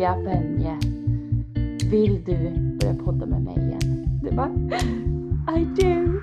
Julia 0.00 0.16
Benje, 0.24 0.78
vill 1.90 2.24
du 2.24 2.50
börja 2.80 2.94
podda 3.04 3.26
med 3.26 3.42
mig 3.42 3.54
igen? 3.56 4.20
Du 4.22 4.30
bara, 4.30 4.50
I 5.58 5.64
do. 5.64 6.20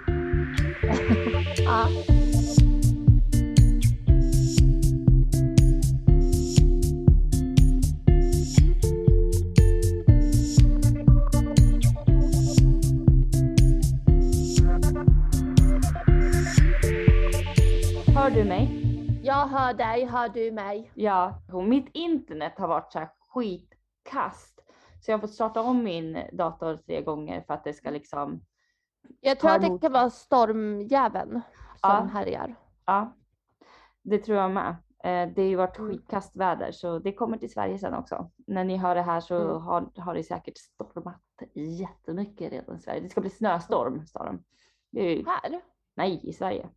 Ja. 1.63 1.87
Hör 18.15 18.29
du 18.29 18.43
mig? 18.43 18.83
Jag 19.23 19.47
hör 19.47 19.73
dig, 19.73 20.05
hör 20.05 20.29
du 20.29 20.51
mig? 20.51 20.91
Ja, 20.93 21.41
mitt 21.67 21.87
internet 21.93 22.53
har 22.57 22.67
varit 22.67 22.91
så 22.91 22.99
här 22.99 23.09
skitkast. 23.39 24.59
Så 25.01 25.11
jag 25.11 25.17
har 25.17 25.21
fått 25.21 25.33
starta 25.33 25.61
om 25.61 25.83
min 25.83 26.23
dator 26.33 26.77
tre 26.77 27.01
gånger 27.01 27.41
för 27.41 27.53
att 27.53 27.63
det 27.63 27.73
ska 27.73 27.89
liksom, 27.89 28.41
Jag 29.21 29.39
tror 29.39 29.51
att 29.51 29.61
det 29.61 29.79
kan 29.81 29.91
vara 29.91 30.09
stormjäveln 30.09 31.31
som 31.31 31.41
Ja. 31.81 32.09
härjar. 32.13 32.55
ja. 32.85 33.13
Det 34.01 34.17
tror 34.17 34.37
jag 34.37 34.51
med. 34.51 34.69
Eh, 35.03 35.33
Det 35.33 35.41
har 35.41 35.49
ju 35.49 35.55
varit 35.55 35.77
Mm. 35.79 35.91
skitkast 35.91 36.35
väder 36.35 36.71
så 36.71 36.99
det 36.99 37.13
kommer 37.13 37.37
till 37.37 37.51
Sverige 37.51 37.79
sen 37.79 37.93
också. 37.93 38.31
När 38.47 38.63
ni 38.63 38.77
hör 38.77 38.95
det 38.95 39.01
här 39.01 39.19
så 39.19 39.35
Mm. 39.35 39.61
har, 39.61 39.91
har 39.95 40.13
det 40.13 40.23
säkert 40.23 40.57
stormat 40.57 41.21
jättemycket 41.53 42.51
redan 42.51 42.75
i 42.77 42.79
Sverige. 42.79 42.99
Det 43.01 43.09
ska 43.09 43.21
bli 43.21 43.29
snöstorm 43.29 44.05
sa 44.07 44.25
de. 44.25 44.43
Ju, 44.91 45.25
Här? 45.25 45.61
nej, 45.95 46.19
i 46.29 46.33
Sverige. 46.33 46.69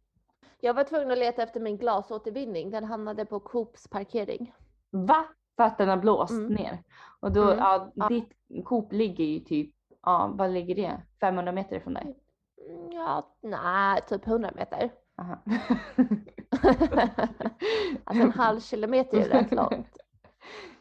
Jag 0.60 0.74
var 0.74 0.84
tvungen 0.84 1.10
att 1.10 1.18
leta 1.18 1.42
efter 1.42 1.60
min 1.60 1.78
glasåtervinning. 1.78 2.70
Den 2.70 2.84
hamnade 2.84 3.24
på 3.26 3.40
Coops 3.40 3.88
parkering. 3.88 4.52
Va? 4.90 5.24
För 5.56 5.64
att 5.64 5.78
den 5.78 5.88
har 5.88 5.96
blåst 5.96 6.32
Mm. 6.32 6.52
ner. 6.52 6.82
Och 7.20 7.32
då, 7.32 7.42
Mm. 7.42 7.58
ja, 7.58 7.92
ditt 8.08 8.32
Coop 8.64 8.92
ligger 8.92 9.24
ju 9.24 9.40
typ, 9.40 9.74
ja 10.02 10.30
vad 10.34 10.50
ligger 10.50 10.74
det? 10.74 11.00
500 11.20 11.52
meter 11.52 11.76
ifrån 11.76 11.94
dig? 11.94 12.16
Mm, 12.70 12.92
Ja, 12.92 13.34
nej, 13.42 14.00
typ 14.08 14.26
100 14.26 14.50
meter. 14.54 14.90
Alltså 18.04 18.24
en 18.24 18.32
halv 18.32 18.60
kilometer 18.60 19.18
är 19.18 19.28
rätt 19.28 19.52
långt. 19.52 19.96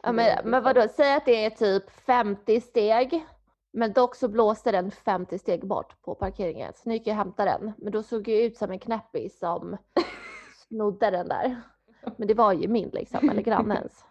Ja, 0.02 0.12
men, 0.12 0.38
men 0.50 0.62
vadå, 0.62 0.86
säg 0.96 1.14
att 1.14 1.24
det 1.24 1.44
är 1.44 1.50
typ 1.50 1.90
50 1.90 2.60
steg. 2.60 3.26
Men 3.72 3.92
dock 3.92 4.14
så 4.16 4.28
blåste 4.28 4.72
den 4.72 4.90
50 4.90 5.38
steg 5.38 5.66
bort 5.66 6.02
på 6.02 6.14
parkeringen. 6.14 6.72
Så 6.74 6.88
nu 6.88 6.94
gick 6.94 7.06
jag 7.06 7.12
och 7.14 7.18
hämtade 7.18 7.50
den. 7.50 7.72
Men 7.78 7.92
då 7.92 8.02
såg 8.02 8.28
jag 8.28 8.40
ut 8.40 8.56
som 8.56 8.70
en 8.70 8.78
knäppis 8.78 9.38
som 9.38 9.76
snodde 10.68 11.10
den 11.10 11.28
där. 11.28 11.60
Men 12.16 12.28
det 12.28 12.34
var 12.34 12.52
ju 12.52 12.68
min 12.68 12.88
liksom, 12.88 13.30
eller 13.30 13.42
grannens. 13.42 14.04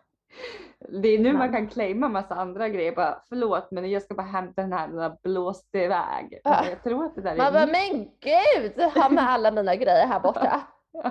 Det 1.02 1.08
är 1.08 1.20
nu 1.20 1.34
man 1.34 1.52
kan 1.52 1.68
claima 1.68 2.10
massa 2.10 2.36
andra 2.36 2.70
grejer. 2.70 2.96
Bara, 2.96 3.22
förlåt 3.30 3.72
men 3.72 3.92
jag 3.92 4.02
ska 4.02 4.14
bara 4.16 4.28
hämta 4.28 4.62
den 4.62 4.74
här, 4.74 4.88
den 4.88 4.98
har 4.98 5.18
blåst 5.24 5.70
iväg. 5.76 6.40
Ja. 6.44 6.66
Jag 6.70 6.84
tror 6.84 7.06
att 7.06 7.16
det 7.16 7.22
där 7.22 7.32
är 7.34 7.38
Man 7.38 7.54
bara, 7.54 7.66
min- 7.66 7.76
men 7.98 8.08
gud! 8.20 8.92
Ha 8.96 9.10
med 9.10 9.30
alla 9.30 9.52
mina 9.52 9.76
grejer 9.76 10.08
här 10.08 10.20
borta. 10.20 10.62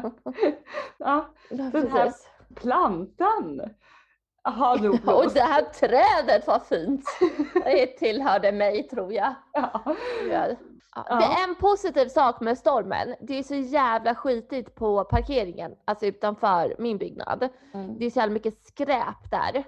Ja, 0.99 1.27
Den 1.51 1.61
här- 1.61 1.71
precis. 1.71 2.29
Plantan 4.45 4.63
har 4.65 4.79
nog 4.79 5.09
Och 5.25 5.33
det 5.33 5.41
här 5.41 5.63
trädet 5.63 6.47
var 6.47 6.59
fint. 6.59 7.05
Det 7.65 7.87
tillhörde 7.87 8.53
mig 8.53 8.89
tror 8.89 9.13
jag. 9.13 9.35
Ja. 9.53 9.97
Ja. 10.95 11.17
Det 11.17 11.25
är 11.25 11.49
en 11.49 11.55
positiv 11.55 12.09
sak 12.09 12.41
med 12.41 12.59
stormen. 12.59 13.15
Det 13.21 13.39
är 13.39 13.43
så 13.43 13.55
jävla 13.55 14.15
skitigt 14.15 14.75
på 14.75 15.05
parkeringen, 15.05 15.75
alltså 15.85 16.07
utanför 16.07 16.77
min 16.79 16.99
byggnad. 16.99 17.49
Mm. 17.75 17.99
Det 17.99 18.07
är 18.07 18.11
så 18.11 18.19
jävla 18.19 18.33
mycket 18.33 18.67
skräp 18.67 19.31
där. 19.31 19.65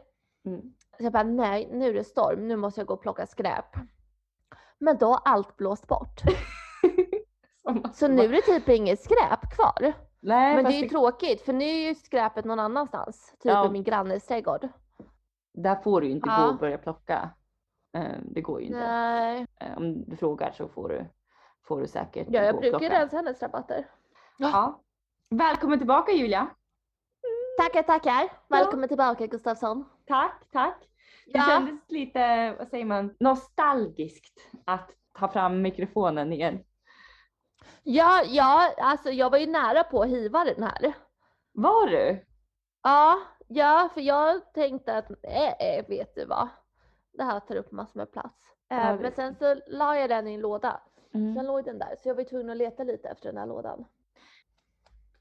Mm. 0.47 0.61
Så 0.99 1.05
jag 1.05 1.13
bara, 1.13 1.23
nej, 1.23 1.69
nu 1.73 1.89
är 1.89 1.95
det 1.95 2.05
storm, 2.05 2.49
nu 2.49 2.57
måste 2.57 2.81
jag 2.81 2.89
gå 2.89 2.95
och 2.95 3.03
plocka 3.03 3.27
skräp. 3.27 3.77
Men 4.79 4.99
då 4.99 5.07
har 5.07 5.21
allt 5.25 5.57
blåst 5.57 5.87
bort. 5.87 6.21
Så 7.95 8.09
nu 8.09 8.25
är 8.25 8.29
det 8.29 8.43
typ 8.43 8.69
inget 8.69 9.01
skräp 9.01 9.55
kvar. 9.55 9.93
Nej, 10.23 10.55
Men 10.57 10.65
det 10.65 10.71
är 10.79 10.83
ju 10.83 10.89
tråkigt, 10.89 11.41
för 11.43 11.53
nu 11.53 11.65
är 11.65 11.89
ju 11.89 11.95
skräpet 11.95 12.45
någon 12.45 12.59
annanstans. 12.61 13.31
Typ 13.41 13.53
Ja. 13.53 13.67
i 13.67 13.71
min 13.71 13.83
grannes 13.85 14.27
trädgård. 14.27 14.69
Där 15.55 15.75
får 15.77 16.01
du 16.01 16.07
ju 16.07 16.13
inte 16.13 16.29
Ja. 16.29 16.43
gå 16.45 16.49
och 16.53 16.59
börja 16.59 16.79
plocka. 16.79 17.31
Eh, 17.97 18.17
Det 18.23 18.41
går 18.41 18.61
ju 18.61 18.67
inte. 18.67 18.79
Nej, 18.79 19.47
Eh, 19.61 19.77
Om 19.77 20.05
du 20.05 20.17
frågar 20.17 20.53
så 20.53 20.69
får 20.69 20.89
du, 20.89 21.07
får 21.65 21.81
du 21.81 21.87
säkert 21.87 22.27
ja, 22.31 22.43
jag 22.43 22.55
gå 22.55 22.61
brukar 22.61 22.79
plocka. 22.79 22.95
rensa 23.01 23.17
hennes 23.17 23.43
rabatter. 23.43 23.87
Ja. 24.39 24.81
Välkommen 25.31 25.79
tillbaka 25.79 26.13
Julia. 26.13 26.49
Tackar, 27.59 27.83
tackar. 27.83 28.33
Välkommen 28.49 28.89
tillbaka 28.89 29.27
Gustafsson. 29.27 29.85
Tack, 30.07 30.43
tack. 30.53 30.79
Det 31.27 31.39
Ja. 31.39 31.45
kändes 31.49 31.81
lite, 31.89 32.55
vad 32.59 32.69
säger 32.69 32.85
man, 32.85 33.15
nostalgiskt 33.21 34.41
att 34.65 34.91
ta 35.19 35.29
fram 35.29 35.63
mikrofonen 35.63 36.33
igen. 36.33 36.59
Ja, 37.83 38.23
ja, 38.27 38.75
alltså 38.79 39.11
jag 39.11 39.31
var 39.31 39.39
ju 39.39 39.47
nära 39.47 39.85
på 39.85 40.03
att 40.03 40.09
hiva 40.09 40.45
den 40.45 40.63
här. 40.63 40.93
Var 41.53 41.87
du? 41.87 42.25
Ja, 42.83 43.19
ja, 43.49 43.89
för 43.95 44.01
jag 44.01 44.53
tänkte 44.55 44.97
att 44.99 45.09
nej, 45.23 45.85
vet 45.89 46.15
du 46.15 46.25
vad? 46.25 46.49
Det 47.13 47.23
här 47.25 47.41
tar 47.41 47.57
upp 47.57 47.73
massor 47.73 48.01
med 48.01 48.13
plats. 48.13 48.39
Eh, 48.71 48.79
Ja, 48.79 48.93
det- 48.93 48.99
Men 49.03 49.13
sen 49.13 49.35
så 49.35 49.57
la 49.67 49.97
jag 49.99 50.09
den 50.11 50.29
i 50.29 50.35
en 50.35 50.41
låda. 50.41 50.81
Mm. 51.15 51.35
Sen 51.35 51.47
låg 51.47 51.65
den 51.65 51.79
där, 51.79 51.97
så 52.03 52.09
jag 52.09 52.15
var 52.15 52.25
tvungen 52.25 52.51
att 52.51 52.57
leta 52.57 52.83
lite 52.85 53.09
efter 53.09 53.29
den 53.29 53.39
här 53.39 53.47
lådan. 53.47 53.85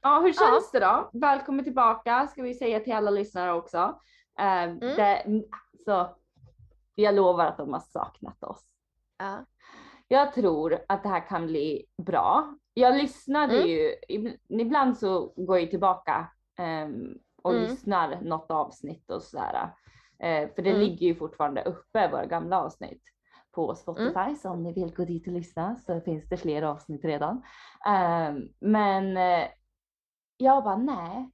Ja, 0.02 0.20
hur 0.20 0.32
känns 0.32 0.70
det 0.70 0.80
då? 0.80 1.10
Välkommen 1.12 1.64
tillbaka 1.64 2.26
ska 2.26 2.42
vi 2.42 2.54
säga 2.54 2.80
till 2.80 2.92
alla 2.92 3.10
lyssnare 3.10 3.52
också. 3.52 4.00
Eh, 4.38 4.62
Mm. 4.62 4.78
det, 4.78 5.24
så, 5.84 6.16
jag 6.94 7.14
lovar 7.14 7.46
att 7.46 7.56
de 7.56 7.72
har 7.72 7.80
saknat 7.80 8.42
oss. 8.44 8.64
Ja. 9.18 9.44
Jag 10.12 10.32
tror 10.34 10.78
att 10.88 11.02
det 11.02 11.08
här 11.08 11.28
kan 11.28 11.46
bli 11.46 11.86
bra. 12.02 12.54
Jag 12.74 12.96
lyssnade 12.96 13.54
Mm. 13.56 13.68
ju, 13.68 13.94
ib- 14.08 14.38
ibland 14.48 14.98
så 14.98 15.32
går 15.36 15.58
jag 15.58 15.70
tillbaka 15.70 16.30
ehm, 16.58 17.18
och 17.42 17.50
Mm. 17.54 17.62
lyssnar 17.62 18.20
något 18.20 18.50
avsnitt 18.50 19.10
och 19.10 19.22
sådär. 19.22 19.74
Eh, 20.18 20.48
för 20.54 20.62
det 20.62 20.70
Mm. 20.70 20.80
ligger 20.82 21.06
ju 21.06 21.14
fortfarande 21.14 21.62
uppe, 21.62 22.08
våra 22.10 22.26
gamla 22.26 22.60
avsnitt 22.62 23.02
på 23.52 23.74
Spotify. 23.74 24.34
Så 24.36 24.50
om 24.50 24.62
ni 24.62 24.72
vill 24.72 24.94
gå 24.94 25.04
dit 25.04 25.26
och 25.26 25.32
lyssna 25.32 25.76
så 25.76 26.00
finns 26.00 26.28
det 26.28 26.36
fler 26.36 26.62
avsnitt 26.62 27.04
redan. 27.04 27.42
Ehm, 27.86 28.48
men 28.60 29.16
eh, 29.16 29.48
jag 30.36 30.64
bara 30.64 30.76
nej, 30.76 31.30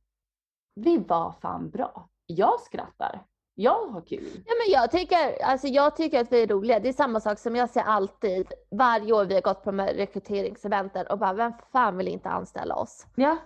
vi 0.75 0.99
var 0.99 1.33
fan 1.43 1.71
bra. 1.71 2.09
Jag 2.27 2.61
skrattar. 2.61 3.25
Jag 3.59 3.87
har 3.87 4.01
kul. 4.01 4.25
Ja, 4.47 4.53
men 4.65 4.73
jag 4.81 4.91
tycker, 4.91 5.43
alltså 5.45 5.67
jag 5.67 5.97
tycker 5.97 6.21
att 6.21 6.33
vi 6.33 6.43
är 6.43 6.47
roliga. 6.47 6.81
Det 6.81 6.89
är 6.89 6.93
samma 6.93 7.21
sak 7.21 7.39
som 7.39 7.57
jag 7.57 7.71
säger 7.71 7.87
alltid 7.87 8.53
varje 8.71 9.13
år 9.13 9.25
vi 9.25 9.35
har 9.35 9.43
gått 9.43 9.65
på 9.65 9.71
de 9.71 9.79
här 9.79 9.95
rekryteringseventen 9.95 11.07
och 11.07 11.19
bara 11.19 11.33
vem 11.33 11.53
fan 11.73 11.97
vill 11.97 12.09
inte 12.09 12.29
anställa 12.29 12.75
oss? 12.77 13.07
Ja, 13.17 13.37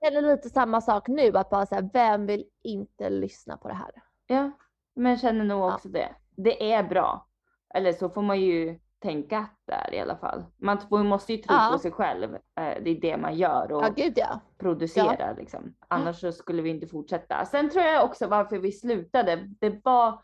Eller 0.00 0.22
lite 0.22 0.48
samma 0.50 0.80
sak 0.80 1.08
nu 1.08 1.36
att 1.36 1.50
bara 1.50 1.66
säga 1.66 1.90
vem 1.92 2.26
vill 2.26 2.44
inte 2.62 3.10
lyssna 3.10 3.56
på 3.56 3.68
det 3.68 3.74
här? 3.74 3.90
Ja, 4.26 4.50
men 4.94 5.18
känner 5.18 5.44
nog 5.44 5.60
Ja. 5.62 5.74
också 5.74 5.88
det. 5.88 6.08
Det 6.36 6.72
är 6.72 6.82
bra. 6.82 7.26
Eller 7.74 7.92
så 7.92 8.08
får 8.10 8.22
man 8.22 8.40
ju 8.40 8.78
tänka 9.04 9.38
att 9.38 9.56
det 9.66 9.72
är 9.72 9.94
i 9.94 10.00
alla 10.00 10.16
fall. 10.16 10.44
Man 10.56 10.78
måste 11.06 11.32
ju 11.32 11.38
tro 11.38 11.54
Ja. 11.56 11.68
på 11.72 11.78
sig 11.78 11.90
själv. 11.92 12.34
Eh, 12.34 12.82
Det 12.82 12.90
är 12.90 13.00
det 13.00 13.16
man 13.16 13.34
gör 13.36 13.72
och 13.72 13.84
Ja, 13.84 13.88
gud 13.96 14.12
ja. 14.16 14.40
producerar 14.58 15.36
liksom. 15.36 15.74
Annars 15.88 16.20
så 16.20 16.32
skulle 16.32 16.62
vi 16.62 16.70
inte 16.70 16.86
fortsätta. 16.86 17.44
Sen 17.44 17.70
tror 17.70 17.84
jag 17.84 18.04
också 18.04 18.26
varför 18.26 18.58
vi 18.58 18.72
slutade. 18.72 19.36
Det 19.60 19.80
var 19.84 20.18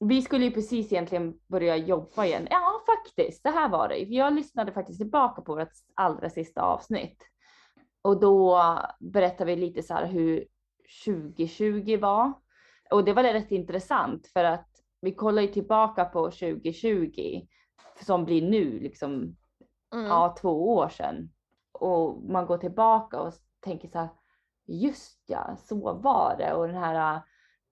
vi 0.00 0.22
skulle 0.22 0.44
ju 0.44 0.50
precis 0.50 0.92
egentligen 0.92 1.34
börja 1.46 1.76
jobba 1.76 2.24
igen. 2.24 2.46
Ja, 2.50 2.82
faktiskt. 2.86 3.42
Det 3.42 3.50
här 3.50 3.68
var 3.68 3.88
det. 3.88 3.96
Jag 3.98 4.32
lyssnade 4.34 4.72
faktiskt 4.72 4.98
tillbaka 5.00 5.42
på 5.42 5.54
vårt 5.54 5.72
allra 5.94 6.30
sista 6.30 6.62
avsnitt. 6.62 7.22
Och 8.02 8.20
då 8.20 8.60
berättade 9.00 9.54
vi 9.54 9.60
lite 9.60 9.82
så 9.82 9.94
här 9.94 10.06
hur 10.06 10.44
2020 11.04 11.98
var. 12.00 12.32
Och 12.90 13.04
det 13.04 13.12
var 13.12 13.22
rätt 13.22 13.50
intressant 13.52 14.26
för 14.26 14.44
att 14.44 14.68
vi 15.00 15.14
kollar 15.14 15.42
ju 15.42 15.48
tillbaka 15.48 16.04
på 16.04 16.30
2020 16.30 17.46
som 18.04 18.24
blir 18.24 18.42
nu 18.42 18.80
liksom 18.80 19.36
Mm. 19.94 20.06
ja, 20.06 20.36
två 20.40 20.74
år 20.74 20.88
sedan. 20.88 21.30
Och 21.72 22.22
man 22.22 22.46
går 22.46 22.58
tillbaka 22.58 23.20
och 23.20 23.32
tänker 23.60 23.88
så 23.88 23.98
här, 23.98 24.08
just 24.66 25.22
ja, 25.26 25.56
så 25.58 25.92
var 25.94 26.34
det. 26.38 26.52
Och 26.54 26.66
den 26.66 26.76
här 26.76 27.14
äh, 27.16 27.20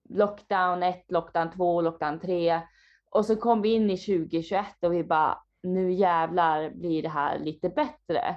lockdown 0.09 0.83
1, 0.83 1.05
lockdown 1.11 1.51
2, 1.51 1.81
lockdown 1.81 2.19
3. 2.19 2.61
Och 3.09 3.25
så 3.25 3.35
kom 3.35 3.61
vi 3.61 3.73
in 3.73 3.89
i 3.89 3.97
2021 3.97 4.65
och 4.81 4.93
vi 4.93 5.03
bara, 5.03 5.37
nu 5.63 5.91
jävlar 5.93 6.69
blir 6.69 7.01
det 7.01 7.09
här 7.09 7.39
lite 7.39 7.69
bättre. 7.69 8.35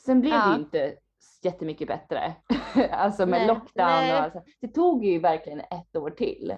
Sen 0.00 0.20
blev 0.20 0.32
det 0.32 0.38
Ja. 0.38 0.54
ju 0.54 0.60
inte 0.60 0.96
jättemycket 1.42 1.88
bättre. 1.88 2.34
alltså 2.90 3.26
med 3.26 3.38
Nej, 3.38 3.46
lockdown 3.48 3.86
nej. 3.86 4.12
och 4.14 4.20
alltså. 4.20 4.42
Det 4.60 4.68
tog 4.68 5.04
ju 5.04 5.18
verkligen 5.18 5.60
ett 5.60 5.96
år 5.96 6.10
till. 6.10 6.56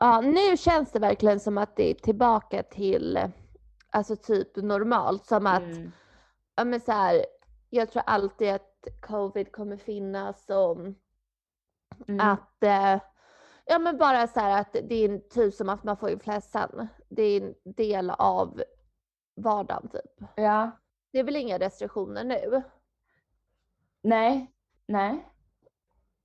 Ja, 0.00 0.20
nu 0.20 0.56
känns 0.56 0.92
det 0.92 0.98
verkligen 0.98 1.40
som 1.40 1.58
att 1.58 1.76
det 1.76 1.90
är 1.90 1.94
tillbaka 1.94 2.62
till 2.62 3.18
alltså 3.92 4.16
typ 4.16 4.56
normalt. 4.56 5.26
Som 5.26 5.46
att, 5.46 5.62
Mm. 5.62 5.92
ja 6.56 6.64
men 6.64 6.80
så 6.80 6.92
här, 6.92 7.24
jag 7.70 7.90
tror 7.90 8.02
alltid 8.06 8.50
att 8.50 8.86
covid 9.00 9.52
kommer 9.52 9.76
finnas 9.76 10.50
och 10.50 10.76
Mm. 12.08 12.20
att 12.28 12.62
eh, 12.62 13.00
Ja 13.64 13.78
men 13.78 13.98
bara 13.98 14.26
så 14.26 14.40
här 14.40 14.60
att 14.60 14.72
det 14.72 14.94
är 14.94 15.18
typ 15.18 15.54
som 15.54 15.68
att 15.68 15.84
man 15.84 15.96
får 15.96 16.10
influensan. 16.10 16.88
Det 17.08 17.22
är 17.22 17.40
en 17.40 17.54
del 17.64 18.10
av 18.10 18.62
vardagen 19.36 19.88
typ. 19.88 20.28
Ja. 20.36 20.70
Det 21.12 21.18
är 21.18 21.24
väl 21.24 21.36
inga 21.36 21.58
restriktioner 21.58 22.24
nu? 22.24 22.62
Nej, 24.02 24.52
nej. 24.86 25.28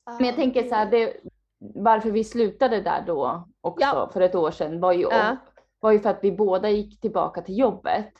Men 0.05 0.25
jag 0.25 0.35
tänker 0.35 0.63
så 0.69 0.75
här, 0.75 0.91
det, 0.91 1.17
varför 1.57 2.11
vi 2.11 2.23
slutade 2.23 2.81
där 2.81 3.03
då 3.07 3.47
också 3.61 3.85
Ja. 3.85 4.09
för 4.13 4.21
ett 4.21 4.35
år 4.35 4.51
sedan 4.51 4.79
var 4.79 4.91
ju, 4.93 5.01
Ja. 5.01 5.35
Var 5.79 5.91
ju 5.91 5.99
för 5.99 6.09
att 6.09 6.19
vi 6.21 6.31
båda 6.31 6.69
gick 6.69 7.01
tillbaka 7.01 7.41
till 7.41 7.57
jobbet. 7.57 8.13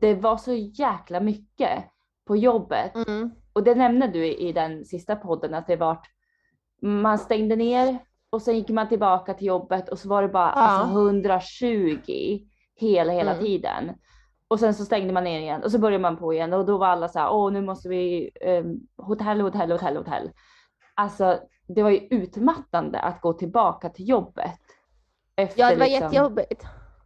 Det 0.00 0.14
var 0.14 0.36
så 0.36 0.52
jäkla 0.52 1.20
mycket 1.20 1.84
på 2.26 2.36
jobbet 2.36 2.96
Mm. 3.08 3.30
och 3.52 3.62
det 3.62 3.74
nämnde 3.74 4.06
du 4.06 4.26
i 4.26 4.52
den 4.52 4.84
sista 4.84 5.16
podden 5.16 5.54
att 5.54 5.66
det 5.66 5.76
var 5.76 5.98
man 6.82 7.18
stängde 7.18 7.56
ner 7.56 7.98
och 8.30 8.42
sen 8.42 8.56
gick 8.56 8.68
man 8.70 8.88
tillbaka 8.88 9.34
till 9.34 9.46
jobbet 9.46 9.88
och 9.88 9.98
så 9.98 10.08
var 10.08 10.22
det 10.22 10.28
bara 10.28 10.52
Ja. 10.56 10.60
alltså 10.60 10.98
120 10.98 12.40
hela 12.74 13.12
hela 13.12 13.32
Mm. 13.32 13.44
tiden. 13.44 13.92
Och 14.48 14.60
sen 14.60 14.74
så 14.74 14.84
stängde 14.84 15.12
man 15.12 15.24
ner 15.24 15.40
igen 15.40 15.62
och 15.62 15.70
så 15.72 15.78
började 15.78 16.02
man 16.02 16.16
på 16.16 16.32
igen 16.32 16.52
och 16.52 16.66
då 16.66 16.78
var 16.78 16.86
alla 16.86 17.08
så 17.08 17.18
här, 17.18 17.32
åh 17.32 17.52
nu 17.52 17.60
måste 17.60 17.88
vi 17.88 18.30
eh, 18.40 18.64
hotell, 19.06 19.40
hotell, 19.40 19.70
hotell, 19.72 19.96
hotell. 19.96 20.30
Alltså 20.94 21.38
det 21.68 21.82
var 21.82 21.90
ju 21.90 21.98
utmattande 22.10 22.98
att 23.00 23.20
gå 23.20 23.32
tillbaka 23.32 23.88
till 23.88 24.08
jobbet. 24.08 24.58
Efter, 25.42 25.60
Ja 25.60 25.70
det 25.70 25.76
var 25.76 25.86
liksom, 25.86 26.02
jättejobbigt. 26.04 26.64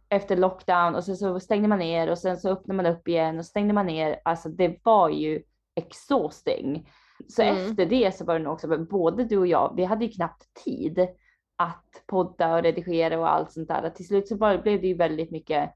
efter 0.09 0.35
lockdown 0.37 0.95
och 0.95 1.03
sen 1.03 1.17
så 1.17 1.39
stängde 1.39 1.67
man 1.67 1.79
ner 1.79 2.09
och 2.11 2.17
sen 2.17 2.37
så 2.37 2.49
öppnade 2.49 2.75
man 2.83 2.85
upp 2.85 3.07
igen 3.07 3.39
och 3.39 3.45
stängde 3.45 3.73
man 3.73 3.85
ner. 3.85 4.19
Alltså 4.25 4.49
det 4.49 4.77
var 4.83 5.09
ju 5.09 5.43
exhausting. 5.75 6.89
Så 7.29 7.41
Mm. 7.41 7.57
efter 7.69 7.85
det 7.85 8.15
så 8.15 8.25
var 8.25 8.33
det 8.33 8.39
nog 8.45 8.53
också, 8.53 8.77
både 8.77 9.23
du 9.23 9.37
och 9.37 9.47
jag, 9.47 9.73
vi 9.75 9.83
hade 9.83 10.05
ju 10.05 10.11
knappt 10.11 10.43
tid 10.63 11.07
att 11.55 12.03
podda 12.07 12.55
och 12.55 12.63
redigera 12.63 13.19
och 13.19 13.33
allt 13.33 13.51
sånt 13.51 13.67
där. 13.67 13.89
Till 13.89 14.07
slut 14.07 14.27
så 14.27 14.35
bara 14.35 14.57
blev 14.57 14.81
det 14.81 14.87
ju 14.87 14.93
väldigt 14.93 15.31
mycket, 15.31 15.69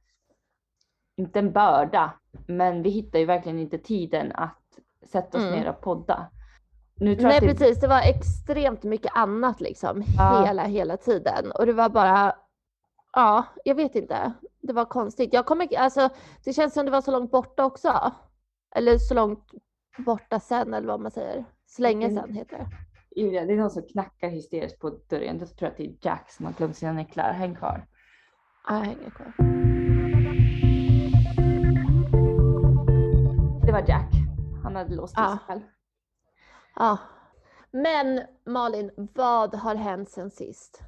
inte 1.18 1.40
en 1.40 1.52
börda, 1.52 2.12
men 2.48 2.84
vi 2.84 2.90
hittade 2.90 3.20
ju 3.20 3.26
verkligen 3.26 3.60
inte 3.60 3.78
tiden 3.78 4.32
att 4.36 4.58
sätta 5.12 5.38
oss 5.38 5.44
Mm. 5.44 5.60
ner 5.60 5.70
och 5.70 5.82
podda. 5.82 6.28
Nu 6.96 7.16
tror 7.16 7.32
jag 7.32 7.42
Nej 7.42 7.50
det, 7.54 7.60
precis, 7.60 7.82
det 7.82 7.88
var 7.88 8.02
extremt 8.02 8.84
mycket 8.84 9.12
annat 9.16 9.62
liksom 9.62 10.04
Ja. 10.18 10.44
hela, 10.46 10.64
hela 10.64 10.98
tiden. 10.98 11.52
Och 11.52 11.66
det 11.66 11.74
var 11.74 11.90
bara, 11.90 12.36
ja, 13.14 13.44
jag 13.66 13.76
vet 13.76 13.96
inte. 13.96 14.34
Det 14.62 14.74
var 14.74 14.86
konstigt. 14.86 15.34
Jag 15.34 15.46
kommer, 15.46 15.78
alltså, 15.78 16.10
det 16.44 16.54
känns 16.54 16.74
som 16.74 16.86
det 16.86 16.92
var 16.92 17.02
så 17.02 17.12
långt 17.12 17.32
borta 17.32 17.66
också. 17.66 18.12
Eller 18.76 18.98
så 18.98 19.14
långt 19.14 19.52
borta 19.98 20.40
sen 20.40 20.74
eller 20.74 20.88
vad 20.88 21.00
man 21.00 21.12
säger. 21.12 21.46
Så 21.66 21.82
länge 21.82 22.08
Mm. 22.08 22.24
sen 22.24 22.34
heter 22.34 22.58
det. 22.58 22.68
Julia, 23.22 23.46
det 23.46 23.54
är 23.54 23.58
någon 23.58 23.70
som 23.70 23.84
knackar 23.84 24.30
hysteriskt 24.30 24.80
på 24.80 24.90
dörren. 25.10 25.40
Jag 25.40 25.58
tror 25.58 25.70
att 25.70 25.78
det 25.78 25.84
är 25.86 25.96
Jack 26.02 26.32
som 26.32 26.46
har 26.46 26.54
glömt 26.54 26.78
sina 26.78 26.94
nycklar. 26.94 27.32
Häng 27.32 27.56
kvar. 27.56 27.86
Ja, 28.68 28.74
Jag 28.78 28.86
hänger 28.86 29.10
kvar. 29.10 29.34
Det 33.66 33.72
var 33.72 33.84
Jack. 33.88 34.12
Han 34.64 34.76
hade 34.76 34.96
låst 34.96 35.14
Ja. 35.18 35.30
sig 35.30 35.38
själv. 35.48 35.62
Ja. 36.76 36.98
Men 37.72 38.22
Malin, 38.46 38.92
vad 39.16 39.56
har 39.56 39.76
hänt 39.76 40.10
sen 40.10 40.32
sist? 40.32 40.82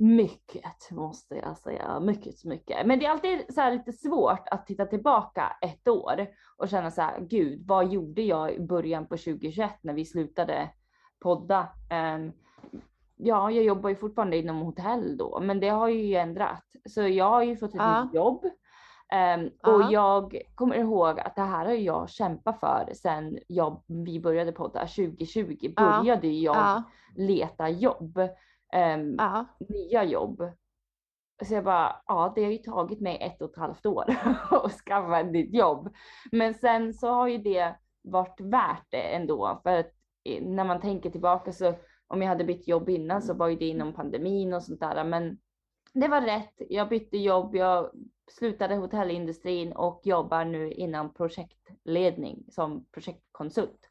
Mycket 0.00 0.90
måste 0.90 1.34
jag 1.34 1.56
säga. 1.56 2.00
Mycket, 2.00 2.44
mycket. 2.44 2.86
Men 2.86 2.98
det 2.98 3.06
är 3.06 3.10
alltid 3.10 3.54
så 3.54 3.70
lite 3.70 3.92
svårt 3.92 4.48
att 4.50 4.66
titta 4.66 4.86
tillbaka 4.86 5.56
ett 5.60 5.88
år 5.88 6.26
och 6.56 6.68
känna 6.68 6.90
så 6.90 7.02
här, 7.02 7.20
gud, 7.20 7.66
vad 7.66 7.88
gjorde 7.92 8.22
jag 8.22 8.54
i 8.54 8.60
början 8.60 9.06
på 9.06 9.16
2021 9.16 9.70
när 9.82 9.94
vi 9.94 10.04
slutade 10.04 10.68
podda? 11.20 11.68
Ehm, 11.90 12.32
ja, 13.16 13.50
jag 13.50 13.64
jobbar 13.64 13.90
ju 13.90 13.96
fortfarande 13.96 14.36
inom 14.36 14.56
hotell 14.60 15.16
då, 15.16 15.40
men 15.42 15.60
det 15.60 15.68
har 15.68 15.88
ju 15.88 16.14
ändrat. 16.14 16.64
Så 16.88 17.02
jag 17.02 17.30
har 17.30 17.42
ju 17.42 17.56
fått 17.56 17.70
ett 17.70 17.76
Ja. 17.76 18.04
nytt 18.04 18.14
jobb. 18.14 18.44
Ehm, 19.12 19.50
Ja. 19.62 19.74
och 19.74 19.92
jag 19.92 20.42
kommer 20.54 20.76
ihåg 20.76 21.20
att 21.20 21.36
det 21.36 21.42
här 21.42 21.66
har 21.66 21.72
jag 21.72 22.10
kämpat 22.10 22.60
för 22.60 22.88
sedan 22.94 23.38
jag, 23.46 23.82
vi 23.86 24.20
började 24.20 24.52
podda 24.52 24.86
2020. 24.86 25.56
Ja. 25.60 25.72
Började 26.00 26.28
jag 26.28 26.56
Ja, 26.56 26.82
leta 27.16 27.68
jobb. 27.68 28.20
Ehm, 28.72 29.16
ja, 29.18 29.46
nya 29.68 30.04
jobb. 30.04 30.42
Så 31.44 31.54
jag 31.54 31.64
bara, 31.64 32.02
ja 32.06 32.32
det 32.34 32.44
har 32.44 32.50
ju 32.50 32.58
tagit 32.58 33.00
mig 33.00 33.18
ett 33.20 33.42
och 33.42 33.50
ett 33.50 33.56
halvt 33.56 33.86
år 33.86 34.04
att 34.50 34.72
skaffa 34.72 35.20
ett 35.20 35.32
nytt 35.32 35.54
jobb. 35.54 35.94
Men 36.32 36.54
sen 36.54 36.94
så 36.94 37.08
har 37.08 37.28
ju 37.28 37.38
det 37.38 37.74
varit 38.02 38.40
värt 38.40 38.86
det 38.90 39.14
ändå. 39.14 39.60
För 39.62 39.78
att 39.78 39.92
eh, 40.24 40.42
när 40.42 40.64
man 40.64 40.80
tänker 40.80 41.10
tillbaka 41.10 41.52
så 41.52 41.74
om 42.06 42.22
jag 42.22 42.28
hade 42.28 42.44
bytt 42.44 42.68
jobb 42.68 42.88
innan 42.88 43.22
så 43.22 43.34
var 43.34 43.48
ju 43.48 43.56
det 43.56 43.68
inom 43.68 43.92
pandemin 43.92 44.54
och 44.54 44.62
sånt 44.62 44.80
där. 44.80 45.04
Men 45.04 45.38
det 45.92 46.08
var 46.08 46.20
rätt. 46.20 46.54
Jag 46.68 46.88
bytte 46.88 47.18
jobb, 47.18 47.56
jag 47.56 47.90
slutade 48.30 48.74
hotellindustrin 48.74 49.72
och 49.72 50.00
jobbar 50.04 50.44
nu 50.44 50.72
inom 50.72 51.14
projektledning 51.14 52.44
som 52.50 52.84
projektkonsult. 52.92 53.90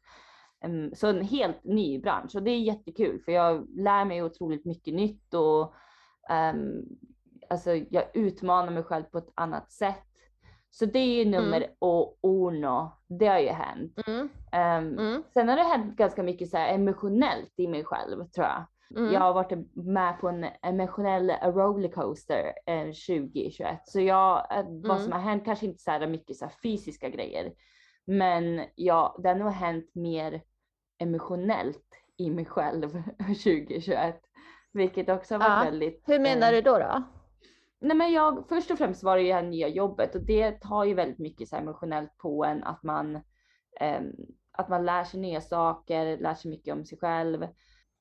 Em, 0.64 0.94
Så 0.94 1.06
en 1.06 1.24
helt 1.24 1.64
ny 1.64 1.98
bransch 2.00 2.36
och 2.36 2.42
det 2.42 2.50
är 2.50 2.58
jättekul 2.60 3.20
för 3.24 3.32
jag 3.32 3.66
lär 3.78 4.04
mig 4.04 4.22
otroligt 4.22 4.64
mycket 4.64 4.94
nytt 4.94 5.34
och 5.34 5.74
um, 6.54 6.86
alltså 7.50 7.74
jag 7.74 8.04
utmanar 8.16 8.70
mig 8.72 8.82
själv 8.82 9.04
på 9.04 9.18
ett 9.18 9.32
annat 9.34 9.72
sätt. 9.72 9.96
Så 10.70 10.84
det 10.86 10.98
är 10.98 11.24
ju 11.24 11.30
nummer 11.30 11.66
o- 11.78 12.16
uno. 12.22 12.92
Det 13.08 13.26
har 13.26 13.38
ju 13.38 13.48
hänt. 13.48 13.98
mm, 14.06 14.28
Em, 14.52 14.98
mm, 14.98 15.22
Sen 15.34 15.48
har 15.48 15.56
det 15.56 15.62
hänt 15.62 15.96
ganska 15.96 16.22
mycket 16.22 16.48
så 16.50 16.56
emotionellt 16.56 17.52
i 17.56 17.66
mig 17.68 17.84
själv 17.84 18.24
tror 18.24 18.46
jag. 18.46 18.64
mm. 18.96 19.12
Jag 19.12 19.20
har 19.20 19.32
varit 19.34 19.58
med 19.74 20.20
på 20.20 20.28
en 20.28 20.46
emotionell 20.62 21.30
rollercoaster 21.42 22.52
eh, 22.66 22.84
2021. 22.86 23.80
Så 23.84 24.00
jag, 24.00 24.38
eh, 24.58 24.64
vad 24.68 24.90
Mm. 24.96 24.98
som 24.98 25.12
har 25.12 25.20
hänt, 25.20 25.44
kanske 25.44 25.66
inte 25.66 25.82
så 25.82 26.06
mycket 26.06 26.36
så 26.36 26.48
fysiska 26.62 27.08
grejer. 27.08 27.52
Men 28.04 28.64
ja, 28.74 29.16
det 29.22 29.28
har 29.28 29.36
nog 29.36 29.50
hänt 29.52 29.94
mer 29.94 30.42
emotionellt 31.00 31.86
i 32.16 32.30
mig 32.30 32.44
själv 32.44 32.90
2021. 33.18 34.22
Vilket 34.72 35.08
också 35.08 35.38
varit 35.38 35.48
Ja. 35.48 35.64
väldigt... 35.64 36.02
Hur 36.06 36.18
menar 36.18 36.52
eh, 36.52 36.56
du 36.56 36.60
då? 36.60 36.78
då? 36.78 37.02
Nej 37.80 37.96
men 37.96 38.12
jag, 38.12 38.48
först 38.48 38.70
och 38.70 38.78
främst 38.78 39.02
var 39.02 39.16
det 39.16 39.22
ju 39.22 39.28
det 39.28 39.34
här 39.34 39.42
nya 39.42 39.68
jobbet 39.68 40.14
och 40.14 40.20
det 40.20 40.60
tar 40.60 40.84
ju 40.84 40.94
väldigt 40.94 41.18
mycket 41.18 41.48
så 41.48 41.56
emotionellt 41.56 42.18
på 42.18 42.44
en 42.44 42.64
att 42.64 42.82
man, 42.82 43.20
ehm, 43.80 44.12
att 44.52 44.68
man 44.68 44.84
lär 44.84 45.04
sig 45.04 45.20
nya 45.20 45.40
saker, 45.40 46.18
lär 46.18 46.34
sig 46.34 46.50
mycket 46.50 46.74
om 46.74 46.84
sig 46.84 46.98
själv. 46.98 47.48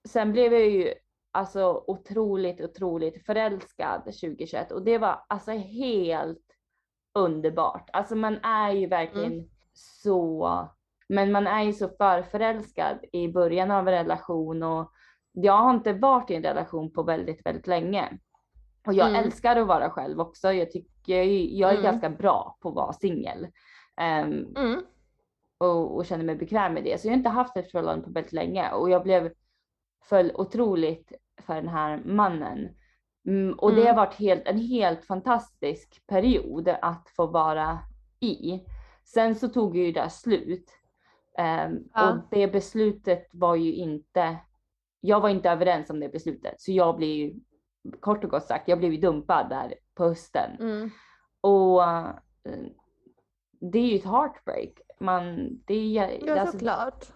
Sen 0.08 0.32
blev 0.32 0.54
jag 0.54 0.70
ju 0.70 0.94
alltså 1.32 1.84
otroligt, 1.88 2.62
otroligt 2.62 3.26
förälskad 3.26 4.04
2021 4.04 4.72
och 4.72 4.84
det 4.84 4.98
var 4.98 5.26
alltså 5.30 5.52
helt 5.52 6.46
underbart. 7.14 7.90
Alltså 7.94 8.16
man 8.16 8.38
är 8.44 8.72
ju 8.72 8.88
verkligen 8.88 9.50
så, 9.74 10.70
men 11.10 11.32
man 11.32 11.48
är 11.48 11.64
ju 11.64 11.74
så 11.74 11.90
förförälskad 11.90 12.98
i 13.12 13.28
början 13.28 13.72
av 13.72 13.88
en 13.88 13.94
relation 13.94 14.64
och 14.64 14.92
jag 15.32 15.58
har 15.58 15.74
inte 15.74 15.94
varit 15.94 16.30
i 16.32 16.36
en 16.36 16.44
relation 16.44 16.92
på 16.92 17.04
väldigt, 17.04 17.46
väldigt 17.46 17.68
länge. 17.68 18.18
Och 18.88 18.94
jag 18.94 19.10
Mm. 19.10 19.24
älskar 19.24 19.56
att 19.56 19.68
vara 19.68 19.90
själv 19.90 20.20
också. 20.20 20.52
Jag 20.54 20.72
tycker 20.72 21.16
jag 21.16 21.26
är, 21.26 21.46
jag 21.60 21.70
är 21.70 21.78
Mm. 21.78 21.84
ganska 21.84 22.10
bra 22.10 22.58
på 22.62 22.70
att 22.70 22.76
vara 22.76 22.94
singel. 22.94 23.48
Ehm, 23.98 24.46
Mm. 24.58 24.82
och, 25.58 25.96
och 25.96 26.06
känner 26.06 26.24
mig 26.24 26.36
bekväm 26.36 26.74
med 26.74 26.84
det. 26.84 27.02
Så 27.02 27.08
jag 27.08 27.12
har 27.12 27.18
inte 27.18 27.30
haft 27.30 27.58
ett 27.58 27.72
förhållande 27.72 28.06
på 28.06 28.12
väldigt 28.12 28.34
länge 28.34 28.72
och 28.72 28.90
jag 28.90 29.04
blev 29.04 29.32
föll 30.10 30.32
otroligt 30.36 31.12
för 31.42 31.56
den 31.56 31.68
här 31.68 32.02
mannen. 32.06 32.70
Mm, 33.28 33.60
och 33.60 33.72
det 33.72 33.82
Mm. 33.82 33.96
har 33.96 34.06
varit 34.06 34.16
helt, 34.16 34.48
en 34.48 34.58
helt 34.60 35.06
fantastisk 35.06 36.08
period 36.08 36.68
att 36.82 37.10
få 37.16 37.28
vara 37.28 37.80
i. 38.20 38.66
Sen 39.04 39.36
så 39.36 39.48
tog 39.48 39.78
ju 39.78 39.92
det 39.92 40.10
slut. 40.10 40.72
Ehm, 41.40 41.84
Ja. 41.94 42.12
Och 42.12 42.18
det 42.32 42.48
beslutet 42.48 43.28
var 43.34 43.56
ju 43.56 43.74
inte, 43.74 44.38
jag 45.02 45.22
var 45.22 45.30
inte 45.30 45.50
överens 45.50 45.90
om 45.90 46.00
det 46.00 46.10
beslutet. 46.10 46.62
Så 46.62 46.72
jag 46.72 46.96
blev 46.98 47.10
ju, 47.10 47.34
kort 48.00 48.24
och 48.24 48.30
gott 48.30 48.44
sagt, 48.46 48.68
jag 48.68 48.80
blev 48.80 48.92
ju 48.94 48.98
dumpad 49.02 49.50
där 49.50 49.74
på 49.96 50.04
hösten. 50.04 50.52
Mm. 50.60 50.90
Och 51.42 51.84
eh, 51.84 52.10
det 53.62 53.80
är 53.80 53.88
ju 53.88 53.96
ett 53.96 54.06
heartbreak. 54.06 54.70
Man, 55.00 55.50
det, 55.66 55.98
är, 55.98 56.28
Ja, 56.28 56.40
alltså, 56.40 56.58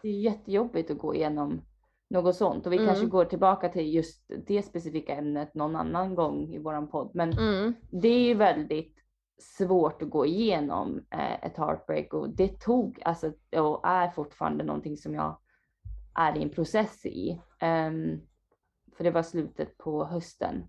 det 0.01 0.07
är 0.07 0.19
jättejobbigt 0.21 0.91
att 0.91 0.97
gå 0.97 1.15
igenom 1.15 1.61
något 2.09 2.35
sånt. 2.35 2.65
Och 2.65 2.73
vi 2.73 2.77
kanske 2.77 2.97
Mm. 2.97 3.09
går 3.09 3.25
tillbaka 3.25 3.69
till 3.69 3.93
just 3.93 4.31
det 4.47 4.61
specifika 4.63 5.15
ämnet 5.15 5.53
någon 5.55 5.75
annan 5.75 6.15
gång 6.15 6.53
i 6.53 6.59
våran 6.59 6.87
podd. 6.87 7.11
Men 7.13 7.31
Mm. 7.31 7.73
det 7.91 8.07
är 8.07 8.19
ju 8.27 8.33
väldigt 8.33 9.02
svårt 9.41 10.01
att 10.01 10.09
gå 10.09 10.25
igenom 10.25 11.05
eh, 11.11 11.45
ett 11.45 11.57
heartbreak 11.57 12.13
och 12.13 12.29
det 12.29 12.59
tog, 12.59 13.01
alltså 13.05 13.31
och 13.57 13.87
är 13.87 14.09
fortfarande 14.09 14.63
någonting 14.63 14.97
som 14.97 15.13
jag 15.15 15.37
är 16.15 16.37
i 16.37 16.43
en 16.43 16.49
process 16.49 17.05
i. 17.05 17.41
Ehm, 17.59 18.21
för 18.97 19.03
det 19.03 19.11
var 19.11 19.23
slutet 19.23 19.77
på 19.77 20.05
hösten. 20.05 20.63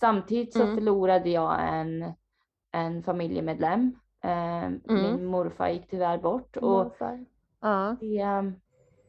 Samtidigt 0.00 0.52
så 0.52 0.62
Mm. 0.62 0.74
förlorade 0.74 1.30
jag 1.30 1.56
en, 1.78 2.12
en 2.72 3.02
familjemedlem. 3.02 3.98
Ehm, 4.22 4.80
Min 5.02 5.24
morfar 5.24 5.68
gick 5.68 5.90
tyvärr 5.90 6.18
bort 6.18 6.56
och. 6.56 6.62
Ja. 7.60 7.96
det, 8.00 8.18
ehm, 8.18 8.54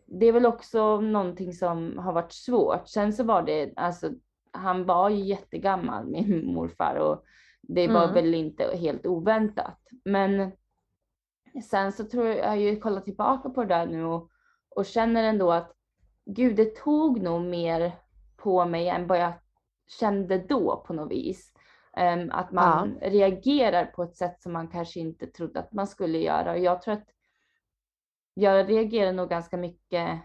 det 0.06 0.26
är 0.26 0.32
väl 0.34 0.46
också 0.46 1.02
någonting 1.02 1.54
som 1.54 1.98
har 1.98 2.14
varit 2.14 2.32
svårt. 2.34 2.88
Sen 2.88 3.14
så 3.14 3.24
var 3.24 3.42
det 3.44 3.74
alltså 3.76 4.10
han 4.52 4.86
var 4.86 5.10
ju 5.10 5.24
jättegammal, 5.24 6.06
min 6.06 6.54
morfar, 6.54 6.96
och 6.96 7.24
det 7.68 7.88
var 7.88 8.04
Mm. 8.04 8.14
väl 8.14 8.34
inte 8.34 8.64
helt 8.78 9.06
oväntat. 9.06 9.80
Men 10.06 10.52
sen 11.64 11.92
så 11.92 12.04
tror 12.06 12.26
jag, 12.26 12.38
jag 12.38 12.48
har 12.48 12.56
ju 12.56 12.80
kollat 12.80 13.06
tillbaka 13.06 13.50
på 13.50 13.62
det 13.64 13.68
där 13.76 13.86
nu 13.86 14.04
och, 14.04 14.30
och 14.70 14.86
känner 14.86 15.24
ändå 15.24 15.52
att 15.52 15.72
gud, 16.26 16.56
det 16.56 16.76
tog 16.76 17.22
nog 17.22 17.42
mer 17.42 17.92
på 18.38 18.66
mig 18.66 18.90
än 18.90 19.08
vad 19.08 19.20
jag 19.20 19.34
kände 20.00 20.38
då 20.38 20.84
på 20.88 20.94
något 20.94 21.12
vis. 21.12 21.52
Ehm, 21.98 22.32
att 22.32 22.52
man 22.52 22.98
reagerar 23.02 23.86
på 23.86 24.04
ett 24.04 24.16
sätt 24.16 24.42
som 24.42 24.54
man 24.54 24.68
kanske 24.68 25.00
inte 25.00 25.28
trodde 25.28 25.60
att 25.60 25.74
man 25.74 25.88
skulle 25.88 26.18
göra. 26.18 26.52
Och 26.52 26.60
jag 26.60 26.82
tror 26.82 26.94
att 26.94 27.10
jag 28.34 28.70
reagerar 28.70 29.14
nog 29.14 29.30
ganska 29.30 29.58
mycket, 29.58 30.20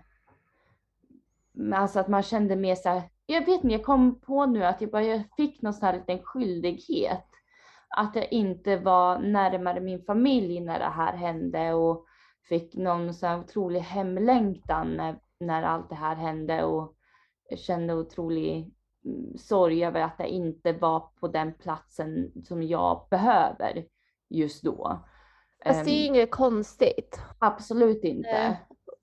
alltså 1.74 2.00
att 2.00 2.08
man 2.08 2.22
kände 2.22 2.56
mer 2.56 2.74
så 2.74 2.88
här, 2.88 3.02
jag 3.26 3.40
vet 3.46 3.64
inte, 3.64 3.68
jag 3.76 3.84
kom 3.84 4.20
på 4.20 4.46
nu 4.46 4.64
att 4.64 4.80
jag 4.80 4.90
bara 4.90 5.02
jag 5.04 5.22
fick 5.36 5.62
någon 5.62 5.74
sån 5.74 5.86
här 5.86 5.98
liten 5.98 6.22
skyldighet. 6.22 7.26
Att 7.96 8.16
jag 8.16 8.32
inte 8.32 8.76
var 8.76 9.18
närmare 9.18 9.80
min 9.80 10.02
familj 10.04 10.60
när 10.60 10.78
det 10.78 10.84
här 10.84 11.12
hände 11.16 11.72
och 11.72 12.06
fick 12.48 12.76
någon 12.76 13.14
så 13.14 13.26
här 13.26 13.38
otrolig 13.40 13.80
hemlängtan 13.80 14.96
när, 14.96 15.18
när 15.40 15.62
allt 15.62 15.88
det 15.88 15.94
här 15.94 16.14
hände 16.16 16.64
och 16.64 16.94
kände 17.56 17.94
otrolig 17.94 18.74
mm, 19.04 19.38
sorg 19.38 19.84
över 19.84 20.00
att 20.00 20.14
jag 20.18 20.28
inte 20.28 20.72
var 20.72 21.00
på 21.20 21.28
den 21.28 21.54
platsen 21.54 22.32
som 22.44 22.62
jag 22.62 23.06
behöver 23.10 23.84
just 24.28 24.62
då. 24.64 25.00
Fast 25.64 25.84
det 25.84 25.90
är 25.90 25.94
ju 26.00 26.06
Ehm, 26.08 26.14
inget 26.14 26.30
konstigt. 26.30 27.20
absolut 27.38 28.04
inte. 28.04 28.56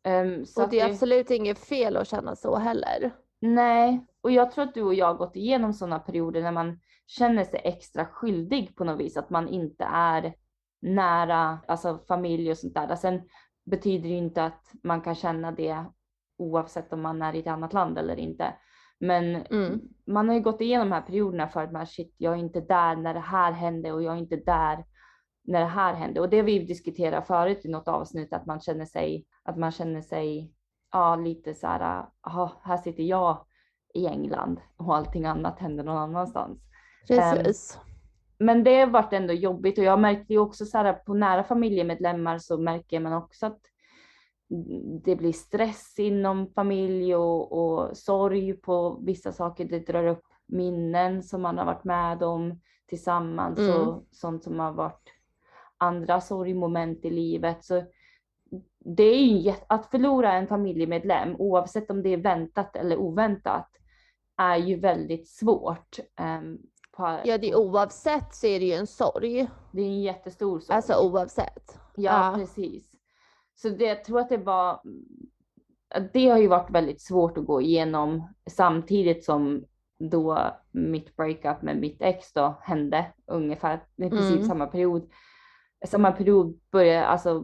Nej. 0.03 0.45
Så 0.45 0.63
Och 0.63 0.69
det 0.69 0.79
är 0.79 0.85
det- 0.87 0.91
absolut 0.93 1.31
inget 1.31 1.59
fel 1.59 1.97
att 1.97 2.07
känna 2.07 2.35
så 2.35 2.55
heller. 2.55 3.11
Nej, 3.39 4.05
och 4.27 4.31
jag 4.33 4.51
tror 4.51 4.63
att 4.63 4.73
du 4.73 4.83
och 4.83 4.93
jag 4.93 5.05
har 5.05 5.13
gått 5.13 5.35
igenom 5.35 5.73
sådana 5.73 5.99
perioder 5.99 6.41
när 6.41 6.51
man 6.51 6.79
känner 7.07 7.43
sig 7.43 7.61
extra 7.63 8.05
skyldig 8.05 8.75
på 8.75 8.83
något 8.83 8.99
vis, 8.99 9.17
att 9.17 9.29
man 9.29 9.47
inte 9.47 9.83
är 9.83 10.33
nära, 10.81 11.59
alltså 11.67 11.99
familj 12.07 12.51
och 12.51 12.57
sånt 12.57 12.73
där. 12.73 12.95
Sen 12.95 13.21
betyder 13.65 14.03
det 14.03 14.09
ju 14.09 14.17
inte 14.17 14.43
att 14.43 14.71
man 14.83 15.01
kan 15.01 15.15
känna 15.15 15.51
det 15.51 15.85
oavsett 16.37 16.93
om 16.93 17.01
man 17.01 17.21
är 17.21 17.35
i 17.35 17.39
ett 17.39 17.47
annat 17.47 17.73
land 17.73 17.97
eller 17.97 18.19
inte. 18.19 18.53
Men 18.99 19.35
Mm. 19.35 19.81
man 20.07 20.27
har 20.27 20.35
ju 20.35 20.41
gått 20.41 20.61
igenom 20.61 20.89
de 20.89 20.95
här 20.95 21.01
perioderna 21.01 21.47
för 21.47 21.63
att 21.63 21.71
man 21.71 21.87
shit, 21.87 22.15
jag 22.17 22.33
är 22.33 22.37
inte 22.37 22.61
där 22.61 22.95
när 22.95 23.13
det 23.13 23.19
här 23.19 23.51
hände 23.51 23.91
och 23.91 24.03
jag 24.03 24.13
är 24.13 24.19
inte 24.19 24.35
där 24.35 24.85
när 25.43 25.59
det 25.59 25.65
här 25.65 25.93
hände. 25.93 26.19
Och 26.19 26.29
det 26.29 26.41
vi 26.41 26.59
diskuterat 26.59 27.27
förut 27.27 27.65
i 27.65 27.69
något 27.69 27.87
avsnitt, 27.87 28.33
att 28.33 28.45
man 28.45 28.59
känner 28.59 28.85
sig, 28.85 29.25
att 29.43 29.57
man 29.57 29.71
känner 29.71 30.01
sig, 30.01 30.53
ja, 30.91 31.15
lite 31.15 31.53
så 31.53 31.67
här, 31.67 32.05
aha, 32.27 32.61
här 32.63 32.77
sitter 32.77 33.03
jag 33.03 33.46
i 33.97 34.07
England 34.07 34.59
och 34.77 34.95
allting 34.95 35.25
annat 35.25 35.59
händer 35.59 35.83
någon 35.83 35.97
annanstans. 35.97 36.59
Precis. 37.07 37.79
Men 38.39 38.63
det 38.63 38.79
har 38.79 38.87
varit 38.87 39.13
ändå 39.13 39.33
jobbigt 39.33 39.77
och 39.77 39.83
jag 39.83 39.99
märkte 39.99 40.33
ju 40.33 40.39
också 40.39 40.65
så 40.65 40.77
här 40.77 40.93
på 40.93 41.13
nära 41.13 41.43
familjemedlemmar 41.43 42.37
så 42.37 42.57
märker 42.57 42.99
man 42.99 43.13
också 43.13 43.45
att 43.45 43.59
det 45.03 45.15
blir 45.15 45.33
stress 45.33 45.99
inom 45.99 46.47
familj 46.47 47.15
och, 47.15 47.51
och 47.51 47.97
sorg 47.97 48.53
på 48.53 48.99
vissa 49.01 49.31
saker. 49.31 49.65
Det 49.65 49.87
drar 49.87 50.07
upp 50.07 50.23
minnen 50.45 51.23
som 51.23 51.41
man 51.41 51.57
har 51.57 51.65
varit 51.65 51.83
med 51.83 52.23
om 52.23 52.61
tillsammans 52.89 53.59
Mm. 53.59 53.75
och 53.87 54.03
sånt 54.11 54.43
som 54.43 54.59
har 54.59 54.71
varit 54.71 55.13
andra 55.77 56.21
sorgmoment 56.21 57.05
i 57.05 57.09
livet. 57.09 57.65
Så 57.65 57.83
det 58.79 59.03
är 59.03 59.23
ju 59.23 59.53
att 59.67 59.85
förlora 59.85 60.33
en 60.33 60.47
familjemedlem, 60.47 61.35
oavsett 61.39 61.91
om 61.91 62.03
det 62.03 62.13
är 62.13 62.17
väntat 62.17 62.75
eller 62.75 62.97
oväntat, 62.97 63.76
är 64.37 64.57
ju 64.57 64.79
väldigt 64.79 65.27
svårt. 65.27 65.99
ehm, 66.15 66.57
på, 66.97 67.19
Ja, 67.25 67.37
det, 67.37 67.55
oavsett 67.55 68.35
så 68.35 68.47
är 68.47 68.59
det 68.59 68.65
ju 68.65 68.73
en 68.73 68.87
sorg. 68.87 69.47
det 69.71 69.81
är 69.81 69.85
en 69.85 70.01
jättestor 70.01 70.59
sorg. 70.59 70.75
Alltså 70.75 70.93
oavsett. 71.09 71.79
Ja, 71.95 72.31
Ja. 72.31 72.37
precis. 72.39 72.91
Så 73.55 73.69
det, 73.69 73.85
jag 73.85 74.03
tror 74.03 74.19
att 74.19 74.29
det 74.29 74.37
var, 74.37 74.81
det 76.13 76.29
har 76.29 76.37
ju 76.37 76.47
varit 76.47 76.69
väldigt 76.71 77.01
svårt 77.01 77.37
att 77.37 77.45
gå 77.45 77.61
igenom 77.61 78.33
samtidigt 78.49 79.25
som 79.25 79.63
då 79.99 80.39
mitt 80.71 81.15
breakup 81.15 81.61
med 81.61 81.77
mitt 81.77 82.01
ex 82.01 82.33
då 82.33 82.57
hände 82.61 83.05
ungefär 83.27 83.83
i 83.97 84.09
princip 84.09 84.35
Mm. 84.35 84.47
samma 84.47 84.67
period. 84.67 85.09
Samma 85.85 86.11
period 86.11 86.59
började, 86.71 87.05
alltså 87.05 87.43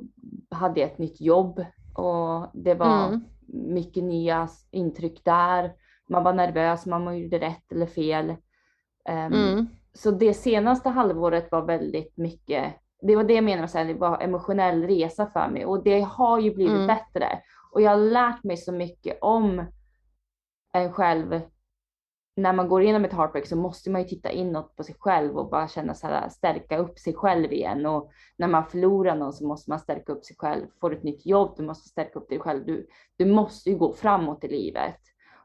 hade 0.50 0.80
jag 0.80 0.90
ett 0.92 0.98
nytt 0.98 1.22
jobb 1.22 1.66
och 1.96 2.48
det 2.54 2.74
var 2.76 3.08
Mm. 3.08 3.24
mycket 3.48 4.04
nya 4.04 4.48
intryck 4.72 5.22
där. 5.26 5.74
Man 6.10 6.24
var 6.24 6.34
nervös, 6.34 6.86
man 6.86 7.18
gjorde 7.20 7.40
rätt 7.40 7.72
eller 7.72 7.86
fel. 7.86 8.36
Ehm, 9.10 9.34
Mm. 9.34 9.68
så 9.94 10.12
det 10.12 10.34
senaste 10.34 10.90
halvåret 10.90 11.52
var 11.52 11.62
väldigt 11.62 12.18
mycket, 12.18 12.74
det 13.02 13.16
var 13.16 13.24
det 13.24 13.34
jag 13.34 13.44
menar 13.44 13.58
med 13.74 13.82
att 13.82 13.88
det 13.88 13.94
var 13.94 14.22
emotionell 14.22 14.84
resa 14.88 15.28
för 15.28 15.50
mig 15.50 15.66
och 15.66 15.84
det 15.84 16.02
har 16.02 16.40
ju 16.40 16.54
blivit 16.56 16.74
Mm. 16.76 16.88
bättre. 16.88 17.40
Och 17.72 17.82
jag 17.82 17.92
har 17.92 17.98
lärt 17.98 18.44
mig 18.44 18.58
så 18.58 18.72
mycket 18.72 19.18
om 19.22 19.66
en 20.74 20.94
själv. 20.94 21.42
När 22.36 22.54
man 22.54 22.68
går 22.70 22.82
igenom 22.82 23.06
ett 23.06 23.14
heartbreak 23.14 23.48
så 23.48 23.56
måste 23.56 23.90
man 23.92 24.02
ju 24.02 24.08
titta 24.08 24.32
inåt 24.32 24.76
på 24.76 24.84
sig 24.84 24.96
själv 25.00 25.38
och 25.38 25.50
bara 25.50 25.68
känna 25.68 25.94
så 25.94 26.08
här, 26.08 26.30
stärka 26.30 26.78
upp 26.78 27.00
sig 27.00 27.14
själv 27.14 27.54
igen. 27.54 27.86
Och 27.86 28.12
när 28.38 28.48
man 28.48 28.66
förlorar 28.66 29.16
någon 29.16 29.34
så 29.34 29.48
måste 29.48 29.70
man 29.72 29.80
stärka 29.80 30.12
upp 30.12 30.26
sig 30.26 30.36
själv. 30.40 30.66
Får 30.82 30.90
du 30.90 30.96
ett 30.98 31.04
nytt 31.04 31.26
jobb, 31.26 31.54
du 31.58 31.64
måste 31.64 31.90
stärka 31.90 32.20
upp 32.20 32.30
dig 32.30 32.40
själv. 32.40 32.66
Du, 32.66 32.88
du 33.18 33.26
måste 33.26 33.70
ju 33.70 33.78
gå 33.78 33.94
framåt 33.94 34.44
i 34.44 34.48
livet. 34.48 34.96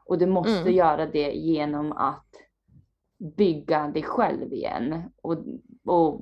Och 0.09 0.17
du 0.17 0.25
måste 0.25 0.61
Mm. 0.61 0.73
göra 0.73 1.05
det 1.05 1.31
genom 1.31 1.91
att 1.91 2.27
bygga 3.37 3.87
dig 3.87 4.03
själv 4.03 4.53
igen 4.53 5.11
och, 5.21 5.37
och 5.85 6.21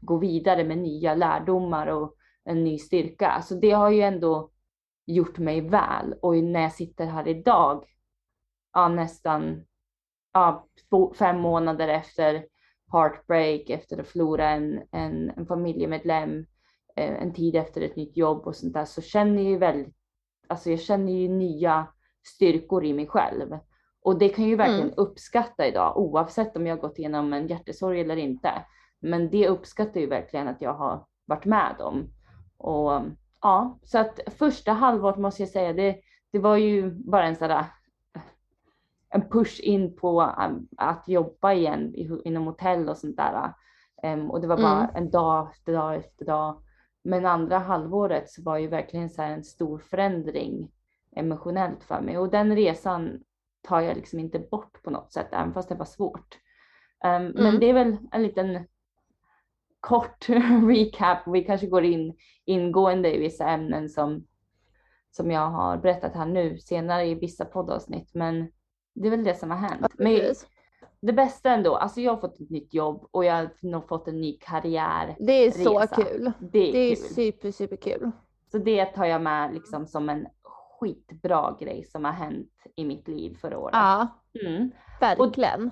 gå 0.00 0.18
vidare 0.18 0.64
med 0.64 0.78
nya 0.78 1.14
lärdomar 1.14 1.86
och 1.86 2.14
en 2.44 2.64
ny 2.64 2.78
styrka. 2.78 3.42
Så 3.42 3.54
det 3.54 3.70
har 3.70 3.90
ju 3.90 4.00
ändå 4.00 4.50
gjort 5.06 5.38
mig 5.38 5.60
väl 5.60 6.14
och 6.22 6.36
när 6.36 6.62
jag 6.62 6.72
sitter 6.72 7.06
här 7.06 7.28
idag, 7.28 7.84
ja, 8.72 8.88
nästan 8.88 9.64
ja, 10.32 10.66
två, 10.90 11.12
fem 11.14 11.40
månader 11.40 11.88
efter 11.88 12.46
heartbreak, 12.92 13.70
efter 13.70 14.00
att 14.00 14.08
förlora 14.08 14.50
en, 14.50 14.82
en, 14.92 15.30
en 15.36 15.46
familjemedlem, 15.46 16.46
eh, 16.96 17.22
en 17.22 17.32
tid 17.32 17.56
efter 17.56 17.80
ett 17.80 17.96
nytt 17.96 18.16
jobb 18.16 18.46
och 18.46 18.56
sånt 18.56 18.74
där, 18.74 18.84
så 18.84 19.02
känner 19.02 19.42
jag 19.42 19.50
ju 19.50 19.58
väldigt, 19.58 19.94
alltså 20.48 20.70
jag 20.70 20.80
känner 20.80 21.12
ju 21.12 21.28
nya 21.28 21.86
styrkor 22.26 22.84
i 22.84 22.92
mig 22.92 23.06
själv. 23.06 23.58
Och 24.02 24.18
det 24.18 24.28
kan 24.28 24.44
jag 24.44 24.50
ju 24.50 24.56
verkligen 24.56 24.80
Mm. 24.82 24.94
uppskatta 24.96 25.66
idag, 25.66 25.96
oavsett 25.96 26.56
om 26.56 26.66
jag 26.66 26.76
har 26.76 26.80
gått 26.82 26.98
igenom 26.98 27.32
en 27.32 27.46
hjärtesorg 27.46 28.00
eller 28.00 28.16
inte. 28.16 28.50
Men 29.00 29.30
det 29.30 29.48
uppskattar 29.48 30.00
ju 30.00 30.06
verkligen 30.06 30.48
att 30.48 30.62
jag 30.62 30.74
har 30.74 31.06
varit 31.24 31.44
med 31.44 31.80
om. 31.80 32.08
Och 32.58 33.00
ja, 33.42 33.78
så 33.82 33.98
att 33.98 34.20
första 34.38 34.72
halvåret 34.72 35.18
måste 35.18 35.42
jag 35.42 35.48
säga, 35.48 35.72
det, 35.72 36.00
det 36.32 36.38
var 36.38 36.56
ju 36.56 36.90
bara 36.90 37.24
en 37.26 37.36
sån 37.36 37.48
där 37.48 37.64
en 39.10 39.28
push 39.28 39.60
in 39.60 39.96
på 39.96 40.22
um, 40.22 40.68
att 40.76 41.08
jobba 41.08 41.52
igen 41.52 41.94
inom 42.24 42.46
hotell 42.46 42.88
och 42.88 42.96
sånt 42.98 43.16
där. 43.16 43.52
Um, 44.02 44.30
och 44.30 44.40
det 44.40 44.46
var 44.46 44.56
bara 44.56 44.82
Mm. 44.88 44.96
en 44.96 45.10
dag 45.10 45.48
efter 45.52 45.72
dag 45.72 45.94
efter 45.96 46.24
dag. 46.24 46.62
Men 47.02 47.26
andra 47.26 47.58
halvåret 47.58 48.30
så 48.30 48.42
var 48.42 48.58
ju 48.58 48.66
verkligen 48.66 49.10
så 49.10 49.22
en 49.22 49.44
stor 49.44 49.78
förändring 49.78 50.70
emotionellt 51.16 51.84
för 51.84 52.00
mig. 52.00 52.18
Och 52.18 52.30
den 52.30 52.56
resan 52.56 53.20
tar 53.62 53.80
jag 53.80 53.96
liksom 53.96 54.18
inte 54.18 54.38
bort 54.38 54.82
på 54.82 54.90
något 54.90 55.12
sätt, 55.12 55.28
även 55.32 55.54
fast 55.54 55.68
det 55.68 55.74
var 55.74 55.84
svårt. 55.84 56.38
Um, 57.04 57.10
Men 57.26 57.36
Mm. 57.46 57.60
det 57.60 57.66
är 57.70 57.74
väl 57.74 57.96
en 58.12 58.22
liten 58.22 58.66
kort 59.80 60.28
recap. 60.68 61.18
Vi 61.26 61.44
kanske 61.44 61.66
går 61.66 61.84
in 61.84 62.16
ingående 62.44 63.14
i 63.16 63.18
vissa 63.18 63.48
ämnen 63.48 63.88
som, 63.88 64.26
som 65.10 65.30
jag 65.30 65.50
har 65.50 65.76
berättat 65.76 66.14
här 66.14 66.26
nu 66.26 66.58
senare 66.58 67.06
i 67.06 67.14
vissa 67.14 67.44
poddavsnitt. 67.44 68.14
Men 68.14 68.52
det 68.94 69.06
är 69.06 69.10
väl 69.10 69.24
det 69.24 69.34
som 69.34 69.50
har 69.50 69.58
hänt. 69.58 69.92
Men 69.98 70.20
det 71.00 71.12
bästa 71.12 71.50
ändå, 71.50 71.74
alltså 71.76 72.00
jag 72.00 72.12
har 72.12 72.20
fått 72.20 72.40
ett 72.40 72.50
nytt 72.50 72.74
jobb 72.74 73.08
och 73.10 73.24
jag 73.24 73.34
har 73.34 73.50
nog 73.60 73.88
fått 73.88 74.08
en 74.08 74.20
ny 74.20 74.38
karriär. 74.40 75.16
Det 75.18 75.32
är 75.32 75.50
så 75.50 75.86
kul. 75.96 76.32
Det 76.40 76.68
är, 76.68 76.72
Det 76.72 76.78
är 76.78 76.96
kul. 76.96 77.04
super, 77.04 77.50
super 77.50 77.76
kul. 77.76 78.10
Så 78.50 78.58
det 78.58 78.84
tar 78.84 79.04
jag 79.04 79.22
med 79.22 79.54
liksom 79.54 79.86
som 79.86 80.08
en 80.08 80.26
skitbra 80.80 81.56
grej 81.60 81.84
som 81.84 82.04
har 82.04 82.12
hänt 82.12 82.52
i 82.76 82.84
mitt 82.84 83.08
liv 83.08 83.36
förra 83.40 83.58
året. 83.58 83.74
Ja, 83.74 84.08
Mm. 84.46 84.70
verkligen. 85.00 85.70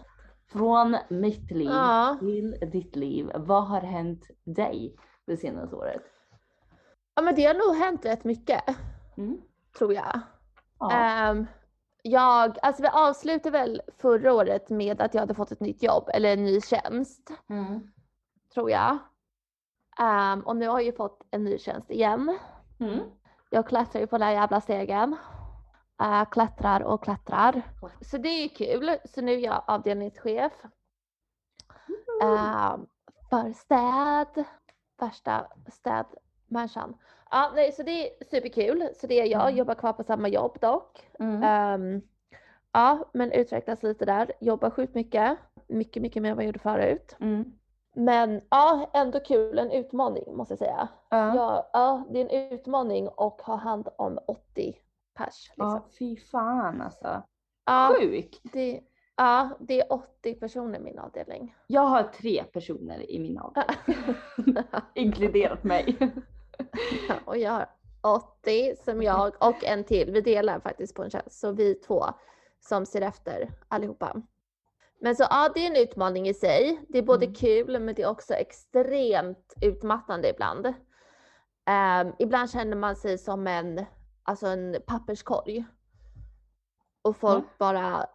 Från 0.53 0.97
mitt 1.09 1.51
liv 1.51 1.71
Ja. 1.71 2.17
till 2.21 2.57
ditt 2.73 2.97
liv. 2.97 3.31
Vad 3.35 3.67
har 3.67 3.81
hänt 3.81 4.25
dig 4.45 4.97
det 5.27 5.37
senaste 5.37 5.77
året? 5.77 6.03
ja, 7.17 7.23
men 7.23 7.35
det 7.35 7.45
har 7.45 7.55
nog 7.55 7.77
hänt 7.77 8.05
rätt 8.05 8.25
mycket, 8.25 8.63
Mm. 9.17 9.41
tror 9.79 9.95
jag. 9.95 10.21
Ja. 10.79 10.91
Ehm, 10.93 11.47
jag, 12.03 12.59
alltså 12.63 12.83
vi 12.83 12.89
avslutade 12.89 13.51
väl 13.51 13.83
förra 13.99 14.33
året 14.35 14.71
med 14.71 15.01
att 15.01 15.15
jag 15.15 15.21
hade 15.21 15.35
fått 15.35 15.53
ett 15.53 15.61
nytt 15.61 15.83
jobb, 15.83 16.09
eller 16.15 16.33
en 16.33 16.45
ny 16.45 16.61
tjänst, 16.61 17.31
Mm. 17.51 17.91
tror 18.55 18.71
jag. 18.71 18.99
Ehm, 20.01 20.41
och 20.41 20.57
nu 20.57 20.69
har 20.69 20.79
jag 20.81 20.87
ju 20.87 20.93
fått 20.93 21.27
en 21.31 21.45
ny 21.45 21.59
tjänst 21.59 21.91
igen. 21.91 22.39
Mm. 22.81 23.01
Jag 23.51 23.67
klättrar 23.69 24.01
ju 24.01 24.07
på 24.07 24.19
den 24.19 24.27
här 24.27 24.35
jävla 24.35 24.61
stegen. 24.61 25.17
äh, 26.01 26.25
klättrar 26.25 26.81
och 26.81 27.05
klättrar. 27.05 27.63
Så 28.01 28.19
det 28.19 28.29
är 28.29 28.49
kul. 28.49 28.97
Så 29.05 29.21
nu 29.21 29.33
är 29.33 29.39
jag 29.39 29.63
avdelningschef. 29.67 30.53
Uh, 32.23 32.77
för 33.31 33.53
städ. 33.53 34.45
Värsta 35.01 35.47
städmänniskan. 35.73 36.97
Ja, 37.31 37.53
nej, 37.55 37.73
så 37.73 37.83
det 37.83 37.91
är 37.91 38.25
superkul. 38.25 38.89
Så 38.97 39.07
det 39.07 39.21
är 39.21 39.27
jag. 39.27 39.43
Mm. 39.43 39.57
Jobbar 39.57 39.75
kvar 39.75 39.93
på 39.93 40.05
samma 40.05 40.29
jobb 40.29 40.59
dock. 40.61 41.11
Mm. 41.19 41.43
Ehm, 41.43 42.03
ja, 42.73 43.11
men 43.13 43.33
utvecklas 43.33 43.83
lite 43.83 44.05
där. 44.05 44.33
Jobbar 44.41 44.71
sjukt 44.71 44.95
mycket. 44.95 45.39
Mycket, 45.67 46.03
mycket 46.03 46.23
mer 46.23 46.31
än 46.31 46.37
vad 46.37 46.45
jag 46.45 46.47
gjorde 46.49 46.59
förut. 46.59 47.17
Mm. 47.21 47.53
Men 47.95 48.41
ja, 48.51 48.91
ändå 48.95 49.21
kul. 49.21 49.59
En 49.59 49.71
utmaning 49.71 50.37
måste 50.37 50.53
jag 50.53 50.59
säga. 50.59 50.89
Ja. 51.09 51.35
Ja, 51.35 51.71
ja, 51.73 52.07
det 52.11 52.21
är 52.21 52.25
en 52.25 52.53
utmaning 52.53 53.09
och 53.09 53.43
ha 53.43 53.57
hand 53.57 53.89
om 53.99 54.19
80 54.27 54.77
pers. 55.15 55.49
Liksom. 55.49 55.55
ja, 55.57 55.87
fy 55.99 56.17
fan 56.17 56.81
alltså. 56.81 57.23
Ja, 57.67 57.97
Sjukt. 58.01 58.41
det, 58.43 58.81
ja, 59.17 59.49
det 59.61 59.81
är 59.81 59.93
80 59.93 60.35
personer 60.35 60.79
i 60.79 60.83
min 60.83 60.99
avdelning. 60.99 61.55
Jag 61.67 61.83
har 61.83 62.03
tre 62.03 62.45
personer 62.45 63.11
i 63.11 63.19
min 63.19 63.39
avdelning, 63.39 64.65
inkluderat 64.95 65.65
mig. 65.65 65.97
och 67.25 67.39
jag 67.39 67.53
har 67.53 67.67
80 68.03 68.77
som 68.85 69.03
jag 69.03 69.35
och 69.41 69.65
en 69.65 69.85
till. 69.85 70.11
Vi 70.13 70.21
delar 70.21 70.61
faktiskt 70.61 70.95
på 70.95 71.03
en 71.03 71.11
tjänst. 71.11 71.41
Så 71.41 71.53
vi 71.53 71.75
två 71.75 72.05
som 72.61 72.87
ser 72.87 73.03
efter 73.03 73.51
allihopa. 73.69 74.23
Men 75.05 75.17
så 75.17 75.23
ja, 75.31 75.51
det 75.55 75.61
är 75.67 75.71
en 75.71 75.77
utmaning 75.89 76.29
i 76.29 76.35
sig. 76.35 76.81
Det 76.89 76.99
är 76.99 77.03
både 77.03 77.25
Mm. 77.27 77.35
kul 77.35 77.81
men 77.81 77.95
det 77.95 78.03
är 78.03 78.09
också 78.11 78.35
extremt 78.35 79.55
utmattande 79.61 80.29
ibland. 80.31 80.73
Ehm, 81.67 82.13
ibland 82.19 82.51
känner 82.51 82.77
man 82.77 82.97
sig 82.97 83.19
som 83.19 83.47
en, 83.47 83.85
alltså 84.23 84.47
en 84.47 84.77
papperskorg. 84.87 85.65
Och 87.03 87.17
folk 87.17 87.59
bara, 87.59 88.07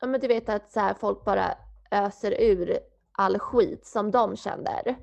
ja 0.00 0.06
men 0.06 0.20
du 0.20 0.28
vet 0.28 0.48
att 0.48 0.70
så 0.70 0.80
här, 0.80 0.94
folk 0.94 1.24
bara 1.24 1.54
öser 1.90 2.40
ur 2.40 2.78
all 3.12 3.38
skit 3.38 3.86
som 3.86 4.10
de 4.10 4.36
känner. 4.36 4.96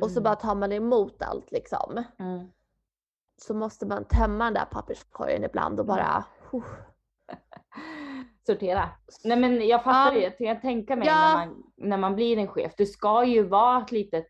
Och 0.00 0.10
så 0.10 0.18
Mm. 0.18 0.22
bara 0.22 0.36
tar 0.36 0.54
man 0.54 0.72
emot 0.72 1.22
allt 1.22 1.50
liksom. 1.52 2.04
Mm. 2.18 2.48
Så 3.36 3.54
måste 3.54 3.86
man 3.86 4.04
tömma 4.04 4.44
den 4.44 4.54
där 4.54 4.64
papperskorgen 4.70 5.44
ibland 5.44 5.80
och 5.80 5.86
bara, 5.86 6.24
huh. 6.50 6.62
Sortera. 8.46 8.88
Nej 9.24 9.36
men 9.38 9.66
jag 9.68 9.84
fattar 9.84 10.16
Ja. 10.16 10.30
det. 10.38 10.44
Jag 10.44 10.62
tänker 10.62 10.96
mig 10.96 11.06
Ja. 11.08 11.14
när, 11.14 11.46
man, 11.46 11.62
när 11.76 11.96
man 11.96 12.14
blir 12.14 12.38
en 12.38 12.48
chef. 12.48 12.72
Du 12.76 12.86
ska 12.86 13.24
ju 13.24 13.42
vara 13.42 13.82
ett 13.82 13.92
litet 13.92 14.26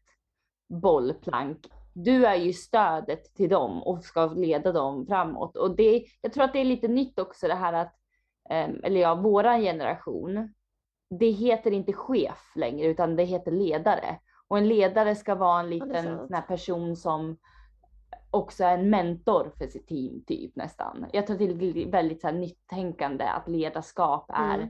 bollplank. 0.69 1.59
Du 1.95 2.26
är 2.26 2.35
ju 2.37 2.52
stödet 2.52 3.35
till 3.35 3.49
dem 3.49 3.83
och 3.83 4.04
ska 4.04 4.26
leda 4.26 4.73
dem 4.73 5.07
framåt. 5.07 5.57
Och 5.57 5.76
det, 5.76 6.04
jag 6.21 6.33
tror 6.33 6.45
att 6.45 6.52
det 6.52 6.59
är 6.61 6.64
lite 6.64 6.88
nytt 6.88 7.19
också 7.19 7.49
det 7.49 7.54
här 7.54 7.73
att, 7.73 7.95
em, 8.50 8.81
eller 8.85 9.00
ja, 9.00 9.14
våran 9.14 9.61
generation. 9.61 10.54
Det 11.21 11.31
heter 11.31 11.71
inte 11.71 11.92
chef 11.92 12.52
längre 12.57 12.87
utan 12.87 13.16
det 13.16 13.25
heter 13.25 13.50
ledare. 13.52 14.19
Och 14.49 14.59
en 14.59 14.69
ledare 14.69 15.14
ska 15.16 15.35
vara 15.35 15.61
en 15.61 15.73
Ja, 15.73 15.85
liten 15.85 16.04
sant. 16.04 16.31
sån 16.31 16.42
person 16.49 16.97
som 16.97 17.37
också 18.33 18.65
är 18.65 18.75
en 18.79 18.91
mentor 18.91 19.53
för 19.59 19.67
sitt 19.67 19.87
team 19.89 20.25
typ 20.27 20.57
nästan. 20.57 21.07
Jag 21.12 21.27
tror 21.27 21.43
är 21.43 21.91
väldigt 21.91 22.21
så 22.21 22.27
här, 22.27 22.35
nyttänkande 22.35 23.25
att 23.25 23.49
ledarskap 23.49 24.31
är, 24.35 24.55
Mm. 24.55 24.69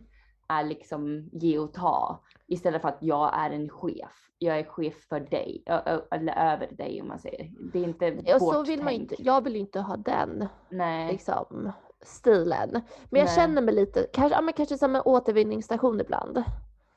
är 0.49 0.65
liksom 0.65 1.29
ge 1.33 1.59
och 1.59 1.73
ta 1.75 2.23
istället 2.47 2.83
för 2.83 2.89
att 2.89 2.99
jag 3.01 3.31
är 3.39 3.51
en 3.51 3.69
chef. 3.69 4.29
Jag 4.39 4.59
är 4.59 4.65
chef 4.65 4.95
för 5.09 5.21
dig 5.21 5.63
eller 6.11 6.53
över 6.53 6.69
dig 6.73 7.01
om 7.03 7.09
man 7.09 7.19
säger. 7.19 7.51
Det 7.73 7.79
är 7.79 7.85
inte 7.85 8.35
Och 8.35 8.41
så 8.41 8.59
vårt 8.59 8.69
vill 8.69 8.79
man 8.79 8.89
tänk. 8.89 9.01
inte, 9.01 9.23
jag 9.23 9.45
vill 9.45 9.53
ju 9.55 9.61
inte 9.61 9.81
ha 9.81 9.97
den 9.97 10.49
Nej. 10.69 11.13
liksom, 11.13 11.73
stilen. 12.01 12.71
Men 13.11 13.21
jag 13.21 13.27
Nej. 13.27 13.35
känner 13.35 13.63
mig 13.63 13.75
lite, 13.75 14.07
kanske, 14.13 14.37
ja, 14.39 14.41
men 14.43 14.55
kanske 14.55 14.79
som 14.79 14.97
en 14.97 15.03
återvinningsstation 15.05 16.01
ibland. 16.01 16.45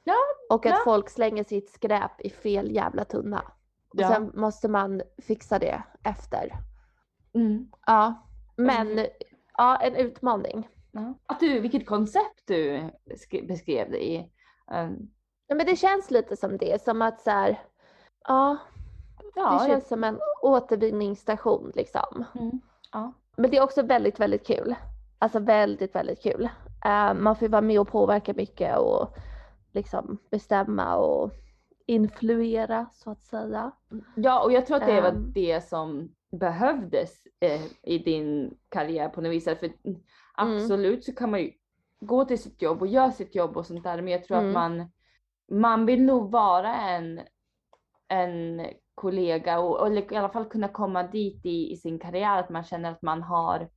Ja, 0.04 0.16
Och 0.50 0.66
att 0.66 0.72
ja. 0.72 0.82
folk 0.84 1.10
slänger 1.10 1.44
sitt 1.44 1.70
skräp 1.70 2.22
i 2.22 2.30
fel 2.30 2.72
jävla 2.76 3.06
tunna. 3.06 3.42
Och 3.96 4.02
Ja. 4.02 4.08
sen 4.10 4.32
måste 4.34 4.68
man 4.68 5.02
fixa 5.18 5.60
det 5.60 5.84
efter. 6.04 6.52
Mm. 7.34 7.68
Ja, 7.86 8.14
men 8.56 9.06
ja, 9.58 9.78
en 9.78 9.96
utmaning. 9.96 10.70
Ja. 10.92 11.14
Att 11.26 11.40
du, 11.40 11.60
vilket 11.60 11.88
koncept 11.88 12.42
du 12.46 12.90
sk- 13.08 13.48
beskrev 13.48 13.92
det 13.92 14.06
i. 14.06 14.32
Um, 14.72 15.12
Ja, 15.48 15.56
men 15.56 15.66
det 15.66 15.76
känns 15.76 16.12
lite 16.12 16.38
som 16.38 16.58
det, 16.58 16.82
som 16.84 17.02
att 17.02 17.22
så 17.22 17.30
här, 17.30 17.60
ja, 18.28 18.58
ja, 19.36 19.60
det 19.62 19.68
känns 19.72 19.88
som 19.88 20.04
en 20.04 20.20
återvinningsstation 20.42 21.72
liksom. 21.76 22.26
Mm. 22.36 22.60
Ja. 22.92 23.14
Men 23.38 23.52
det 23.52 23.58
är 23.58 23.64
också 23.64 23.82
väldigt, 23.82 24.20
väldigt 24.20 24.48
kul. 24.48 24.76
Alltså 25.20 25.40
väldigt, 25.40 25.96
väldigt 25.96 26.24
kul. 26.24 26.50
Eh, 26.86 27.14
man 27.14 27.36
får 27.36 27.46
ju 27.46 27.52
vara 27.52 27.62
med 27.62 27.80
och 27.80 27.88
påverka 27.88 28.34
mycket 28.34 28.78
och 28.78 29.08
liksom 29.72 30.18
bestämma 30.32 30.96
och 30.96 31.32
influera 31.86 32.88
så 32.94 33.12
att 33.12 33.24
säga. 33.24 33.72
Ja, 34.16 34.44
och 34.44 34.52
jag 34.52 34.66
tror 34.66 34.78
att 34.78 34.86
det 34.86 35.02
var 35.02 35.10
Ehm. 35.10 35.32
det 35.34 35.62
som 35.68 36.16
behövdes 36.32 37.28
eh, 37.40 37.62
i 37.84 37.98
din 37.98 38.58
karriär 38.70 39.10
på 39.10 39.22
något 39.22 39.32
vis. 39.32 39.44
För 39.46 39.66
Mm. 39.84 40.00
absolut 40.36 41.04
så 41.04 41.16
kan 41.16 41.32
man 41.32 41.40
ju 41.42 41.52
gå 42.00 42.26
till 42.26 42.40
sitt 42.44 42.62
jobb 42.62 42.82
och 42.82 42.88
göra 42.88 43.12
sitt 43.12 43.36
jobb 43.36 43.58
och 43.58 43.66
sånt 43.66 43.84
där. 43.84 44.02
Men 44.02 44.08
jag 44.14 44.24
tror 44.24 44.38
Mm. 44.38 44.48
att 44.50 44.54
man, 44.54 44.92
man 45.60 45.86
vill 45.86 46.04
nog 46.04 46.32
vara 46.32 46.76
en, 46.76 47.22
en 48.08 48.68
kollega 48.96 49.60
och, 49.60 49.88
eller 49.88 50.14
i 50.14 50.16
alla 50.16 50.30
fall 50.30 50.46
kunna 50.46 50.68
komma 50.68 51.04
dit 51.04 51.46
i, 51.46 51.72
i 51.72 51.78
sin 51.78 52.00
karriär 52.00 52.40
att 52.40 52.50
man 52.50 52.64
känner 52.64 52.92
att 52.92 53.02
man 53.02 53.22
har 53.22 53.70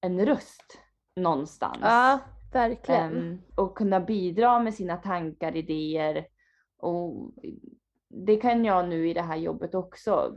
en 0.00 0.26
röst 0.26 0.78
någonstans. 1.16 1.78
Ja, 1.80 2.18
verkligen. 2.52 3.16
Ehm, 3.16 3.38
och 3.54 3.76
kunna 3.76 4.00
bidra 4.00 4.58
med 4.60 4.74
sina 4.74 4.96
tankar, 4.96 5.56
idéer. 5.56 6.26
Och 6.86 7.30
det 8.08 8.36
kan 8.36 8.64
jag 8.64 8.88
nu 8.88 9.08
i 9.08 9.14
det 9.14 9.22
här 9.22 9.36
jobbet 9.36 9.74
också. 9.74 10.36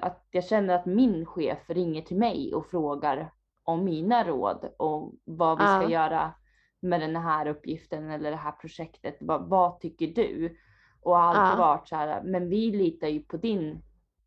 Att 0.00 0.26
jag 0.30 0.44
känner 0.44 0.74
att 0.74 0.86
min 0.86 1.26
chef 1.26 1.58
ringer 1.70 2.02
till 2.02 2.16
mig 2.16 2.54
och 2.54 2.66
frågar 2.66 3.32
om 3.64 3.84
mina 3.84 4.24
råd 4.24 4.72
och 4.76 5.12
vad 5.24 5.58
vi 5.58 5.64
ska 5.64 5.82
Ja. 5.82 5.90
göra 5.90 6.32
med 6.80 7.00
den 7.00 7.16
här 7.16 7.46
uppgiften 7.46 8.10
eller 8.10 8.30
det 8.30 8.36
här 8.36 8.52
projektet. 8.52 9.16
Vad, 9.20 9.48
vad 9.48 9.80
tycker 9.80 10.06
du? 10.06 10.56
Och 11.02 11.18
alltid 11.18 11.60
Ja. 11.60 11.66
varit 11.66 11.88
så 11.88 11.96
här, 11.96 12.22
men 12.22 12.48
vi 12.48 12.70
litar 12.70 13.08
ju 13.08 13.20
på 13.20 13.36
din 13.36 13.82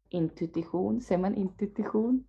intuition. 0.10 1.02
Säger 1.02 1.22
man 1.22 1.36
intuition? 1.36 2.24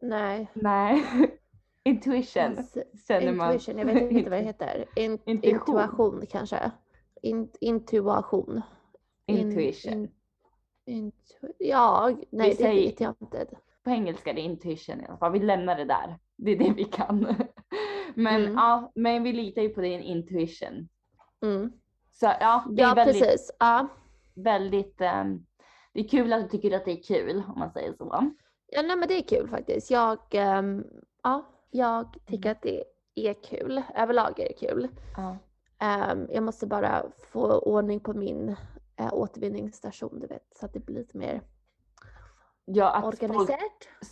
Nej. 0.00 0.50
Nej. 0.54 1.02
Intuition. 1.84 2.42
Ins- 2.42 3.06
Känner 3.08 3.32
man. 3.32 3.52
Intuition, 3.52 3.78
jag 3.78 3.86
vet 3.86 4.12
inte 4.12 4.30
vad 4.30 4.38
det 4.38 4.44
heter. 4.46 4.84
In, 4.96 5.18
Intuition. 5.26 5.80
intuition 5.80 6.26
kanske. 6.30 6.70
In, 7.22 7.48
intuition. 7.60 8.60
In- 9.26 9.36
Intuition. 9.38 9.92
in- 9.92 10.10
intu, 10.86 11.52
ja, 11.58 12.10
nej 12.30 12.50
det 12.50 12.56
säger- 12.56 12.90
vet 12.90 13.00
jag 13.00 13.14
inte. 13.20 13.46
på 13.84 13.90
engelska 13.90 14.30
är 14.30 14.34
det 14.34 14.40
intuition 14.40 15.00
i 15.00 15.04
alla 15.06 15.16
fall. 15.16 15.32
Vi 15.32 15.38
lämnar 15.38 15.76
det 15.76 15.84
där. 15.84 16.18
Det 16.36 16.50
är 16.50 16.56
det 16.58 16.72
vi 16.76 16.84
kan. 16.84 17.18
Men 18.14 18.42
Mm. 18.42 18.54
ja, 18.54 18.92
men 18.94 19.22
vi 19.22 19.32
litar 19.32 19.62
ju 19.62 19.68
på 19.68 19.80
din 19.80 20.00
intuition. 20.00 20.88
Mm. 21.42 21.72
Så 22.12 22.26
ja, 22.40 22.64
det 22.70 22.82
är 22.82 22.86
Ja, 22.88 22.94
väldigt, 22.94 23.22
precis. 23.22 23.50
Ja. 23.58 23.88
väldigt, 24.34 25.00
ehm, 25.00 25.46
det 25.92 26.00
är 26.00 26.08
kul 26.08 26.32
att 26.32 26.42
du 26.42 26.48
tycker 26.48 26.76
att 26.76 26.84
det 26.84 26.92
är 26.92 27.02
kul 27.02 27.42
om 27.48 27.58
man 27.58 27.70
säger 27.72 27.92
så. 27.92 28.32
ja, 28.66 28.82
nej 28.82 28.96
men 28.96 29.08
det 29.08 29.14
är 29.14 29.22
kul 29.22 29.48
faktiskt. 29.48 29.90
Jag, 29.90 30.18
ehm, 30.30 30.84
ja, 31.22 31.46
jag 31.70 32.16
tycker 32.26 32.48
Mm. 32.48 32.52
att 32.52 32.62
det 32.62 32.84
är 33.14 33.34
kul. 33.42 33.82
Överlag 33.94 34.40
är 34.40 34.48
det 34.48 34.66
kul. 34.68 34.88
Ja. 35.16 35.36
Ehm, 35.78 36.26
jag 36.30 36.42
måste 36.42 36.66
bara 36.66 37.02
få 37.32 37.58
ordning 37.58 38.00
på 38.00 38.12
min 38.12 38.56
uh, 39.00 39.12
återvinningsstation, 39.14 40.20
du 40.20 40.26
vet, 40.26 40.46
så 40.60 40.66
att 40.66 40.72
det 40.72 40.80
blir 40.80 40.96
lite 40.96 41.18
mer 41.18 41.42
Ja, 42.64 42.90
att 42.90 43.02
folk 43.02 43.22
organiserat. 43.22 43.60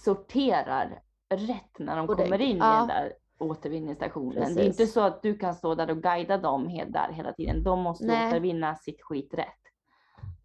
sorterar 0.05 1.03
rätt 1.35 1.79
när 1.79 1.97
de 1.97 2.05
Ordentligt. 2.05 2.27
kommer 2.27 2.40
in 2.40 2.57
i 2.57 2.59
Ja. 2.61 2.77
den 2.79 2.87
där 2.87 3.12
återvinningsstationen. 3.38 4.35
Det 4.35 4.40
är 4.40 4.47
Precis. 4.47 4.81
inte 4.81 4.87
så 4.87 5.01
att 5.01 5.23
du 5.23 5.38
kan 5.38 5.55
stå 5.55 5.75
där 5.75 5.90
och 5.90 6.03
guida 6.03 6.38
dem 6.38 6.69
där 6.88 7.12
hela 7.12 7.33
tiden. 7.33 7.62
De 7.62 7.81
måste 7.83 8.05
Nej. 8.07 8.29
återvinna 8.29 8.77
sitt 8.77 9.03
skit 9.03 9.35
rätt. 9.35 9.47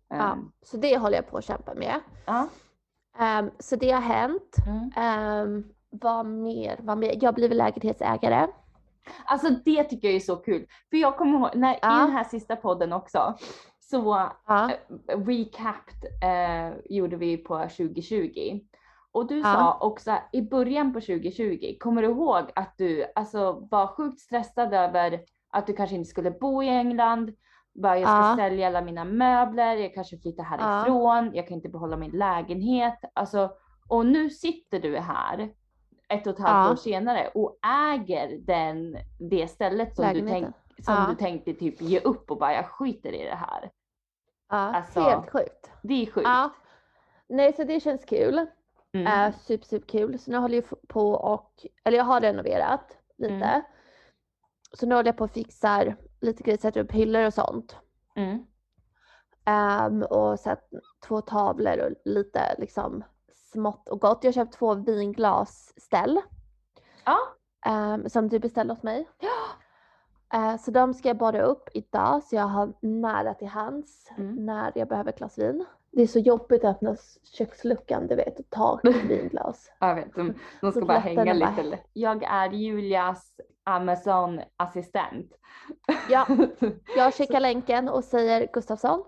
Ja, 0.10 0.16
Ehm, 0.34 0.52
så 0.62 0.78
det 0.78 0.98
håller 0.98 1.16
jag 1.16 1.28
på 1.28 1.38
att 1.38 1.44
kämpa 1.46 1.74
med. 1.74 2.00
ja. 2.26 2.48
Ehm, 3.18 3.52
så 3.60 3.76
det 3.76 3.92
har 3.92 4.02
hänt. 4.02 4.56
Mm. 4.68 5.48
Um, 5.48 5.74
vad 5.90 6.26
mer? 6.26 6.80
Vad 6.82 6.98
mer? 6.98 7.18
Jag 7.22 7.34
blivit 7.36 7.58
lägenhetsägare. 7.58 8.48
Alltså 9.26 9.50
det 9.66 9.84
tycker 9.84 10.08
jag 10.08 10.16
är 10.16 10.20
så 10.20 10.36
kul. 10.36 10.68
För 10.90 10.98
jag 10.98 11.18
kommer 11.18 11.40
ihåg, 11.40 11.50
när, 11.56 11.74
i 11.74 11.80
Ja. 11.82 11.90
den 12.00 12.12
här 12.12 12.24
sista 12.24 12.56
podden 12.56 12.94
också, 12.94 13.38
så 13.90 14.30
Ja. 14.48 14.72
eh, 14.72 15.20
recapped 15.20 16.04
eh, 16.24 16.74
gjorde 16.90 17.16
vi 17.16 17.38
på 17.38 17.58
2020. 17.60 18.60
Och 19.12 19.28
du 19.28 19.38
Ja. 19.38 19.44
sa 19.44 19.78
också 19.88 20.18
i 20.32 20.42
början 20.42 20.94
på 20.94 21.02
2020, 21.02 21.78
kommer 21.80 22.02
du 22.02 22.08
ihåg 22.08 22.44
att 22.56 22.74
du 22.78 23.06
alltså, 23.16 23.68
var 23.72 23.88
sjukt 23.88 24.20
stressad 24.20 24.74
över 24.74 25.22
att 25.50 25.68
du 25.68 25.74
kanske 25.74 25.96
inte 25.96 26.10
skulle 26.10 26.32
bo 26.32 26.64
i 26.64 26.68
England? 26.70 27.34
Bara, 27.74 28.00
jag 28.00 28.10
ska 28.10 28.30
Ja. 28.30 28.36
sälja 28.38 28.68
alla 28.68 28.82
mina 28.82 29.04
möbler, 29.06 29.76
jag 29.76 29.94
kanske 29.94 30.18
flyttar 30.18 30.44
härifrån, 30.44 31.32
jag 31.34 31.48
kan 31.48 31.56
inte 31.56 31.70
behålla 31.70 31.98
min 31.98 32.12
lägenhet. 32.12 33.00
Alltså, 33.14 33.50
och 33.90 34.06
nu 34.06 34.30
sitter 34.30 34.80
du 34.80 34.98
här 34.98 35.50
ett 36.10 36.28
och 36.28 36.34
ett 36.34 36.40
halvt 36.40 36.72
år 36.72 36.76
senare 36.76 37.28
och 37.36 37.58
äger 37.94 38.38
den, 38.40 38.98
det 39.20 39.48
stället 39.48 39.96
som, 39.96 40.06
du, 40.06 40.12
tänk, 40.14 40.26
Lägenheten. 40.28 40.54
Som 40.84 40.94
Ja. 40.94 41.06
du 41.10 41.16
tänkte 41.16 41.54
typ 41.54 41.82
ge 41.82 42.00
upp 42.00 42.32
och 42.32 42.38
bara 42.38 42.54
jag 42.54 42.66
skiter 42.70 43.14
i 43.14 43.24
det 43.24 43.36
här. 43.36 43.72
Ja, 44.50 44.58
Alltså- 44.58 45.00
helt 45.02 45.32
sjukt. 45.32 45.72
Det 45.84 45.94
är 46.02 46.06
sjukt. 46.12 46.28
Ja. 46.28 46.50
Nej, 47.28 47.54
så 47.54 47.64
det 47.64 47.80
känns 47.80 48.06
kul. 48.06 48.46
Mm. 48.94 49.08
Äh, 49.28 49.36
super, 49.40 49.66
super 49.66 49.88
kul. 49.88 50.20
Så 50.20 50.32
nu 50.32 50.38
håller 50.38 50.56
jag 50.56 50.88
på 50.88 51.12
och, 51.12 51.66
eller 51.84 51.98
jag 51.98 52.06
har 52.06 52.22
renoverat 52.22 52.98
lite. 53.18 53.34
Mm. 53.34 53.62
Så 54.74 54.86
nu 54.86 54.96
håller 54.96 55.08
jag 55.10 55.18
på 55.18 55.24
och 55.24 55.32
fixar 55.32 55.96
lite 56.22 56.44
grejer, 56.44 56.58
sätter 56.58 56.80
upp 56.82 56.92
hyllor 56.92 57.26
och 57.26 57.34
sånt. 57.34 57.78
Mm. 58.16 58.46
Ehm, 59.46 60.04
och 60.04 60.40
satt 60.40 60.70
två 61.08 61.22
tavlor 61.22 61.80
och 61.80 61.92
lite 62.06 62.56
liksom 62.58 63.04
smått 63.52 63.90
och 63.90 64.02
gott. 64.02 64.24
Jag 64.24 64.28
har 64.28 64.34
köpt 64.34 64.54
två 64.54 64.74
vinglasställ 64.74 66.22
Ja. 67.06 67.18
ehm, 67.66 68.10
som 68.10 68.30
du 68.30 68.40
beställde 68.40 68.74
åt 68.74 68.84
mig. 68.84 69.00
Eh, 69.20 69.28
så 70.60 70.72
de 70.72 70.94
ska 70.94 71.08
jag 71.10 71.18
borra 71.18 71.42
upp 71.42 71.70
idag 71.74 72.24
så 72.24 72.36
jag 72.36 72.44
har 72.48 72.74
nära 72.82 73.34
till 73.34 73.48
hands 73.48 74.10
Mm. 74.18 74.46
när 74.46 74.72
jag 74.76 74.88
behöver 74.88 75.10
ett 75.10 75.18
glas 75.18 75.38
vin. 75.38 75.66
Det 75.92 76.02
är 76.02 76.08
så 76.08 76.20
jobbigt 76.20 76.64
att 76.64 76.76
öppna 76.76 76.96
köksluckan 77.38 78.08
du 78.08 78.16
vet 78.16 78.40
och 78.40 78.50
ta 78.50 78.80
ett 78.84 78.96
vinglas. 79.10 79.72
Jag 79.80 79.96
vet, 79.96 80.16
de, 80.16 80.34
de 80.62 80.72
ska 80.72 80.86
bara 80.86 80.98
hänga 81.00 81.26
bara- 81.26 81.34
lite. 81.64 81.80
Jag 81.94 82.24
är 82.24 82.50
Julias 82.52 83.34
Amazon-assistent. 83.64 85.32
Ja. 86.10 86.28
Jag 86.98 87.14
skickar 87.14 87.40
länken 87.40 87.90
och 87.90 88.04
säger 88.04 88.48
Gustafsson, 88.54 89.04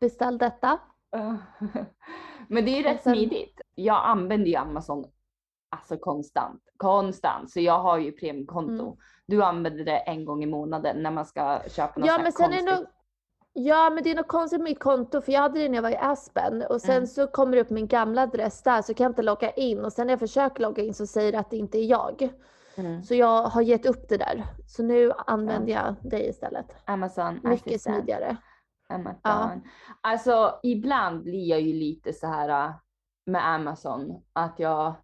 beställ 0.00 0.38
detta. 0.38 0.78
Men 2.48 2.64
det 2.64 2.70
är 2.70 2.76
ju 2.76 2.82
rätt 2.82 3.02
sen- 3.02 3.14
smidigt. 3.14 3.60
Jag 3.74 4.04
använder 4.04 4.46
ju 4.46 4.56
Amazon 4.56 5.04
alltså 5.70 5.96
konstant, 5.96 6.62
konstant. 6.76 7.50
Så 7.50 7.60
jag 7.60 7.78
har 7.78 7.98
ju 7.98 8.12
premiumkonto. 8.12 8.84
Mm. 8.84 8.96
Du 9.28 9.42
använder 9.42 9.84
det 9.84 9.96
en 9.98 10.24
gång 10.24 10.42
i 10.42 10.46
månaden 10.46 11.02
när 11.02 11.10
man 11.10 11.26
ska 11.26 11.60
köpa 11.68 12.00
något 12.00 12.06
Ja 12.08 12.18
men 12.18 12.32
sen 12.32 12.44
är 12.52 12.56
konstigt. 12.56 12.78
nog 12.78 12.86
Ja 13.58 13.90
men 13.90 14.02
det 14.04 14.10
är 14.10 14.14
något 14.14 14.28
konstigt 14.28 14.60
med 14.60 14.64
mitt 14.70 14.80
konto 14.80 15.20
för 15.20 15.32
jag 15.32 15.40
hade 15.40 15.58
det 15.60 15.68
när 15.68 15.74
jag 15.74 15.82
var 15.82 15.90
i 15.90 15.96
Aspen 15.96 16.62
och 16.62 16.80
sen 16.80 16.94
Mm. 16.96 17.06
så 17.06 17.26
kommer 17.26 17.56
det 17.56 17.60
upp 17.62 17.70
min 17.70 17.86
gamla 17.86 18.22
adress 18.22 18.62
där 18.62 18.82
så 18.82 18.94
kan 18.94 19.04
jag 19.04 19.10
inte 19.10 19.22
logga 19.22 19.50
in 19.50 19.84
och 19.84 19.92
sen 19.92 20.06
när 20.06 20.12
jag 20.12 20.20
försöker 20.20 20.62
logga 20.62 20.82
in 20.82 20.94
så 20.94 21.06
säger 21.06 21.32
det 21.32 21.38
att 21.38 21.50
det 21.50 21.56
inte 21.56 21.78
är 21.78 21.84
jag. 21.84 22.28
Mm. 22.76 23.02
Så 23.02 23.14
jag 23.14 23.42
har 23.42 23.62
gett 23.62 23.86
upp 23.86 24.08
det 24.08 24.16
där. 24.16 24.44
Så 24.66 24.82
nu 24.82 25.12
använder 25.26 25.72
jag 25.72 25.94
dig 26.10 26.28
istället. 26.28 26.66
Amazon 26.84 27.34
Mycket 27.34 27.66
assistent. 27.66 27.96
smidigare. 27.96 28.36
Amazon. 28.88 29.62
Alltså 30.00 30.60
ibland 30.62 31.22
blir 31.22 31.48
jag 31.50 31.60
ju 31.60 31.72
lite 31.72 32.12
så 32.12 32.26
här 32.26 32.48
äh, 32.68 32.74
med 33.26 33.46
Amazon 33.48 34.22
att 34.32 34.58
jag 34.58 34.94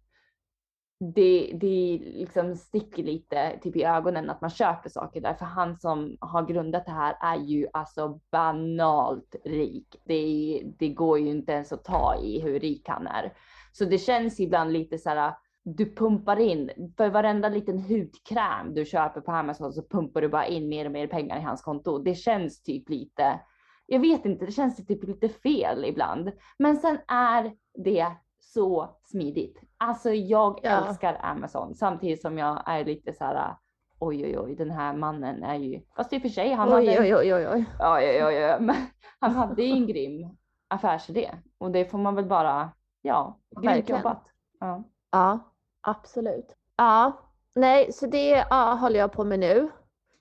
det, 1.11 1.51
det 1.53 1.99
liksom 2.03 2.55
sticker 2.55 3.03
lite 3.03 3.59
typ 3.63 3.75
i 3.75 3.83
ögonen 3.83 4.29
att 4.29 4.41
man 4.41 4.49
köper 4.49 4.89
saker 4.89 5.21
där 5.21 5.33
för 5.33 5.45
han 5.45 5.79
som 5.79 6.17
har 6.19 6.45
grundat 6.45 6.85
det 6.85 6.91
här 6.91 7.17
är 7.21 7.37
ju 7.37 7.67
alltså 7.73 8.19
banalt 8.31 9.35
rik. 9.45 10.01
Det, 10.05 10.63
det 10.79 10.89
går 10.89 11.19
ju 11.19 11.29
inte 11.29 11.51
ens 11.51 11.71
att 11.71 11.83
ta 11.83 12.15
i 12.23 12.41
hur 12.41 12.59
rik 12.59 12.89
han 12.89 13.07
är. 13.07 13.33
Så 13.71 13.85
det 13.85 13.97
känns 13.97 14.39
ibland 14.39 14.71
lite 14.71 14.97
så 14.97 15.09
här 15.09 15.33
du 15.63 15.95
pumpar 15.95 16.39
in, 16.39 16.93
för 16.97 17.09
varenda 17.09 17.49
liten 17.49 17.79
hudkräm 17.79 18.73
du 18.73 18.85
köper 18.85 19.21
på 19.21 19.31
Amazon 19.31 19.73
så 19.73 19.83
pumpar 19.87 20.21
du 20.21 20.29
bara 20.29 20.47
in 20.47 20.69
mer 20.69 20.85
och 20.85 20.91
mer 20.91 21.07
pengar 21.07 21.37
i 21.37 21.41
hans 21.41 21.61
konto. 21.61 21.97
Det 21.97 22.15
känns 22.15 22.63
typ 22.63 22.89
lite, 22.89 23.39
jag 23.85 23.99
vet 23.99 24.25
inte, 24.25 24.45
det 24.45 24.51
känns 24.51 24.85
typ 24.85 25.03
lite 25.03 25.29
fel 25.29 25.85
ibland. 25.85 26.31
Men 26.57 26.77
sen 26.77 26.97
är 27.07 27.53
det 27.83 28.07
så 28.53 28.89
smidigt. 29.03 29.61
Alltså 29.77 30.09
jag 30.09 30.59
Ja. 30.63 30.69
älskar 30.87 31.19
Amazon 31.21 31.75
samtidigt 31.75 32.21
som 32.21 32.37
jag 32.37 32.63
är 32.65 32.85
lite 32.85 33.13
så 33.13 33.23
här 33.23 33.55
oj 33.99 34.25
oj 34.25 34.39
oj 34.39 34.55
den 34.55 34.71
här 34.71 34.93
mannen 34.93 35.43
är 35.43 35.55
ju, 35.55 35.81
fast 35.95 36.13
i 36.13 36.17
och 36.17 36.21
för 36.21 36.29
sig 36.29 36.53
han 36.53 36.73
Oj 36.73 36.87
hade, 36.87 36.99
oj 37.01 37.15
oj 37.15 37.33
oj 37.33 37.47
oj. 37.47 37.65
Oj, 37.79 38.23
oj, 38.25 38.45
oj. 38.45 38.57
Men 38.59 38.75
han 39.19 39.31
hade 39.31 39.63
ju 39.63 39.71
en 39.71 39.87
grym 39.87 40.29
affärsidé 40.67 41.31
och 41.57 41.71
det 41.71 41.85
får 41.85 41.97
man 41.97 42.15
väl 42.15 42.25
bara, 42.25 42.69
ja, 43.01 43.39
grymt 43.61 43.89
jobbat. 43.89 44.23
Ja. 44.59 44.83
Ja, 45.11 45.39
absolut. 45.81 46.55
Ja, 46.77 47.11
nej 47.55 47.91
så 47.91 48.07
det 48.07 48.45
ja, 48.49 48.73
håller 48.81 48.99
jag 48.99 49.11
på 49.11 49.23
med 49.23 49.39
nu. 49.39 49.69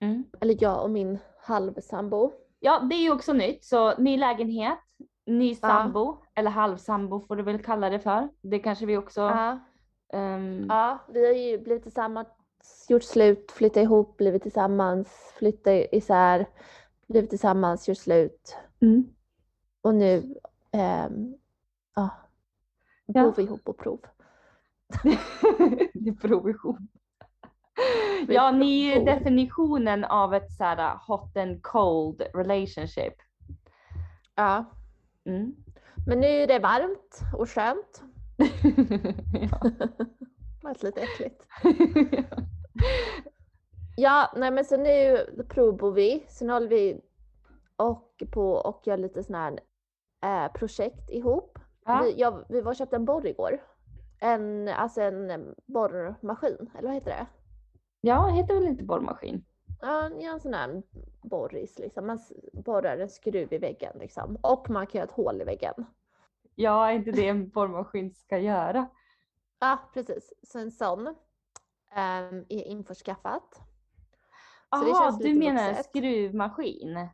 Mm. 0.01 0.25
Eller 0.41 0.57
jag 0.61 0.83
och 0.83 0.91
min 0.91 1.19
halvsambo. 1.43 2.33
ja, 2.61 2.79
det 2.81 2.95
är 2.95 3.03
ju 3.03 3.13
också 3.13 3.33
nytt, 3.33 3.65
så 3.65 3.97
ny 3.97 4.17
lägenhet, 4.17 4.79
ny 5.27 5.55
sambo 5.55 6.22
eller 6.35 6.51
halvsambo 6.51 7.21
får 7.21 7.37
du 7.37 7.43
väl 7.43 7.63
kalla 7.63 7.91
det 7.91 8.01
för. 8.01 8.29
Det 8.41 8.59
kanske 8.59 8.87
vi 8.87 8.97
också. 8.97 9.21
Ja. 9.21 9.59
ehm, 10.13 10.67
Ja, 10.69 10.99
vi 11.09 11.27
har 11.27 11.33
ju 11.35 11.59
blivit 11.59 11.83
tillsammans, 11.83 12.29
gjort 12.89 13.03
slut, 13.03 13.53
flyttat 13.53 13.83
ihop, 13.83 14.17
blivit 14.17 14.43
tillsammans, 14.43 15.33
flyttat 15.39 15.87
isär, 15.93 16.47
blivit 17.09 17.31
tillsammans, 17.31 17.89
gjort 17.89 17.99
slut. 17.99 18.57
mm. 18.81 19.05
Och 19.83 19.95
nu 19.95 20.35
ehm, 20.73 21.35
ja, 21.95 22.11
bor 23.07 23.33
vi 23.37 23.43
ihop 23.43 23.65
på 23.65 23.73
prov. 23.73 24.01
det 25.03 26.09
är 26.11 26.15
provision. 26.21 26.89
Ja, 28.29 28.51
ni 28.51 28.91
är 28.91 28.99
ju 28.99 29.05
definitionen 29.05 30.05
av 30.05 30.35
ett 30.35 30.53
så 30.53 30.65
här 30.65 30.99
hot 31.07 31.37
and 31.37 31.63
cold 31.63 32.23
relationship. 32.35 33.15
Ja, 34.35 34.65
Mm. 35.25 35.55
Men 36.07 36.21
nu 36.21 36.27
är 36.27 36.47
det 36.47 36.59
varmt 36.59 37.21
och 37.39 37.51
skönt. 37.51 38.03
ja. 39.51 39.61
Det 40.63 40.69
lät 40.69 40.83
lite 40.83 41.01
äckligt. 41.01 41.47
Ja, 43.97 44.33
nej 44.37 44.51
men 44.51 44.65
så 44.65 44.77
nu 44.77 45.27
provbor 45.49 45.93
vi. 45.93 46.25
Sen 46.29 46.51
håller 46.51 46.69
vi 46.69 47.01
och 47.77 48.23
på 48.33 48.53
och 48.53 48.87
gör 48.87 48.97
lite 48.97 49.23
sådana 49.23 49.59
här 50.23 50.47
eh, 50.47 50.53
projekt 50.53 51.11
ihop. 51.11 51.59
Ja. 51.85 52.03
Vi, 52.05 52.21
jag, 52.21 52.45
vi 52.49 52.61
var 52.61 52.73
och 52.73 52.77
köpte 52.77 52.97
en 52.97 53.05
borr 53.05 53.27
igår. 53.27 53.63
En, 54.21 54.69
alltså 54.69 55.01
en 55.01 55.55
borrmaskin, 55.67 56.71
eller 56.79 56.89
vad 56.89 56.95
heter 56.95 57.11
det? 57.11 57.27
ja, 58.01 58.27
det 58.27 58.33
heter 58.33 58.55
väl 58.55 58.67
inte 58.67 58.85
borrmaskin? 58.85 59.45
Ja, 59.83 60.11
en 60.11 60.41
sån 60.41 60.55
här 60.55 60.83
borris 61.23 61.79
liksom. 61.79 62.07
Man 62.07 62.19
borrar 62.53 62.99
en 62.99 63.09
skruv 63.09 63.53
i 63.53 63.59
väggen 63.59 63.99
liksom. 63.99 64.37
Och 64.43 64.71
man 64.71 64.87
kan 64.87 64.99
göra 64.99 65.09
ett 65.09 65.17
hål 65.17 65.41
i 65.41 65.45
väggen. 65.45 65.87
Ja, 66.55 66.91
är 66.91 66.95
inte 66.95 67.11
det 67.11 67.29
en 67.29 67.49
borrmaskin 67.49 68.11
ska 68.11 68.39
göra? 68.39 68.89
Ja, 69.61 69.79
precis. 69.95 70.33
Så 70.43 70.59
en 70.59 70.71
sån 70.71 71.07
ehm, 71.91 72.45
är 72.49 72.63
införskaffat. 72.63 73.61
Jaha, 74.71 75.11
du 75.11 75.35
menar 75.35 75.69
en 75.69 75.85
skruvmaskin? 75.85 77.09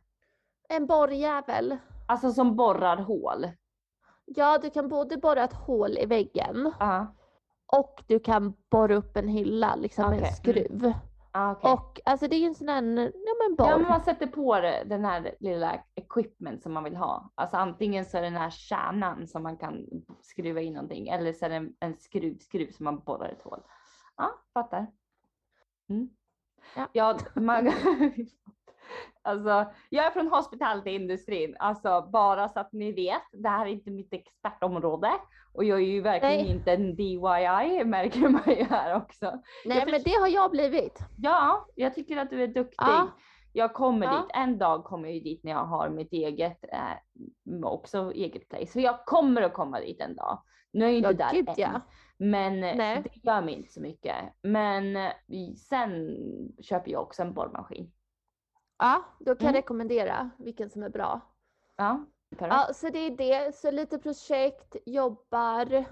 En 0.69 0.87
borrjävel. 0.87 1.77
Alltså 2.07 2.31
som 2.31 2.55
borrar 2.55 2.97
hål? 2.97 3.47
Ja, 4.25 4.57
du 4.61 4.69
kan 4.69 4.89
både 4.89 5.17
borra 5.17 5.43
ett 5.43 5.53
hål 5.53 5.97
i 5.97 6.05
väggen 6.05 6.71
Ja, 6.79 7.15
och 7.65 8.03
du 8.07 8.19
kan 8.19 8.53
borra 8.69 8.95
upp 8.95 9.17
en 9.17 9.27
hylla 9.27 9.75
liksom 9.75 10.09
med 10.09 10.19
Okej, 10.19 10.29
en 10.29 10.35
skruv. 10.35 10.93
Ah, 11.31 11.51
okej. 11.51 11.71
Och 11.73 11.99
alltså 12.05 12.27
det 12.27 12.35
är 12.35 12.47
en 12.47 12.55
sån 12.55 12.69
här, 12.69 12.75
ja 13.03 13.33
men 13.47 13.55
borr. 13.55 13.67
Ja, 13.67 13.77
men 13.77 13.87
man 13.89 14.01
sätter 14.01 14.27
på 14.27 14.59
det- 14.59 14.83
den 14.85 15.05
här 15.05 15.35
lilla 15.39 15.83
equipment 15.95 16.63
som 16.63 16.73
man 16.73 16.83
vill 16.83 16.95
ha. 16.95 17.31
Alltså 17.35 17.57
antingen 17.57 18.05
så 18.05 18.17
är 18.17 18.21
det 18.21 18.27
den 18.29 18.37
här 18.41 18.49
kärnan 18.49 19.27
som 19.27 19.43
man 19.43 19.57
kan 19.57 19.85
skruva 20.21 20.61
in 20.61 20.73
någonting 20.73 21.07
eller 21.07 21.33
så 21.33 21.45
är 21.45 21.49
det 21.49 21.55
en, 21.55 21.73
en 21.79 21.97
skruv, 21.97 22.37
skruv 22.37 22.71
som 22.71 22.83
man 22.83 22.99
borrar 22.99 23.29
ett 23.29 23.41
hål. 23.43 23.61
Ja, 24.17 24.31
fattar. 24.53 24.87
Mm. 25.89 26.09
Ja. 26.75 26.87
Ja, 26.93 27.17
man, 27.35 27.65
alltså, 29.21 29.65
jag 29.89 30.05
är 30.05 30.11
från 30.11 30.27
hospitality-industrin, 30.27 31.55
alltså 31.59 32.09
bara 32.11 32.49
så 32.49 32.59
att 32.59 32.73
ni 32.73 32.91
vet, 32.91 33.21
det 33.31 33.49
här 33.49 33.65
är 33.65 33.69
inte 33.69 33.91
mitt 33.91 34.13
expertområde 34.13 35.11
och 35.53 35.63
jag 35.63 35.79
är 35.79 35.83
ju 35.85 36.01
verkligen 36.01 36.37
Nej. 36.45 36.51
inte 36.51 36.71
en 36.73 36.95
DIY 36.95 37.83
märker 37.85 38.29
man 38.29 38.41
ju 38.47 38.63
här 38.63 38.95
också. 38.95 39.25
Nej 39.65 39.85
men 39.91 40.01
det 40.05 40.11
har 40.19 40.27
jag 40.27 40.51
blivit. 40.51 40.99
Ja, 41.17 41.65
jag 41.75 41.95
tycker 41.95 42.17
att 42.17 42.29
du 42.29 42.43
är 42.43 42.47
duktig. 42.47 42.75
Ja. 42.77 43.07
Jag 43.53 43.73
kommer 43.73 44.05
Ja. 44.05 44.11
dit. 44.21 44.31
En 44.33 44.57
dag 44.57 44.83
kommer 44.83 45.07
jag 45.07 45.15
ju 45.15 45.21
dit 45.23 45.43
när 45.43 45.51
jag 45.51 45.65
har 45.65 45.89
mitt 45.89 46.13
eget, 46.13 46.63
eh, 46.63 47.63
också 47.63 48.11
eget 48.11 48.49
place. 48.49 48.65
Så 48.71 48.79
jag 48.79 49.05
kommer 49.05 49.41
att 49.41 49.53
komma 49.53 49.79
dit 49.79 50.01
en 50.01 50.15
dag. 50.15 50.43
Nu 50.73 50.85
är 50.85 50.89
jag 50.89 50.97
inte 50.97 51.09
Ja, 51.09 51.13
där 51.13 51.33
gud, 51.33 51.49
än. 51.49 51.55
ja. 51.57 51.81
Men 52.17 52.63
eh, 52.63 52.75
Nej. 52.75 53.01
det 53.03 53.29
gör 53.29 53.41
mig 53.41 53.53
inte 53.53 53.71
så 53.73 53.81
mycket. 53.81 54.15
Men 54.43 54.95
eh, 54.95 55.11
sen 55.69 56.17
köper 56.61 56.91
jag 56.91 57.01
också 57.01 57.21
en 57.21 57.33
borrmaskin. 57.33 57.91
Ja, 58.79 59.03
då 59.19 59.35
kan 59.35 59.41
Mm. 59.47 59.55
jag 59.55 59.59
rekommendera 59.61 60.29
vilken 60.37 60.69
som 60.69 60.83
är 60.83 60.89
bra. 60.89 61.21
Ja, 61.75 62.05
perfekt. 62.29 62.53
Ja, 62.67 62.73
så 62.73 62.89
det 62.89 62.99
är 62.99 63.17
det. 63.17 63.55
Så 63.55 63.71
lite 63.71 63.97
projekt, 63.99 64.75
jobbar. 64.85 65.85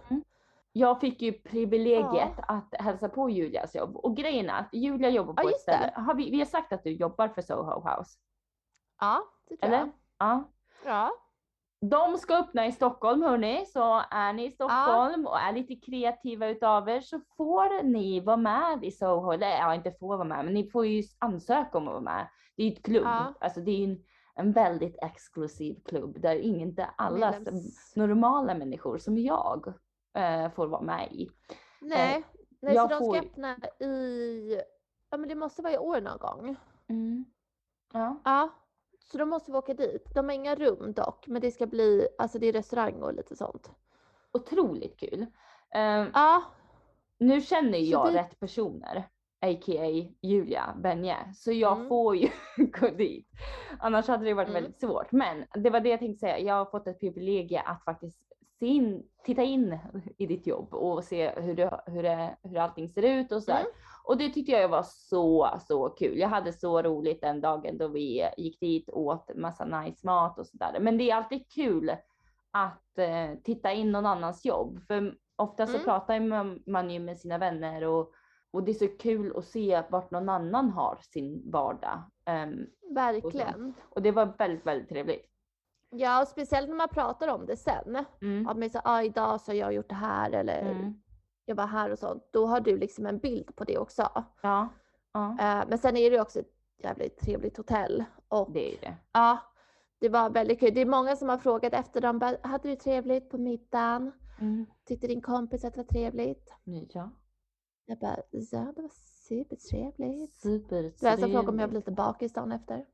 Jag 0.72 1.00
fick 1.00 1.22
ju 1.22 1.32
privilegiet 1.34 2.32
att 2.48 2.74
hälsa 2.80 3.10
på 3.10 3.30
Julias 3.30 3.76
jobb. 3.76 3.96
Och 3.98 4.16
grejen 4.16 4.50
är 4.50 4.60
att 4.60 4.74
Julia 4.74 5.10
jobbar 5.10 5.34
Ja, 5.38 5.42
på 5.42 5.48
ett 5.48 5.54
just 5.54 5.66
det. 5.66 5.74
ställe. 5.78 5.94
Har 5.96 6.14
vi, 6.16 6.32
vi 6.32 6.38
har 6.40 6.46
sagt 6.46 6.74
att 6.74 6.84
du 6.84 6.92
jobbar 6.92 7.28
för 7.28 7.42
Soho 7.42 7.90
House. 7.90 8.18
Ja, 9.00 9.24
det 9.50 9.58
tror 9.58 9.68
Eller? 9.68 9.78
jag. 9.78 9.90
Ja. 10.18 10.44
Ja. 10.86 11.12
De 11.82 12.18
ska 12.18 12.38
öppna 12.38 12.66
i 12.68 12.72
Stockholm 12.72 13.22
hörni, 13.22 13.66
så 13.66 14.04
är 14.12 14.34
ni 14.34 14.46
i 14.46 14.52
Stockholm 14.52 15.28
och 15.28 15.40
är 15.40 15.54
lite 15.54 15.76
kreativa 15.76 16.48
utav 16.48 16.90
er 16.90 17.02
så 17.02 17.20
får 17.38 17.84
ni 17.84 18.20
vara 18.20 18.38
med 18.38 18.84
i 18.86 18.92
Soho. 18.92 19.32
Eller 19.32 19.48
ja, 19.48 19.76
inte 19.76 19.92
får 19.92 20.08
vara 20.18 20.28
med, 20.28 20.46
men 20.46 20.54
ni 20.54 20.70
får 20.70 20.86
ju 20.86 21.04
ansöka 21.20 21.78
om 21.78 21.88
att 21.88 21.94
vara 21.94 22.02
med. 22.02 22.28
Det 22.56 22.64
är 22.64 22.68
ju 22.68 22.74
ett 22.74 22.84
klubb, 22.84 23.06
Ja. 23.06 23.34
alltså 23.40 23.60
det 23.62 23.72
är 23.72 23.78
ju 23.78 23.84
en, 23.94 24.04
en 24.36 24.52
väldigt 24.52 24.96
exklusiv 25.04 25.80
klubb 25.86 26.22
där 26.22 26.36
inte 26.36 26.86
alla 26.98 27.32
Medlems- 27.32 27.94
normala 27.96 28.54
människor 28.56 28.98
som 28.98 29.18
jag 29.18 29.74
eh, 30.18 30.52
får 30.52 30.68
vara 30.68 30.82
med 30.82 31.12
i. 31.12 31.30
Nej, 31.82 32.24
nej 32.62 32.76
jag 32.76 32.90
så 32.92 32.96
de 33.00 33.06
får 33.06 33.14
ska 33.16 33.26
öppna 33.26 33.56
i, 33.80 34.62
ja 35.10 35.18
men 35.18 35.30
det 35.30 35.36
måste 35.36 35.62
vara 35.62 35.74
i 35.74 35.78
år 35.78 36.02
någon 36.02 36.18
gång. 36.18 36.56
Ja. 37.94 38.22
Ja, 38.24 38.50
så 39.12 39.18
då 39.18 39.26
måste 39.26 39.52
vi 39.52 39.58
åka 39.58 39.74
dit. 39.74 40.06
De 40.14 40.26
har 40.30 40.36
inga 40.36 40.56
rum 40.56 40.94
dock, 40.94 41.28
men 41.28 41.42
det 41.42 41.52
ska 41.52 41.66
bli, 41.68 42.08
alltså 42.18 42.40
det 42.40 42.48
är 42.48 42.54
restaurang 42.54 43.02
och 43.04 43.14
lite 43.14 43.36
sånt. 43.36 43.72
Otroligt 44.34 45.00
kul. 45.00 45.26
Eh, 45.76 46.06
Ja, 46.14 46.44
Nu 47.20 47.42
känner 47.42 47.78
jag 47.78 48.14
det- 48.14 48.20
rätt 48.20 48.40
personer, 48.40 48.98
a.k.a. 49.42 50.12
Julia 50.22 50.76
Benje, 50.84 51.18
så 51.36 51.52
jag 51.52 51.76
Mm. 51.78 51.90
får 51.90 52.16
ju 52.16 52.30
gå 52.80 52.88
dit. 52.88 53.28
Annars 53.80 54.08
hade 54.08 54.26
det 54.26 54.34
varit 54.34 54.50
Mm. 54.50 54.64
väldigt 54.64 54.80
svårt. 54.82 55.12
Men 55.12 55.46
det 55.54 55.70
var 55.70 55.80
det 55.80 55.90
jag 55.90 56.00
tänkte 56.00 56.20
säga, 56.20 56.40
jag 56.40 56.54
har 56.56 56.66
fått 56.66 56.88
ett 56.88 57.00
privilegie 57.00 57.62
att 57.62 57.84
faktiskt 57.84 58.22
se 58.60 58.66
in, 58.66 59.04
titta 59.24 59.44
in 59.44 59.78
i 60.18 60.26
ditt 60.26 60.48
jobb 60.48 60.74
och 60.74 61.04
se 61.04 61.30
hur, 61.30 61.56
det, 61.56 61.82
hur, 61.86 62.04
det, 62.04 62.38
hur 62.44 62.58
allting 62.58 62.90
ser 62.90 63.04
ut 63.04 63.32
och 63.32 63.44
sådär. 63.44 63.60
Mm. 63.60 63.72
Och 64.08 64.18
det 64.18 64.30
tyckte 64.30 64.52
jag 64.52 64.70
var 64.70 64.84
så, 64.88 65.50
så 65.68 65.90
kul. 65.90 66.18
Jag 66.18 66.28
hade 66.30 66.54
så 66.54 66.82
roligt 66.82 67.22
den 67.22 67.42
dagen 67.42 67.78
då 67.78 67.88
vi 67.88 68.30
gick 68.38 68.60
dit 68.60 68.90
och 68.90 69.02
åt 69.02 69.36
massa 69.36 69.66
nice 69.66 70.08
mat 70.08 70.40
och 70.40 70.48
sådär. 70.48 70.78
Men 70.80 70.98
det 70.98 71.10
är 71.12 71.16
alltid 71.16 71.52
kul 71.52 71.96
att 72.52 72.98
eh, 72.98 73.40
titta 73.44 73.72
in 73.74 73.92
någon 73.92 74.06
annans 74.06 74.46
jobb. 74.46 74.80
För 74.88 75.16
ofta 75.36 75.66
så 75.68 75.74
Mm. 75.74 75.84
pratar 75.86 76.14
ju 76.14 76.20
man, 76.20 76.64
man 76.66 76.90
ju 76.90 77.00
med 77.00 77.18
sina 77.18 77.38
vänner 77.38 77.84
och, 77.84 78.12
och 78.52 78.64
det 78.64 78.72
är 78.72 78.88
så 78.88 78.88
kul 78.88 79.38
att 79.38 79.46
se 79.46 79.84
vart 79.90 80.12
någon 80.12 80.30
annan 80.30 80.70
har 80.70 80.98
sin 81.02 81.52
vardag. 81.52 82.02
Ehm, 82.26 82.66
verkligen. 82.96 83.74
och 83.90 84.02
det 84.02 84.12
var 84.12 84.34
väldigt, 84.38 84.66
väldigt 84.66 84.90
trevligt. 84.90 85.26
Ja, 85.90 86.22
och 86.22 86.28
speciellt 86.28 86.70
när 86.70 86.76
man 86.76 86.90
pratar 86.90 87.28
om 87.28 87.46
det 87.46 87.58
sen. 87.58 88.06
Mm. 88.22 88.48
Att 88.48 88.58
man 88.58 88.70
säger, 88.70 88.82
ah, 88.86 89.02
idag 89.04 89.42
så 89.42 89.52
har 89.52 89.56
jag 89.58 89.74
gjort 89.74 89.90
det 89.90 89.96
här 89.96 90.32
eller 90.32 90.62
Mm. 90.62 91.02
Jag 91.48 91.56
var 91.56 91.68
här 91.68 91.90
och 91.92 92.00
sånt. 92.00 92.24
Då 92.32 92.46
har 92.46 92.60
du 92.60 92.78
liksom 92.78 93.06
en 93.06 93.18
bild 93.20 93.56
på 93.56 93.64
det 93.64 93.78
också. 93.78 94.10
Ja, 94.42 94.70
ja, 95.14 95.38
Eh, 95.40 95.64
men 95.70 95.78
sen 95.78 95.98
är 95.98 96.12
det 96.12 96.22
också 96.22 96.40
ett 96.40 96.54
jävligt 96.84 97.18
trevligt 97.20 97.58
hotell. 97.58 98.04
Och 98.28 98.52
det 98.52 98.74
är 98.76 98.82
det. 98.82 98.96
ja, 99.14 99.38
det 100.00 100.10
var 100.10 100.30
väldigt 100.30 100.60
kul. 100.60 100.74
Det 100.74 100.82
är 100.82 100.86
många 100.86 101.16
som 101.16 101.30
har 101.30 101.38
frågat 101.38 101.74
efter 101.74 102.02
dem. 102.02 102.36
Hade 102.44 102.70
du 102.70 102.76
trevligt 102.76 103.30
på 103.30 103.38
middagen? 103.38 104.12
Mm. 104.40 104.66
Tyckte 104.86 105.08
din 105.08 105.22
kompis 105.22 105.66
att 105.66 105.74
det 105.74 105.80
var 105.80 105.86
trevligt? 105.88 106.54
Ja, 106.64 107.10
Jag 107.86 108.00
bara, 108.00 108.18
ja 108.32 108.74
det 108.76 108.82
var 108.82 108.92
supertrevligt. 109.28 110.34
supertrevligt. 110.42 111.00
Det 111.00 111.06
var 111.06 111.12
alltså 111.12 111.28
fråga 111.28 111.50
om 111.50 111.60
jag 111.60 111.70
blev 111.70 111.80
lite 111.80 111.92
bakis 111.92 112.34
dagen 112.34 112.52
efter. 112.52 112.86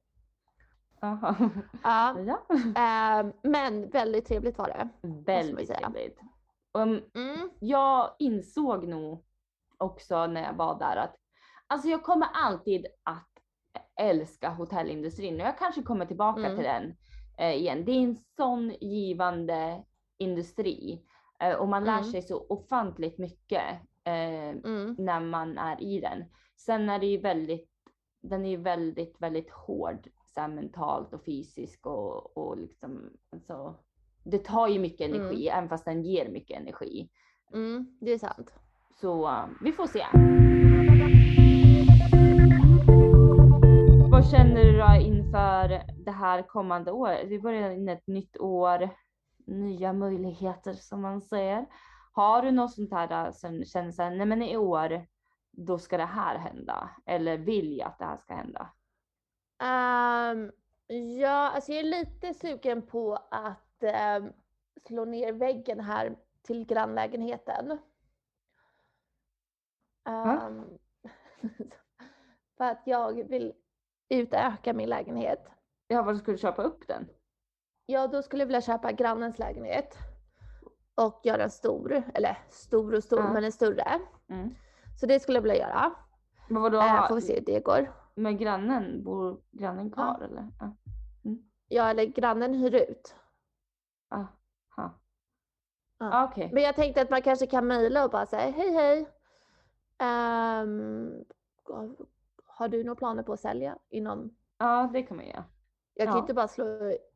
Aha. 1.01 1.35
Ja, 1.83 2.15
Ja, 2.19 2.45
eh, 3.19 3.25
men 3.43 3.89
väldigt 3.89 4.25
trevligt 4.25 4.57
var 4.57 4.67
det. 4.67 4.89
väldigt 5.25 5.67
trevligt. 5.67 6.19
Um, 6.73 7.01
Mm. 7.15 7.49
jag 7.59 8.15
insåg 8.19 8.87
nog 8.87 9.25
också 9.77 10.27
när 10.27 10.43
jag 10.43 10.53
var 10.53 10.79
där 10.79 10.95
att 10.95 11.15
alltså 11.67 11.87
jag 11.89 12.03
kommer 12.03 12.27
alltid 12.33 12.85
att 13.03 13.29
älska 13.99 14.49
hotellindustrin 14.49 15.41
och 15.41 15.47
jag 15.47 15.57
kanske 15.57 15.83
kommer 15.83 16.05
tillbaka 16.05 16.39
Mm. 16.39 16.55
till 16.55 16.63
den 16.65 16.95
eh, 17.37 17.55
igen. 17.55 17.85
Det 17.85 17.91
är 17.91 17.99
en 18.03 18.15
sån 18.15 18.69
givande 18.81 19.83
industri 20.17 21.05
eh, 21.39 21.55
och 21.55 21.67
man 21.67 21.83
lär 21.83 21.99
Mm. 21.99 22.11
sig 22.11 22.21
så 22.21 22.45
ofantligt 22.49 23.17
mycket 23.17 23.63
eh, 24.03 24.49
Mm. 24.49 24.95
när 24.99 25.19
man 25.19 25.57
är 25.57 25.81
i 25.81 25.99
den. 25.99 26.25
Sen 26.55 26.89
är 26.89 26.99
det 26.99 27.05
ju 27.07 27.17
väldigt, 27.17 27.69
den 28.21 28.45
är 28.45 28.49
ju 28.49 28.57
väldigt, 28.57 29.15
väldigt 29.21 29.51
hård 29.51 30.07
så 30.35 30.47
mentalt 30.47 31.13
och 31.13 31.25
fysiskt 31.25 31.85
och, 31.85 32.37
och 32.37 32.57
liksom 32.57 33.09
alltså, 33.31 33.75
det 34.23 34.45
tar 34.45 34.67
ju 34.67 34.79
mycket 34.79 35.07
Mm. 35.09 35.21
energi 35.21 35.47
även 35.47 35.69
fast 35.69 35.85
den 35.85 36.03
ger 36.03 36.29
mycket 36.29 36.57
energi. 36.59 37.09
Mm, 37.53 37.97
det 38.01 38.11
är 38.11 38.17
sant. 38.17 38.53
Så 39.01 39.27
uh, 39.27 39.45
vi 39.61 39.71
får 39.71 39.87
se. 39.87 40.05
Vad 44.11 44.29
känner 44.31 44.63
du 44.63 44.77
då 44.77 45.01
inför 45.01 45.83
det 46.05 46.11
här 46.11 46.41
kommande 46.41 46.91
året? 46.91 47.27
Vi 47.27 47.39
börjar 47.39 47.71
in 47.71 47.89
ett 47.89 48.07
nytt 48.07 48.37
år, 48.37 48.89
nya 49.47 49.93
möjligheter 49.93 50.73
som 50.73 51.01
man 51.01 51.21
säger. 51.21 51.65
Har 52.13 52.41
du 52.41 52.51
något 52.51 52.73
sånt 52.73 52.91
här 52.91 53.25
uh, 53.27 53.31
som 53.31 53.65
känner 53.65 53.91
så 53.91 54.03
här, 54.03 54.09
nej 54.15 54.25
men 54.25 54.41
i 54.41 54.57
år, 54.57 55.05
då 55.51 55.77
ska 55.79 55.97
det 55.97 56.05
här 56.05 56.37
hända? 56.37 56.89
Eller 57.05 57.37
vill 57.37 57.77
jag 57.77 57.87
att 57.87 57.99
det 57.99 58.05
här 58.05 58.17
ska 58.17 58.33
hända? 58.33 58.69
Ehm, 59.63 60.51
ja, 61.19 61.51
alltså 61.51 61.71
jag 61.71 61.79
är 61.79 61.83
lite 61.83 62.33
sugen 62.33 62.81
på 62.81 63.15
att 63.31 63.72
ehm, 63.83 64.33
slå 64.87 65.05
ner 65.05 65.33
väggen 65.33 65.79
här 65.79 66.15
till 66.41 66.65
grannlägenheten. 66.65 67.77
Ehm, 70.05 70.63
för 72.57 72.65
att 72.65 72.81
jag 72.85 73.29
vill 73.29 73.53
utöka 74.09 74.73
min 74.73 74.89
lägenhet. 74.89 75.45
Ja, 75.87 76.01
vad 76.03 76.17
skulle 76.17 76.33
du 76.37 76.41
köpa 76.41 76.63
upp 76.63 76.87
den? 76.87 77.07
Ja, 77.85 78.07
då 78.07 78.21
skulle 78.21 78.41
jag 78.41 78.47
vilja 78.47 78.61
köpa 78.61 78.91
grannens 78.91 79.39
lägenhet 79.39 79.97
och 80.95 81.21
göra 81.23 81.43
en 81.43 81.49
stor, 81.49 82.03
eller 82.13 82.37
stor 82.49 82.93
och 82.93 83.03
stor, 83.03 83.19
Ja. 83.19 83.33
men 83.33 83.43
en 83.43 83.51
större. 83.51 83.99
Mm. 84.29 84.55
Så 84.99 85.05
det 85.05 85.19
skulle 85.19 85.37
jag 85.37 85.41
vilja 85.43 85.57
göra. 85.57 85.91
Men 86.49 86.61
vadå, 86.61 86.77
Eh, 86.77 86.83
har- 86.87 87.07
får 87.07 87.15
vi 87.15 87.21
se 87.21 87.33
hur 87.39 87.45
det 87.45 87.59
går. 87.59 87.93
med 88.15 88.39
grannen, 88.39 89.03
bor 89.03 89.41
grannen 89.51 89.91
kvar 89.91 90.21
eller? 90.21 90.47
Ja. 90.59 90.75
Ja, 91.67 91.89
eller 91.89 92.05
grannen 92.05 92.53
hyr 92.53 92.75
ut. 92.75 93.15
Aha. 94.13 94.99
Ja. 95.99 96.27
Okej. 96.29 96.49
Men 96.53 96.63
jag 96.63 96.75
tänkte 96.75 97.01
att 97.01 97.09
man 97.09 97.21
kanske 97.21 97.47
kan 97.47 97.67
mejla 97.67 98.05
och 98.05 98.11
bara 98.11 98.25
säga 98.25 98.51
hej 98.51 98.71
hej. 98.71 99.09
Ehm, 99.97 101.23
har 102.45 102.67
du 102.67 102.83
några 102.83 102.95
planer 102.95 103.23
på 103.23 103.33
att 103.33 103.39
sälja 103.39 103.77
inom? 103.89 104.35
Ja, 104.57 104.89
det 104.93 105.03
kan 105.03 105.17
man 105.17 105.27
göra. 105.27 105.43
Jag 105.93 106.07
kan 106.07 106.15
Ja. 106.15 106.21
inte 106.21 106.33
bara 106.33 106.47
slå 106.47 106.65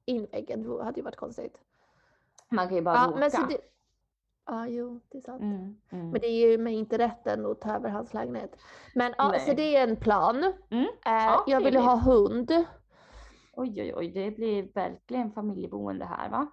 in 0.06 0.28
väggen, 0.32 0.64
det 0.64 0.84
hade 0.84 1.00
ju 1.00 1.04
varit 1.04 1.16
konstigt. 1.16 1.62
Man 2.50 2.68
kan 2.68 2.76
ju 2.76 2.82
bara 2.82 2.96
Ja, 2.96 3.08
råka. 3.08 3.20
men 3.20 3.32
så 3.32 3.42
det... 3.42 3.58
Ja, 4.46 4.68
jo, 4.68 5.02
det 5.10 5.18
är 5.18 5.22
sant. 5.22 5.42
Mm, 5.42 5.58
mm. 5.90 6.10
Men 6.10 6.22
det 6.22 6.28
är 6.28 6.52
ju 6.52 6.58
mig 6.58 6.74
inte 6.74 6.98
rätten 6.98 7.46
att 7.46 7.62
ta 7.62 7.76
över 7.76 7.90
hans 7.90 8.14
lägenhet. 8.14 8.56
Men 8.96 9.14
ja, 9.18 9.40
så 9.40 9.54
det 9.54 9.76
är 9.76 9.88
en 9.90 9.96
plan. 9.96 10.36
Mm, 10.70 10.84
Eh, 10.84 10.90
ja, 11.06 11.44
jag 11.48 11.62
vill 11.64 11.76
ha 11.78 11.96
hund. 11.96 12.52
Oj, 13.54 13.82
oj, 13.82 13.94
oj, 13.96 14.12
det 14.12 14.32
blir 14.32 14.74
verkligen 14.74 15.32
familjeboende 15.32 16.06
här 16.06 16.30
va? 16.30 16.48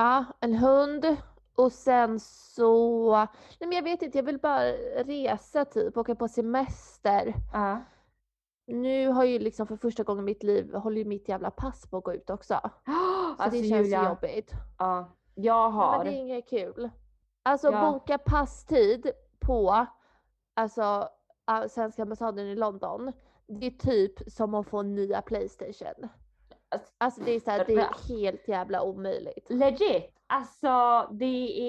Ja, 0.00 0.24
en 0.40 0.54
hund. 0.54 1.16
Och 1.54 1.72
sen 1.72 2.20
så, 2.20 3.10
nej 3.16 3.68
men 3.68 3.72
jag 3.72 3.82
vet 3.82 4.02
inte, 4.02 4.18
jag 4.18 4.22
vill 4.22 4.38
bara 4.38 4.62
resa 5.04 5.64
typ, 5.64 5.96
åka 5.96 6.14
på 6.14 6.28
semester. 6.28 7.34
Ja. 7.52 7.80
Nu 8.66 9.08
har 9.08 9.24
ju 9.24 9.38
liksom 9.38 9.66
för 9.66 9.76
första 9.76 10.02
gången 10.02 10.24
i 10.24 10.26
mitt 10.26 10.42
liv 10.42 10.74
håller 10.74 10.98
ju 10.98 11.04
mitt 11.04 11.28
jävla 11.28 11.50
pass 11.50 11.90
på 11.90 11.96
att 11.96 12.04
gå 12.04 12.14
ut 12.14 12.30
också. 12.30 12.54
Så 12.86 13.42
Alltså 13.42 13.60
det 13.60 13.68
känns 13.68 13.86
Julia, 13.86 14.08
jobbigt. 14.08 14.50
ja, 14.78 15.16
jag 15.34 15.70
Nej, 15.70 15.76
har. 15.80 15.96
Men 15.98 16.06
det 16.06 16.12
är 16.12 16.20
inget 16.20 16.48
kul. 16.48 16.90
Alltså 17.42 17.72
Ja. 17.72 17.92
boka 17.92 18.18
passtid 18.18 19.10
på 19.40 19.86
alltså, 20.54 21.08
svenska 21.70 22.02
ambassaden 22.02 22.46
i 22.46 22.54
London. 22.56 23.12
Det 23.46 23.66
är 23.66 23.70
typ 23.70 24.32
som 24.32 24.54
att 24.54 24.66
få 24.66 24.82
nya 24.82 25.22
Playstation. 25.22 26.08
Alltså, 26.70 26.88
Alltså 26.98 27.20
det 27.20 27.30
är, 27.34 27.40
så 27.40 27.50
här, 27.50 27.64
det 27.66 27.74
är 27.74 28.14
helt 28.16 28.48
jävla 28.48 28.82
omöjligt. 28.82 29.46
Legit, 29.50 30.14
alltså 30.26 30.68
det 31.12 31.24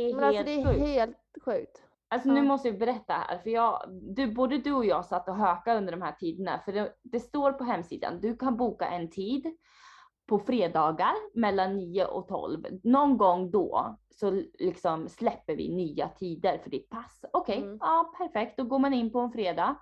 är 0.10 0.16
Men 0.16 0.24
helt 0.24 0.38
alltså 0.38 0.44
det 0.44 0.62
är 0.62 0.66
sjukt. 0.74 0.88
helt 0.88 1.18
sjukt. 1.46 1.82
Alltså 2.10 2.30
nu 2.30 2.42
måste 2.42 2.68
jag 2.68 2.80
berätta 2.80 3.14
här, 3.14 3.38
för 3.38 3.50
jag, 3.50 3.84
du, 4.16 4.28
både 4.34 4.58
du 4.58 4.74
och 4.74 4.86
jag 4.86 5.06
satt 5.06 5.28
och 5.30 5.36
hökade 5.36 5.78
under 5.78 5.92
de 5.92 6.02
här 6.02 6.12
tiderna, 6.12 6.60
för 6.66 6.72
det, 6.74 6.94
det 7.04 7.20
står 7.20 7.52
på 7.52 7.64
hemsidan, 7.64 8.20
du 8.22 8.38
kan 8.38 8.58
boka 8.58 8.88
en 8.90 9.10
tid 9.10 9.46
på 10.28 10.40
fredagar 10.40 11.14
mellan 11.40 11.76
9 11.78 12.06
och 12.06 12.28
12. 12.28 12.64
Någon 12.84 13.18
gång 13.18 13.52
då 13.52 13.98
så 14.10 14.44
liksom 14.60 15.10
släpper 15.10 15.56
vi 15.56 15.76
nya 15.76 16.10
tider 16.10 16.58
för 16.58 16.70
ditt 16.70 16.90
pass. 16.90 17.26
Okej, 17.34 17.58
Mm. 17.58 17.78
ja 17.82 18.14
perfekt, 18.18 18.58
då 18.58 18.64
går 18.64 18.80
man 18.80 18.94
in 18.94 19.12
på 19.12 19.20
en 19.20 19.32
fredag. 19.32 19.76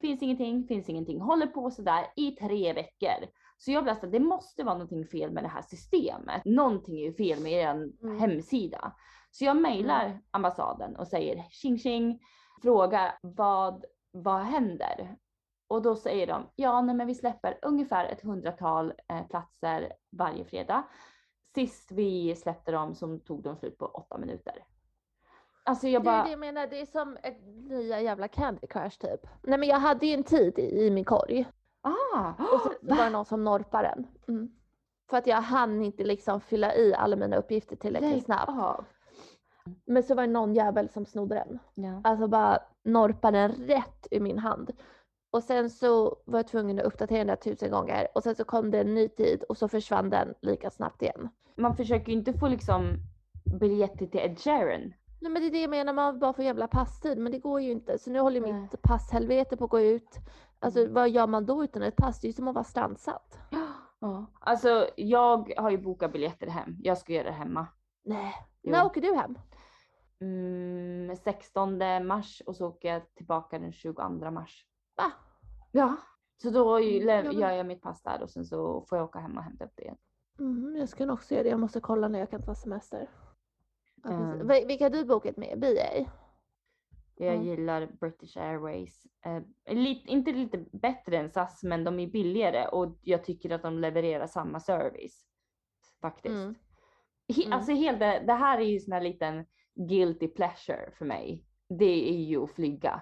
Finns 0.00 0.22
ingenting, 0.22 0.66
finns 0.66 0.88
ingenting. 0.88 1.20
Håller 1.20 1.46
på 1.46 1.70
sådär 1.70 2.06
i 2.16 2.30
tre 2.30 2.72
veckor. 2.72 3.26
Så 3.58 3.70
jag 3.72 3.82
blev 3.84 3.96
här, 4.02 4.08
det 4.08 4.20
måste 4.20 4.64
vara 4.64 4.74
någonting 4.74 5.06
fel 5.06 5.30
med 5.30 5.44
det 5.44 5.48
här 5.48 5.62
systemet. 5.62 6.42
Någonting 6.44 6.98
är 6.98 7.04
ju 7.04 7.12
fel 7.12 7.40
med 7.42 7.52
er 7.52 7.70
Mm. 7.70 8.18
hemsida. 8.18 8.92
Så 9.30 9.44
jag 9.44 9.56
mejlar 9.56 10.20
ambassaden 10.30 10.96
och 10.96 11.08
säger 11.08 11.46
tjing 11.50 11.78
tjing, 11.78 12.20
frågar 12.62 13.18
vad, 13.22 13.84
vad 14.10 14.40
händer? 14.40 15.16
Och 15.68 15.82
då 15.82 15.96
säger 15.96 16.26
de, 16.26 16.46
ja 16.56 16.82
nej, 16.82 16.94
men 16.94 17.06
vi 17.06 17.14
släpper 17.14 17.58
ungefär 17.62 18.04
ett 18.04 18.20
hundratal 18.22 18.92
eh, 19.08 19.26
platser 19.26 19.92
varje 20.10 20.44
fredag. 20.44 20.82
sist 21.54 21.92
vi 21.92 22.34
släppte 22.36 22.72
dem 22.72 22.94
så 22.94 23.18
tog 23.18 23.42
de 23.42 23.56
slut 23.56 23.78
på 23.78 23.86
åtta 23.86 24.18
minuter. 24.18 24.64
Alltså 25.64 25.88
jag 25.88 26.02
Det 26.04 26.08
är 26.10 26.12
bara, 26.12 26.24
det 26.24 26.30
jag 26.30 26.40
menar, 26.40 26.66
det 26.66 26.80
är 26.80 26.86
som 26.86 27.16
ett 27.22 27.46
nya 27.68 28.00
jävla 28.00 28.28
Candy 28.28 28.66
Crush 28.66 28.98
typ. 28.98 29.20
Nej 29.42 29.58
men 29.58 29.68
jag 29.68 29.78
hade 29.78 30.06
ju 30.06 30.14
en 30.14 30.24
tid 30.24 30.58
i, 30.58 30.86
i 30.86 30.90
min 30.90 31.04
korg 31.04 31.46
ah! 31.82 32.32
och 32.54 32.60
sen 32.62 32.88
så 32.88 32.94
var 32.96 33.04
det 33.04 33.10
någon 33.10 33.24
som 33.24 33.44
norpade 33.44 33.94
den. 33.94 34.06
Mm. 34.36 34.50
För 35.10 35.16
att 35.16 35.26
jag 35.26 35.36
hann 35.36 35.82
inte 35.82 36.04
liksom 36.04 36.40
fylla 36.40 36.74
i 36.74 36.94
alla 36.94 37.16
mina 37.16 37.36
uppgifter 37.36 37.76
tillräckligt 37.76 38.10
Lägg 38.12 38.22
snabbt. 38.22 38.48
av. 38.48 38.84
Men 39.86 40.02
så 40.02 40.14
var 40.14 40.26
det 40.26 40.32
någon 40.32 40.54
jävel 40.54 40.88
som 40.88 41.06
snodde 41.06 41.34
den. 41.34 41.58
Ja. 41.74 42.00
Alltså 42.04 42.28
bara 42.28 42.58
norpade 42.84 43.38
den 43.38 43.50
rätt 43.52 44.06
ur 44.10 44.20
min 44.20 44.38
hand. 44.38 44.70
Och 45.30 45.42
sen 45.42 45.70
så 45.70 46.16
var 46.24 46.38
jag 46.38 46.48
tvungen 46.48 46.78
att 46.78 46.84
uppdatera 46.84 47.18
den 47.18 47.26
där 47.26 47.36
tusen 47.36 47.70
gånger 47.70 48.08
och 48.14 48.22
sen 48.22 48.34
så 48.34 48.44
kom 48.44 48.70
det 48.70 48.80
en 48.80 48.94
ny 48.94 49.08
tid 49.08 49.42
och 49.48 49.58
så 49.58 49.68
försvann 49.68 50.10
den 50.10 50.34
lika 50.42 50.70
snabbt 50.70 51.02
igen. 51.02 51.28
Man 51.56 51.76
försöker 51.76 52.12
ju 52.12 52.18
inte 52.18 52.32
få 52.32 52.48
liksom 52.48 52.96
biljetter 53.60 54.06
till 54.06 54.20
Ed 54.20 54.38
Sheeran. 54.38 54.92
Nej 55.20 55.32
men 55.32 55.42
det 55.42 55.48
är 55.48 55.50
det 55.52 55.60
jag 55.60 55.70
menar, 55.70 55.92
man 55.92 56.18
bara 56.18 56.32
får 56.32 56.44
jävla 56.44 56.68
passtid 56.68 57.18
men 57.18 57.32
det 57.32 57.38
går 57.38 57.60
ju 57.60 57.70
inte. 57.70 57.98
Så 57.98 58.10
nu 58.10 58.18
håller 58.20 58.40
Nej. 58.40 58.52
mitt 58.52 58.82
passhelvete 58.82 59.56
på 59.56 59.64
att 59.64 59.70
gå 59.70 59.80
ut. 59.80 60.16
Alltså 60.58 60.80
Mm. 60.80 60.94
vad 60.94 61.10
gör 61.10 61.26
man 61.26 61.46
då 61.46 61.64
utan 61.64 61.82
ett 61.82 61.96
pass? 61.96 62.20
Det 62.20 62.26
är 62.26 62.28
ju 62.28 62.32
som 62.32 62.48
att 62.48 62.54
vara 62.54 62.64
strandsatt. 62.64 63.38
Ja. 64.00 64.26
Alltså 64.40 64.88
jag 64.96 65.52
har 65.56 65.70
ju 65.70 65.78
bokat 65.78 66.12
biljetter 66.12 66.46
hem. 66.46 66.76
Jag 66.82 66.98
ska 66.98 67.12
göra 67.12 67.24
det 67.24 67.30
hemma. 67.32 67.66
Nej. 68.04 68.34
Jo. 68.62 68.72
När 68.72 68.84
åker 68.86 69.00
du 69.00 69.14
hem? 69.14 69.38
Mm, 70.20 71.16
16 71.16 71.78
mars 72.06 72.42
och 72.46 72.56
så 72.56 72.66
åker 72.68 72.92
jag 72.92 73.14
tillbaka 73.14 73.58
den 73.58 73.72
22 73.72 74.30
mars. 74.30 74.66
Va? 74.96 75.12
Ja. 75.72 75.96
Så 76.42 76.50
då 76.50 76.76
Mm, 76.78 77.06
men- 77.06 77.38
gör 77.38 77.50
jag 77.50 77.66
mitt 77.66 77.82
pass 77.82 78.02
där 78.02 78.22
och 78.22 78.30
sen 78.30 78.44
så 78.46 78.84
får 78.88 78.98
jag 78.98 79.04
åka 79.04 79.18
hem 79.18 79.36
och 79.38 79.42
hämta 79.42 79.64
upp 79.64 79.72
det 79.76 79.82
igen. 79.82 79.96
Mm, 80.38 80.76
jag 80.76 80.88
ska 80.88 81.06
nog 81.06 81.14
också 81.14 81.34
göra 81.34 81.44
det. 81.44 81.50
Jag 81.50 81.60
måste 81.60 81.80
kolla 81.80 82.08
när 82.08 82.18
jag 82.18 82.30
kan 82.30 82.42
ta 82.42 82.54
semester. 82.54 83.10
Ja, 84.10 84.16
precis. 84.18 84.34
Mm. 84.42 84.50
Vil- 84.50 84.66
Vilka 84.66 84.84
har 84.84 84.90
du 84.90 85.04
bokat 85.04 85.36
med? 85.36 85.58
BA? 85.60 86.10
Jag 87.20 87.36
Ja. 87.36 87.42
gillar 87.42 87.86
British 88.00 88.36
Airways. 88.36 89.06
Eh, 89.24 89.74
lite, 89.74 90.10
inte 90.10 90.32
lite 90.32 90.58
bättre 90.72 91.16
än 91.18 91.30
SAS 91.30 91.62
men 91.62 91.84
de 91.84 91.98
är 91.98 92.06
billigare 92.06 92.68
och 92.68 92.98
jag 93.02 93.24
tycker 93.24 93.50
att 93.50 93.62
de 93.62 93.78
levererar 93.78 94.26
samma 94.26 94.60
service. 94.60 95.24
Faktiskt. 96.00 96.34
Mm. 96.34 96.54
He, 97.36 97.42
Mm. 97.42 97.52
Alltså 97.52 97.72
helt 97.72 97.98
det, 98.00 98.32
här 98.32 98.58
är 98.58 98.62
ju 98.64 98.80
sån 98.80 98.92
här 98.92 99.00
liten 99.00 99.44
guilty 99.74 100.28
pleasure 100.28 100.90
för 100.98 101.04
mig. 101.04 101.44
Det 101.68 102.10
är 102.10 102.16
ju 102.22 102.44
att 102.44 102.50
flyga. 102.50 103.00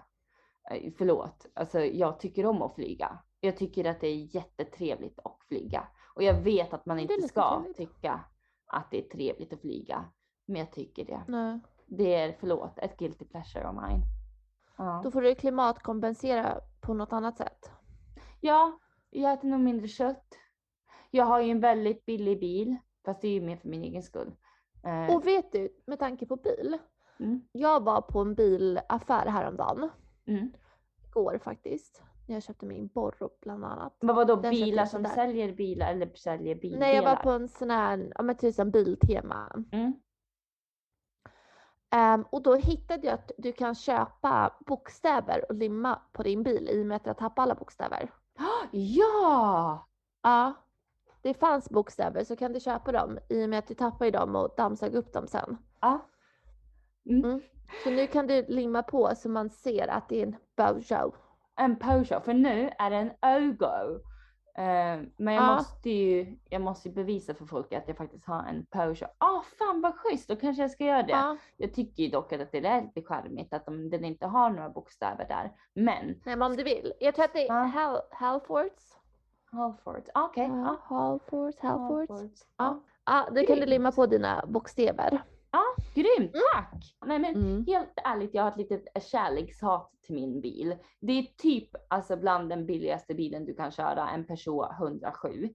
Eh, 0.70 0.92
Förlåt, 0.98 1.46
alltså 1.54 1.80
jag 1.80 2.20
tycker 2.20 2.46
om 2.46 2.62
att 2.62 2.74
flyga. 2.74 3.18
Jag 3.40 3.56
tycker 3.56 3.84
att 3.84 4.00
det 4.00 4.08
är 4.08 4.34
jättetrevligt 4.36 5.18
att 5.24 5.38
flyga. 5.48 5.88
Och 6.14 6.22
jag 6.22 6.42
vet 6.42 6.72
att 6.74 6.86
man 6.86 6.98
inte 6.98 7.28
ska 7.28 7.50
trevligt. 7.58 7.76
tycka 7.76 8.24
att 8.66 8.90
det 8.90 8.98
är 9.04 9.08
trevligt 9.08 9.52
att 9.52 9.60
flyga. 9.60 10.04
Men 10.46 10.56
jag 10.60 10.72
tycker 10.72 11.04
det. 11.04 11.22
Nej. 11.28 11.60
Det 11.86 12.14
är, 12.14 12.36
förlåt, 12.40 12.78
ett 12.78 12.96
guilty 12.96 13.24
pleasure 13.24 13.68
av 13.68 13.74
mine. 13.74 14.02
Ja. 14.78 15.00
Då 15.04 15.10
får 15.10 15.22
du 15.22 15.34
klimatkompensera 15.34 16.60
på 16.80 16.94
något 16.94 17.12
annat 17.12 17.36
sätt. 17.38 17.70
ja, 18.40 18.78
jag 19.10 19.32
äter 19.32 19.48
nog 19.48 19.60
mindre 19.60 19.88
kött. 19.88 20.34
Jag 21.10 21.24
har 21.24 21.40
ju 21.40 21.50
en 21.50 21.60
väldigt 21.60 22.06
billig 22.06 22.40
bil. 22.40 22.76
Fast 23.04 23.20
det 23.22 23.28
är 23.28 23.32
ju 23.32 23.40
mer 23.40 23.56
för 23.56 23.68
min 23.68 23.84
egen 23.84 24.02
skull. 24.02 24.32
Eh, 24.84 25.14
Och 25.16 25.26
vet 25.26 25.52
du, 25.52 25.68
med 25.86 25.98
tanke 25.98 26.26
på 26.26 26.36
bil. 26.36 26.78
mm, 27.20 27.48
Jag 27.52 27.84
var 27.84 28.00
på 28.00 28.20
en 28.20 28.34
bilaffär 28.34 29.26
häromdagen. 29.26 29.88
mm. 30.26 30.52
Igår 31.08 31.38
faktiskt. 31.38 32.02
När 32.28 32.34
jag 32.36 32.42
köpte 32.42 32.66
min 32.66 32.86
Borro 32.86 33.30
bland 33.42 33.64
annat. 33.64 33.96
Vad 34.00 34.16
vadå 34.16 34.36
Den 34.36 34.50
bilar 34.50 34.84
som 34.86 35.04
sådär. 35.04 35.14
säljer 35.14 35.52
bilar 35.52 35.92
eller 35.92 36.14
säljer 36.14 36.54
bildelar? 36.54 36.86
Nej 36.86 36.96
jag 36.96 37.02
var 37.02 37.16
på 37.16 37.30
en 37.30 37.48
sån 37.48 37.70
här, 37.70 38.12
ja 38.14 38.22
men 38.22 38.36
tusen 38.36 38.70
biltema. 38.70 39.64
Mm. 39.72 39.92
Ehm, 41.96 42.24
och 42.30 42.42
då 42.42 42.54
hittade 42.54 43.06
jag 43.06 43.14
att 43.14 43.30
du 43.38 43.52
kan 43.52 43.74
köpa 43.74 44.54
bokstäver 44.66 45.44
och 45.48 45.54
limma 45.54 46.00
på 46.12 46.22
din 46.22 46.42
bil 46.42 46.68
i 46.70 46.82
och 46.82 46.86
med 46.86 46.96
att 46.96 47.06
jag 47.06 47.18
tappade 47.18 47.42
alla 47.42 47.54
bokstäver. 47.54 48.10
Ja! 48.70 49.86
Ja, 50.22 50.52
det 51.22 51.34
fanns 51.34 51.70
bokstäver 51.70 52.24
så 52.24 52.36
kan 52.36 52.52
du 52.52 52.60
köpa 52.60 52.92
dem 52.92 53.18
i 53.28 53.44
och 53.44 53.48
med 53.48 53.58
att 53.58 53.66
du 53.66 53.74
tappar 53.74 54.04
ju 54.04 54.10
dem 54.10 54.36
och 54.36 54.54
dammsög 54.56 54.94
upp 54.94 55.12
dem 55.12 55.26
sen. 55.26 55.56
ja. 55.80 56.06
Mm. 57.10 57.24
Mm. 57.24 57.42
Så 57.84 57.90
nu 57.90 58.06
kan 58.06 58.26
du 58.26 58.44
limma 58.48 58.82
på 58.82 59.12
så 59.16 59.28
man 59.28 59.50
ser 59.50 59.88
att 59.88 60.08
det 60.08 60.22
är 60.22 60.26
en 60.26 60.36
Bojo. 60.56 61.14
En 61.56 61.76
Peugeot, 61.76 62.24
för 62.24 62.34
nu 62.34 62.70
är 62.78 62.90
det 62.90 62.96
en 62.96 63.10
Ögo. 63.22 64.00
Eh, 64.58 65.00
men 65.16 65.34
jag 65.34 65.44
Ja. 65.44 65.54
måste 65.56 65.90
ju 65.90 66.36
jag 66.50 66.60
måste 66.62 66.88
ju 66.88 66.94
bevisa 66.94 67.34
för 67.34 67.44
folk 67.46 67.72
att 67.72 67.88
jag 67.88 67.96
faktiskt 67.96 68.24
har 68.26 68.42
en 68.42 68.66
Peugeot. 68.66 69.10
Ah 69.18 69.40
fan 69.58 69.80
vad 69.80 69.94
schysst, 69.94 70.28
då 70.28 70.36
kanske 70.36 70.62
jag 70.62 70.70
ska 70.70 70.84
göra 70.84 71.02
det. 71.02 71.10
Ja. 71.12 71.36
Jag 71.56 71.74
tycker 71.74 72.02
ju 72.02 72.08
dock 72.08 72.32
att 72.32 72.52
det 72.52 72.58
är 72.58 72.82
lite 72.82 73.02
charmigt 73.02 73.52
att 73.54 73.66
de, 73.66 73.90
den 73.90 74.04
inte 74.04 74.26
har 74.26 74.50
några 74.50 74.68
bokstäver 74.68 75.28
där. 75.28 75.52
Men 75.74 76.06
Nej 76.06 76.36
men 76.36 76.42
om 76.42 76.56
du 76.56 76.62
vill. 76.62 76.92
Jag 77.00 77.14
tror 77.14 77.24
att 77.24 77.32
det 77.32 77.48
är 77.48 77.54
Ja. 77.54 77.62
Hal 77.62 78.00
Halfords. 78.10 78.98
Halford, 79.50 80.08
ah, 80.14 80.24
okej. 80.24 80.46
Ja, 80.48 80.76
ja. 80.90 80.96
Halfords, 80.96 81.60
Halfords. 81.60 82.10
Halfords. 82.10 82.46
Ja. 82.56 82.80
Ja, 83.04 83.28
då 83.34 83.46
kan 83.46 83.56
du 83.60 83.66
limma 83.66 83.92
på 83.92 84.06
dina 84.06 84.44
bokstäver. 84.48 85.22
Grymt, 85.96 86.32
tack! 86.52 86.96
Nej 87.06 87.18
men 87.18 87.34
Mm. 87.36 87.64
helt 87.66 87.92
ärligt, 88.04 88.34
jag 88.34 88.42
har 88.42 88.50
ett 88.50 88.56
litet 88.56 89.02
kärlekshat 89.02 89.92
till 90.02 90.14
min 90.14 90.40
bil. 90.40 90.76
Det 91.00 91.12
är 91.12 91.22
typ 91.36 91.70
alltså 91.88 92.16
bland 92.16 92.48
den 92.48 92.66
billigaste 92.66 93.14
bilen 93.14 93.44
du 93.44 93.54
kan 93.54 93.70
köra, 93.70 94.08
en 94.08 94.24
Peugeot 94.26 94.72
107. 94.80 95.48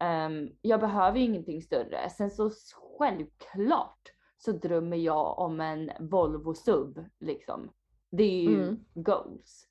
Ehm, 0.00 0.48
jag 0.62 0.80
behöver 0.80 1.18
ju 1.18 1.24
ingenting 1.24 1.62
större. 1.62 2.10
Sen 2.10 2.30
så 2.30 2.50
självklart 2.98 4.00
så 4.36 4.52
drömmer 4.52 4.96
jag 4.96 5.38
om 5.38 5.60
en 5.60 5.90
Volvo 6.00 6.54
Sub 6.54 7.04
liksom. 7.20 7.70
Det 8.10 8.22
är 8.22 8.42
ju 8.42 8.62
Mm. 8.62 8.84
goals. 8.94 9.64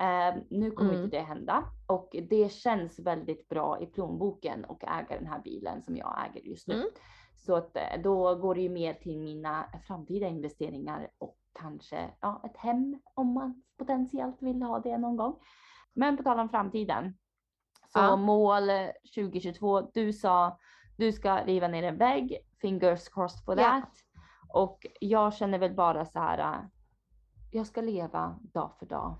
Ehm, 0.00 0.40
nu 0.50 0.70
kommer 0.70 0.90
Mm. 0.92 1.04
inte 1.04 1.16
det 1.16 1.22
hända 1.22 1.64
och 1.86 2.16
det 2.28 2.52
känns 2.52 2.98
väldigt 2.98 3.48
bra 3.48 3.80
i 3.80 3.86
plånboken 3.86 4.64
och 4.64 4.84
äga 4.84 5.16
den 5.18 5.26
här 5.26 5.40
bilen 5.44 5.82
som 5.82 5.96
jag 5.96 6.26
äger 6.30 6.48
just 6.48 6.68
nu. 6.68 6.74
Mm. 6.74 6.86
Så 7.46 7.56
att 7.56 7.76
eh, 7.76 8.00
då 8.02 8.34
går 8.34 8.54
det 8.54 8.60
ju 8.60 8.68
mer 8.68 8.94
till 8.94 9.18
mina 9.18 9.66
framtida 9.86 10.26
investeringar 10.28 11.10
och 11.18 11.36
kanske 11.52 12.10
ja, 12.20 12.40
ett 12.44 12.56
hem 12.56 13.00
om 13.14 13.32
man 13.34 13.62
potentiellt 13.78 14.42
vill 14.42 14.62
ha 14.62 14.78
det 14.80 14.98
någon 14.98 15.16
gång. 15.16 15.36
Men 15.92 16.16
på 16.16 16.22
tal 16.22 16.38
om 16.40 16.48
framtiden. 16.48 17.14
Så 17.92 17.98
Ja. 17.98 18.16
mål 18.16 18.70
eh, 18.70 18.86
2022. 19.14 19.80
Du 19.80 20.12
sa 20.12 20.58
du 20.96 21.12
ska 21.12 21.44
riva 21.44 21.68
ner 21.68 21.82
en 21.82 21.98
vägg. 21.98 22.38
Fingers 22.60 23.08
crossed 23.08 23.44
for 23.44 23.60
Ja. 23.60 23.64
that. 23.64 23.90
Och 24.48 24.86
jag 25.00 25.34
känner 25.34 25.58
väl 25.58 25.74
bara 25.74 26.04
så 26.06 26.18
här. 26.18 26.38
eh, 26.38 26.64
Jag 27.52 27.66
ska 27.66 27.80
leva 27.80 28.38
dag 28.42 28.70
för 28.78 28.86
dag. 28.86 29.14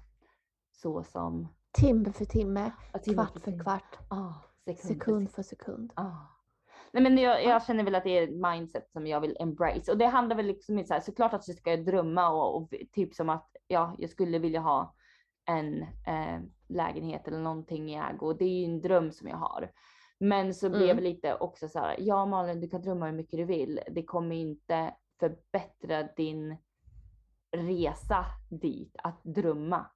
Så 0.72 1.02
som 1.02 1.48
Timme 1.72 2.12
för 2.12 2.24
timme, 2.24 2.70
ja, 2.92 2.98
timme 2.98 3.14
kvart 3.16 3.32
för 3.32 3.40
timme. 3.40 3.62
kvart, 3.62 3.98
Ah, 4.08 4.32
sekund, 4.64 4.78
för 4.80 4.86
sekund 4.94 5.30
för 5.30 5.42
sekund. 5.42 5.92
Ah. 5.96 6.10
Nej 6.94 7.02
men 7.02 7.18
jag, 7.18 7.44
jag 7.44 7.66
känner 7.66 7.84
väl 7.84 7.94
att 7.94 8.04
det 8.04 8.18
är 8.18 8.22
ett 8.22 8.52
mindset 8.52 8.90
som 8.90 9.06
jag 9.06 9.20
vill 9.20 9.36
embrace 9.40 9.92
och 9.92 9.98
det 9.98 10.06
handlar 10.06 10.36
väl 10.36 10.46
liksom 10.46 10.78
inte 10.78 10.88
så 10.88 10.94
här, 10.94 11.00
såklart 11.00 11.34
att 11.34 11.48
jag 11.48 11.56
ska 11.56 11.76
drömma 11.76 12.28
och, 12.30 12.56
och 12.56 12.74
typ 12.92 13.14
som 13.14 13.28
att 13.28 13.50
ja, 13.66 13.94
jag 13.98 14.10
skulle 14.10 14.38
vilja 14.38 14.60
ha 14.60 14.94
en 15.46 15.82
eh, 15.82 16.40
lägenhet 16.68 17.28
eller 17.28 17.38
någonting 17.38 17.90
i 17.90 17.94
ägo. 17.94 18.32
Det 18.32 18.44
är 18.44 18.48
ju 18.58 18.64
en 18.64 18.80
dröm 18.80 19.12
som 19.12 19.28
jag 19.28 19.36
har. 19.36 19.70
Men 20.18 20.54
så 20.54 20.68
blev 20.70 20.82
Mm. 20.82 20.96
det 20.96 21.02
lite 21.02 21.34
också 21.34 21.68
så 21.68 21.78
här, 21.78 21.96
ja 21.98 22.26
Malin 22.26 22.60
du 22.60 22.68
kan 22.68 22.82
drömma 22.82 23.06
hur 23.06 23.12
mycket 23.12 23.38
du 23.38 23.44
vill. 23.44 23.80
Det 23.90 24.02
kommer 24.02 24.36
inte 24.36 24.94
förbättra 25.20 26.02
din 26.16 26.56
resa 27.56 28.24
dit 28.50 28.96
att 29.02 29.20
drömma 29.24 29.86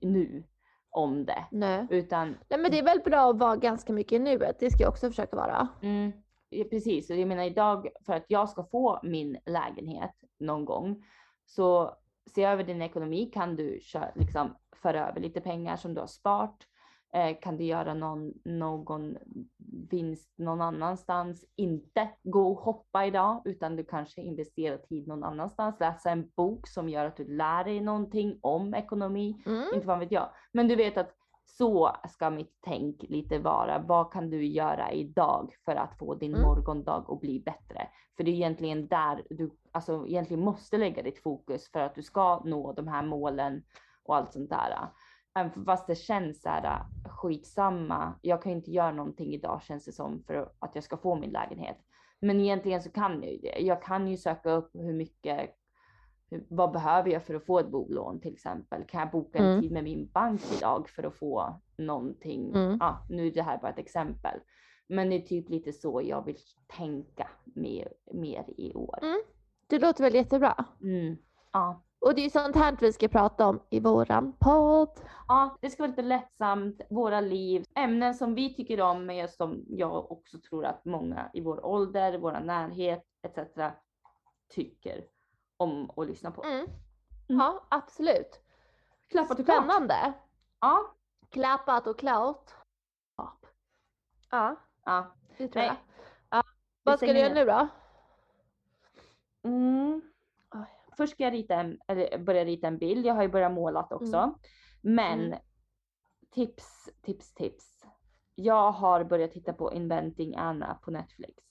nu 0.00 0.44
om 0.90 1.24
det. 1.24 1.44
Nej. 1.50 1.86
Utan 1.90 2.28
Nej 2.48 2.60
men 2.60 2.70
det 2.70 2.78
är 2.78 2.84
väl 2.84 3.00
bra 3.04 3.30
att 3.30 3.38
vara 3.38 3.56
ganska 3.56 3.92
mycket 3.92 4.12
i 4.12 4.18
nuet, 4.18 4.56
det 4.60 4.70
ska 4.70 4.82
jag 4.82 4.90
också 4.90 5.06
försöka 5.08 5.36
vara. 5.36 5.68
Mm, 5.82 6.12
precis, 6.70 7.10
jag 7.10 7.28
menar 7.28 7.42
idag 7.44 7.88
för 8.06 8.12
att 8.12 8.24
jag 8.28 8.48
ska 8.48 8.64
få 8.64 9.00
min 9.02 9.38
lägenhet 9.46 10.14
någon 10.38 10.64
gång 10.64 11.04
så 11.46 11.94
se 12.34 12.44
över 12.44 12.64
din 12.64 12.82
ekonomi. 12.82 13.30
Kan 13.34 13.56
du 13.56 13.78
kö- 13.82 14.12
liksom 14.14 14.56
föra 14.82 15.08
över 15.08 15.20
lite 15.20 15.40
pengar 15.40 15.76
som 15.76 15.94
du 15.94 16.00
har 16.00 16.06
sparat? 16.06 16.56
Eh, 17.14 17.36
kan 17.40 17.56
du 17.56 17.64
göra 17.64 17.94
någon, 17.94 18.32
någon 18.44 19.16
vinst 19.90 20.32
någon 20.38 20.60
annanstans? 20.60 21.44
Inte 21.56 22.08
gå 22.22 22.48
och 22.52 22.58
hoppa 22.60 23.06
idag 23.06 23.42
utan 23.44 23.76
du 23.76 23.84
kanske 23.84 24.22
investerar 24.22 24.76
tid 24.76 25.08
någon 25.08 25.24
annanstans. 25.24 25.80
Läsa 25.80 26.10
en 26.10 26.30
bok 26.36 26.68
som 26.68 26.88
gör 26.88 27.04
att 27.04 27.16
du 27.16 27.24
lär 27.36 27.64
dig 27.64 27.80
någonting 27.80 28.38
om 28.42 28.74
ekonomi 28.74 29.42
Mm. 29.46 29.64
inte 29.74 29.86
vad 29.86 29.98
vet 29.98 30.12
jag. 30.12 30.30
Men 30.52 30.68
du 30.68 30.76
vet 30.76 30.96
att 30.98 31.14
så 31.58 31.96
ska 32.08 32.30
mitt 32.30 32.58
tänk 32.64 33.02
lite 33.02 33.38
vara. 33.38 33.78
Vad 33.78 34.12
kan 34.12 34.30
du 34.30 34.46
göra 34.46 34.92
idag 34.92 35.54
för 35.64 35.76
att 35.76 35.98
få 35.98 36.14
din 36.14 36.34
Mm. 36.34 36.42
morgondag 36.42 37.04
att 37.08 37.20
bli 37.20 37.40
bättre? 37.40 37.88
För 38.16 38.24
det 38.24 38.30
är 38.30 38.34
egentligen 38.34 38.88
där 38.88 39.22
du 39.30 39.50
alltså, 39.72 40.06
egentligen 40.06 40.44
måste 40.44 40.78
lägga 40.78 41.02
ditt 41.02 41.22
fokus 41.22 41.70
för 41.72 41.80
att 41.80 41.94
du 41.94 42.02
ska 42.02 42.42
nå 42.44 42.72
de 42.72 42.88
här 42.88 43.02
målen 43.02 43.62
och 44.04 44.16
allt 44.16 44.32
sånt 44.32 44.50
där. 44.50 44.88
Även 45.34 45.64
fast 45.64 45.86
det 45.86 45.94
känns 45.94 46.42
så 46.42 46.48
här 46.48 46.82
skitsamma. 47.08 48.14
Jag 48.22 48.42
kan 48.42 48.52
inte 48.52 48.70
göra 48.70 48.92
någonting 48.92 49.34
idag 49.34 49.62
känns 49.62 49.84
det 49.84 49.92
som 49.92 50.22
för 50.26 50.50
att 50.58 50.74
jag 50.74 50.84
ska 50.84 50.96
få 50.96 51.14
min 51.14 51.30
lägenhet. 51.30 51.76
Men 52.20 52.40
egentligen 52.40 52.82
så 52.82 52.90
kan 52.90 53.22
jag 53.22 53.32
ju 53.32 53.38
det. 53.38 53.58
Jag 53.60 53.82
kan 53.82 54.08
ju 54.08 54.16
söka 54.16 54.50
upp 54.50 54.70
hur 54.74 54.94
mycket, 54.94 55.50
vad 56.48 56.72
behöver 56.72 57.10
jag 57.10 57.22
för 57.22 57.34
att 57.34 57.46
få 57.46 57.58
ett 57.58 57.68
bolån 57.68 58.20
till 58.20 58.32
exempel? 58.32 58.84
Kan 58.84 59.00
jag 59.00 59.10
boka 59.10 59.38
en 59.38 59.44
Mm. 59.44 59.62
tid 59.62 59.72
med 59.72 59.84
min 59.84 60.10
bank 60.12 60.40
idag 60.56 60.88
för 60.88 61.02
att 61.02 61.14
få 61.14 61.60
någonting? 61.76 62.54
Mm. 62.54 62.76
Ja, 62.80 63.06
nu 63.08 63.26
är 63.26 63.30
det 63.30 63.42
här 63.42 63.58
bara 63.58 63.68
ett 63.72 63.78
exempel. 63.78 64.40
Men 64.86 65.10
det 65.10 65.16
är 65.16 65.20
typ 65.20 65.48
lite 65.48 65.72
så 65.72 66.02
jag 66.04 66.24
vill 66.24 66.36
tänka 66.76 67.28
mer, 67.44 67.88
mer 68.14 68.44
i 68.56 68.74
år. 68.74 68.98
Det 69.66 69.78
låter 69.78 70.04
väl 70.04 70.14
jättebra. 70.14 70.64
Mm. 70.82 71.16
Ja. 71.52 71.82
Och 72.00 72.14
det 72.14 72.20
är 72.20 72.24
ju 72.24 72.30
sånt 72.30 72.56
här 72.56 72.76
vi 72.80 72.92
ska 72.92 73.08
prata 73.08 73.46
om 73.46 73.60
i 73.70 73.80
våran 73.80 74.32
podd. 74.38 75.00
ja, 75.28 75.56
det 75.60 75.70
ska 75.70 75.82
vara 75.82 75.90
lite 75.90 76.02
lättsamt, 76.02 76.80
våra 76.90 77.20
liv, 77.20 77.64
ämnen 77.74 78.14
som 78.14 78.34
vi 78.34 78.54
tycker 78.54 78.80
om 78.80 79.06
men 79.06 79.28
som 79.28 79.64
jag 79.68 80.12
också 80.12 80.38
tror 80.38 80.64
att 80.64 80.84
många 80.84 81.30
i 81.32 81.40
vår 81.40 81.66
ålder, 81.66 82.18
vår 82.18 82.32
närhet 82.32 83.04
etc. 83.22 83.38
tycker 84.54 85.04
om 85.58 85.90
att 85.96 86.06
lyssna 86.06 86.30
på. 86.30 86.44
Mm. 86.44 86.66
Ja, 87.26 87.66
absolut. 87.68 88.40
Klappat 89.10 89.38
och 89.38 89.44
klart. 89.44 89.64
Spännande. 89.64 90.12
Ja, 90.60 90.94
Klappat 91.30 91.86
och 91.86 91.98
klart. 91.98 92.50
Ja, 94.30 94.56
ja. 94.84 95.14
det 95.38 95.48
tror 95.48 95.62
Nej. 95.62 95.66
jag. 95.66 95.76
Ja. 96.30 96.42
Vad 96.82 96.98
ska 96.98 97.06
du 97.06 97.18
göra 97.18 97.34
nu 97.34 97.44
då? 97.44 97.68
Mm. 99.42 100.02
Först 100.96 101.12
ska 101.12 101.22
jag 101.24 101.32
rita 101.32 101.54
en, 101.54 101.80
eller 101.86 102.18
börja 102.18 102.44
rita 102.44 102.66
en 102.66 102.78
bild. 102.78 103.06
Jag 103.06 103.14
har 103.14 103.22
ju 103.22 103.28
börjat 103.28 103.52
målat 103.52 103.92
också. 103.92 104.38
Men 104.82 105.20
Mm. 105.20 105.38
tips, 106.30 106.88
tips, 107.02 107.34
tips. 107.34 107.84
Jag 108.34 108.72
har 108.72 109.04
börjat 109.04 109.32
titta 109.32 109.52
på 109.52 109.72
Inventing 109.72 110.36
Anna 110.36 110.74
på 110.74 110.90
Netflix. 110.90 111.44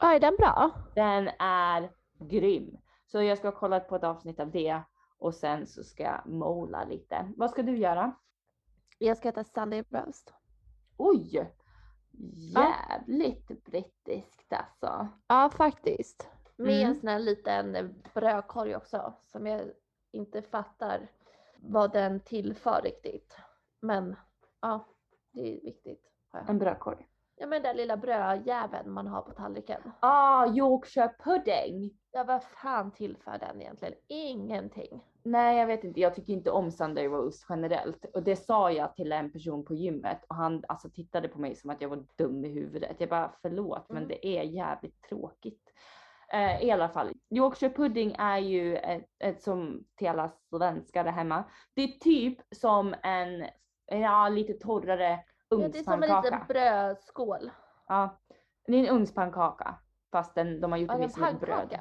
Ja, 0.00 0.14
är 0.14 0.20
den 0.20 0.36
bra? 0.36 0.70
den 0.94 1.30
är 1.38 1.92
grym. 2.18 2.76
Så 3.06 3.22
jag 3.22 3.38
ska 3.38 3.52
kolla 3.52 3.80
på 3.80 3.96
ett 3.96 4.04
avsnitt 4.04 4.40
av 4.40 4.50
det 4.50 4.80
och 5.18 5.34
sen 5.34 5.66
så 5.66 5.84
ska 5.84 6.02
jag 6.02 6.26
måla 6.26 6.84
lite. 6.84 7.32
Vad 7.36 7.50
ska 7.50 7.62
du 7.62 7.76
göra? 7.76 8.12
Jag 8.98 9.16
ska 9.16 9.28
äta 9.28 9.44
Sunday 9.44 9.84
roast. 9.90 10.34
Oj! 10.96 11.52
Jävligt 12.54 13.64
brittiskt 13.64 14.52
alltså. 14.52 15.08
Ja, 15.26 15.50
faktiskt. 15.56 16.28
Med 16.56 16.74
Mm. 16.76 16.88
en 16.88 16.94
sån 16.94 17.08
här 17.08 17.18
liten 17.18 17.94
brödkorg 18.14 18.76
också 18.76 19.14
som 19.24 19.46
jag 19.46 19.70
inte 20.10 20.42
fattar 20.42 21.10
vad 21.56 21.92
den 21.92 22.20
tillför 22.20 22.80
riktigt. 22.82 23.36
Men 23.80 24.16
ja, 24.60 24.86
det 25.32 25.56
är 25.56 25.60
viktigt. 25.60 26.12
En 26.48 26.58
brödkorg. 26.58 27.08
Ja, 27.38 27.46
men 27.46 27.62
den 27.62 27.76
lilla 27.76 27.96
brödjäveln 27.96 28.90
man 28.92 29.06
har 29.06 29.22
på 29.22 29.32
tallriken. 29.32 29.80
Ah, 30.00 30.46
Yorkshire 30.46 31.14
pudding. 31.24 31.90
Ja, 32.12 32.24
vad 32.24 32.42
fan 32.42 32.90
tillför 32.90 33.38
den 33.38 33.60
egentligen? 33.62 33.94
Ingenting. 34.08 35.02
Nej, 35.22 35.58
jag 35.58 35.66
vet 35.66 35.84
inte. 35.84 36.00
Jag 36.00 36.14
tycker 36.14 36.32
inte 36.32 36.50
om 36.50 36.70
Sunday 36.70 37.06
roast 37.08 37.46
generellt 37.48 38.04
och 38.14 38.22
det 38.22 38.36
sa 38.36 38.70
jag 38.70 38.94
till 38.94 39.12
en 39.12 39.32
person 39.32 39.64
på 39.64 39.74
gymmet 39.74 40.24
och 40.28 40.36
han 40.36 40.64
alltså 40.68 40.90
tittade 40.90 41.28
på 41.28 41.40
mig 41.40 41.54
som 41.54 41.70
att 41.70 41.80
jag 41.80 41.88
var 41.88 42.04
dum 42.18 42.44
i 42.44 42.48
huvudet. 42.48 42.96
Jag 42.98 43.08
bara 43.08 43.32
förlåt, 43.42 43.86
men 43.88 43.96
Mm. 43.96 44.08
det 44.08 44.26
är 44.38 44.42
jävligt 44.42 45.02
tråkigt. 45.08 45.72
Eh, 46.32 46.62
I 46.64 46.70
alla 46.70 46.88
fall, 46.88 47.12
Yorkshire 47.30 47.72
pudding 47.74 48.14
är 48.18 48.38
ju 48.38 48.76
ett, 48.76 49.06
ett 49.18 49.42
som 49.42 49.84
till 49.96 50.08
alla 50.08 50.28
svenskar 50.50 51.04
där 51.04 51.10
hemma. 51.12 51.44
Det 51.74 51.82
är 51.82 51.88
typ 51.98 52.38
som 52.56 52.94
en, 53.02 53.46
ja 53.86 54.28
lite 54.28 54.52
torrare 54.52 55.18
Ja, 55.48 55.56
det 55.68 55.78
är 55.78 55.82
som 55.82 55.92
en 55.92 56.00
liten 56.00 56.40
brödskål. 56.48 57.50
Ja, 57.88 58.18
det 58.66 58.72
är 58.76 58.78
en 58.88 58.94
ugnspannkaka 58.96 59.74
fast 60.12 60.34
den, 60.34 60.60
de 60.60 60.72
har 60.72 60.78
gjort 60.78 60.90
Ja, 60.92 60.98
det 60.98 61.08
som 61.08 61.24
ett 61.24 61.40
bröd. 61.40 61.78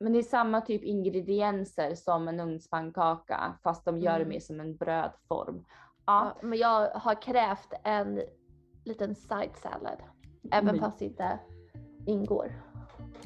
Men 0.00 0.12
det 0.12 0.18
är 0.18 0.22
samma 0.22 0.60
typ 0.60 0.82
ingredienser 0.82 1.94
som 1.94 2.28
en 2.28 2.40
ugnspannkaka 2.40 3.54
fast 3.62 3.84
de 3.84 3.98
gör 3.98 4.12
det 4.12 4.16
Mm. 4.16 4.28
mer 4.28 4.40
som 4.40 4.60
en 4.60 4.76
brödform. 4.76 5.64
Ja, 6.06 6.34
Ja, 6.40 6.46
men 6.48 6.58
jag 6.58 6.90
har 6.90 7.22
krävt 7.22 7.72
en 7.84 8.20
liten 8.84 9.14
side 9.14 9.56
salad. 9.56 9.98
Även 10.52 10.64
Men- 10.66 10.78
fast 10.80 10.98
det 10.98 11.04
inte 11.04 11.38
ingår. 12.06 12.52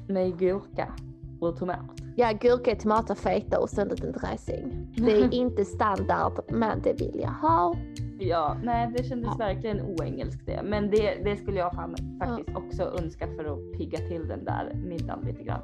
med 0.08 0.38
gurka 0.38 0.94
och 1.40 1.56
tomat. 1.56 2.00
Ja, 2.16 2.32
gurka, 2.40 2.76
tomater, 2.76 3.14
fetaost 3.14 3.78
och 3.78 3.82
en 3.82 3.88
liten 3.88 4.12
dressing. 4.12 4.88
Det 4.96 5.12
är 5.12 5.34
inte 5.34 5.64
standard, 5.64 6.32
men 6.48 6.82
det 6.82 6.92
vill 6.92 7.20
jag 7.22 7.48
ha. 7.48 7.74
Ja, 8.18 8.56
nej 8.62 8.92
det 8.96 9.04
kändes 9.04 9.30
Ja. 9.38 9.46
verkligen 9.46 9.80
oengelskt 9.80 10.46
det. 10.46 10.60
Men 10.64 10.90
det, 10.90 11.14
det 11.24 11.36
skulle 11.36 11.58
jag 11.58 11.72
fan, 11.74 11.96
faktiskt 12.18 12.56
också 12.58 12.82
önskat 12.82 13.28
för 13.36 13.44
att 13.44 13.78
pigga 13.78 13.98
till 13.98 14.28
den 14.28 14.44
där 14.44 14.72
middagen 14.74 15.20
lite 15.26 15.42
grann. 15.42 15.60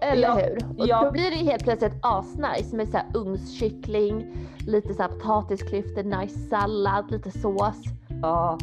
Eller 0.00 0.22
Ja, 0.28 0.34
hur? 0.34 0.80
Och 0.80 0.86
ja. 0.88 1.04
då 1.04 1.10
blir 1.10 1.30
det 1.30 1.36
helt 1.36 1.62
plötsligt 1.64 1.92
asnice 2.02 2.76
med 2.76 2.88
så 2.88 2.96
här 2.96 3.06
ugnskyckling, 3.14 4.36
lite 4.66 4.94
så 4.94 5.02
här 5.02 5.08
potatisklyftor, 5.08 6.02
nice 6.02 6.38
sallad, 6.38 7.10
lite 7.10 7.30
sås. 7.30 7.76
Ja, 8.22 8.58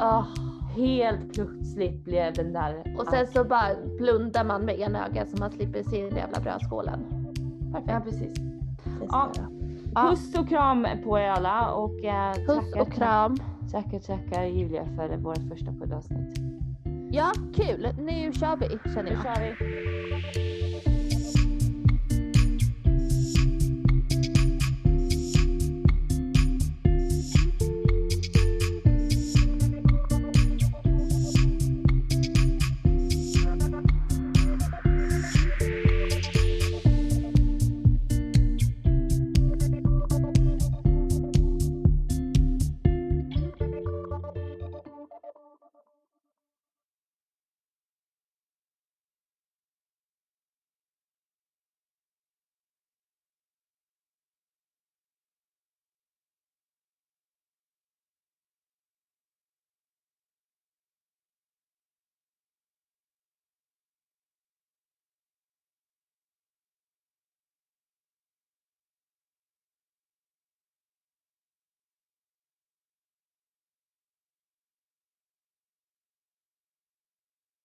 Ah, 0.00 0.24
helt 0.76 1.32
plötsligt 1.34 2.04
blev 2.04 2.32
den 2.34 2.52
där. 2.52 2.96
och 2.98 3.06
sen 3.06 3.26
så 3.26 3.44
bara 3.44 3.68
blundar 3.98 4.44
man 4.44 4.64
med 4.64 4.80
ena 4.80 5.06
ögat 5.06 5.30
så 5.30 5.36
man 5.36 5.50
slipper 5.50 5.82
se 5.82 6.02
den 6.06 6.16
jävla 6.16 6.40
brödskålen. 6.40 7.00
Ja, 7.74 7.80
Perfekt. 7.80 8.04
precis. 8.04 8.36
Ja. 9.10 9.30
göra. 9.36 9.48
Ja. 9.94 10.08
Puss 10.10 10.34
och 10.38 10.48
kram 10.48 10.86
på 11.04 11.18
er 11.18 11.28
alla 11.28 11.70
och 11.72 12.04
eh, 12.04 12.32
Puss 12.34 12.46
tackar, 12.46 12.80
och 12.80 12.92
kram. 12.92 13.36
tackar, 13.72 13.98
tackar 13.98 14.44
Julia 14.44 14.84
för 14.96 15.16
vårt 15.16 15.48
första 15.50 15.72
poddavsnitt. 15.80 16.38
Ja, 17.10 17.32
kul. 17.54 17.88
Nu 17.98 18.32
kör 18.32 18.56
vi 18.56 18.90
känner 18.94 19.02
Nu 19.02 19.10
jag. 19.10 19.22
kör 19.36 19.42
vi. 19.42 20.51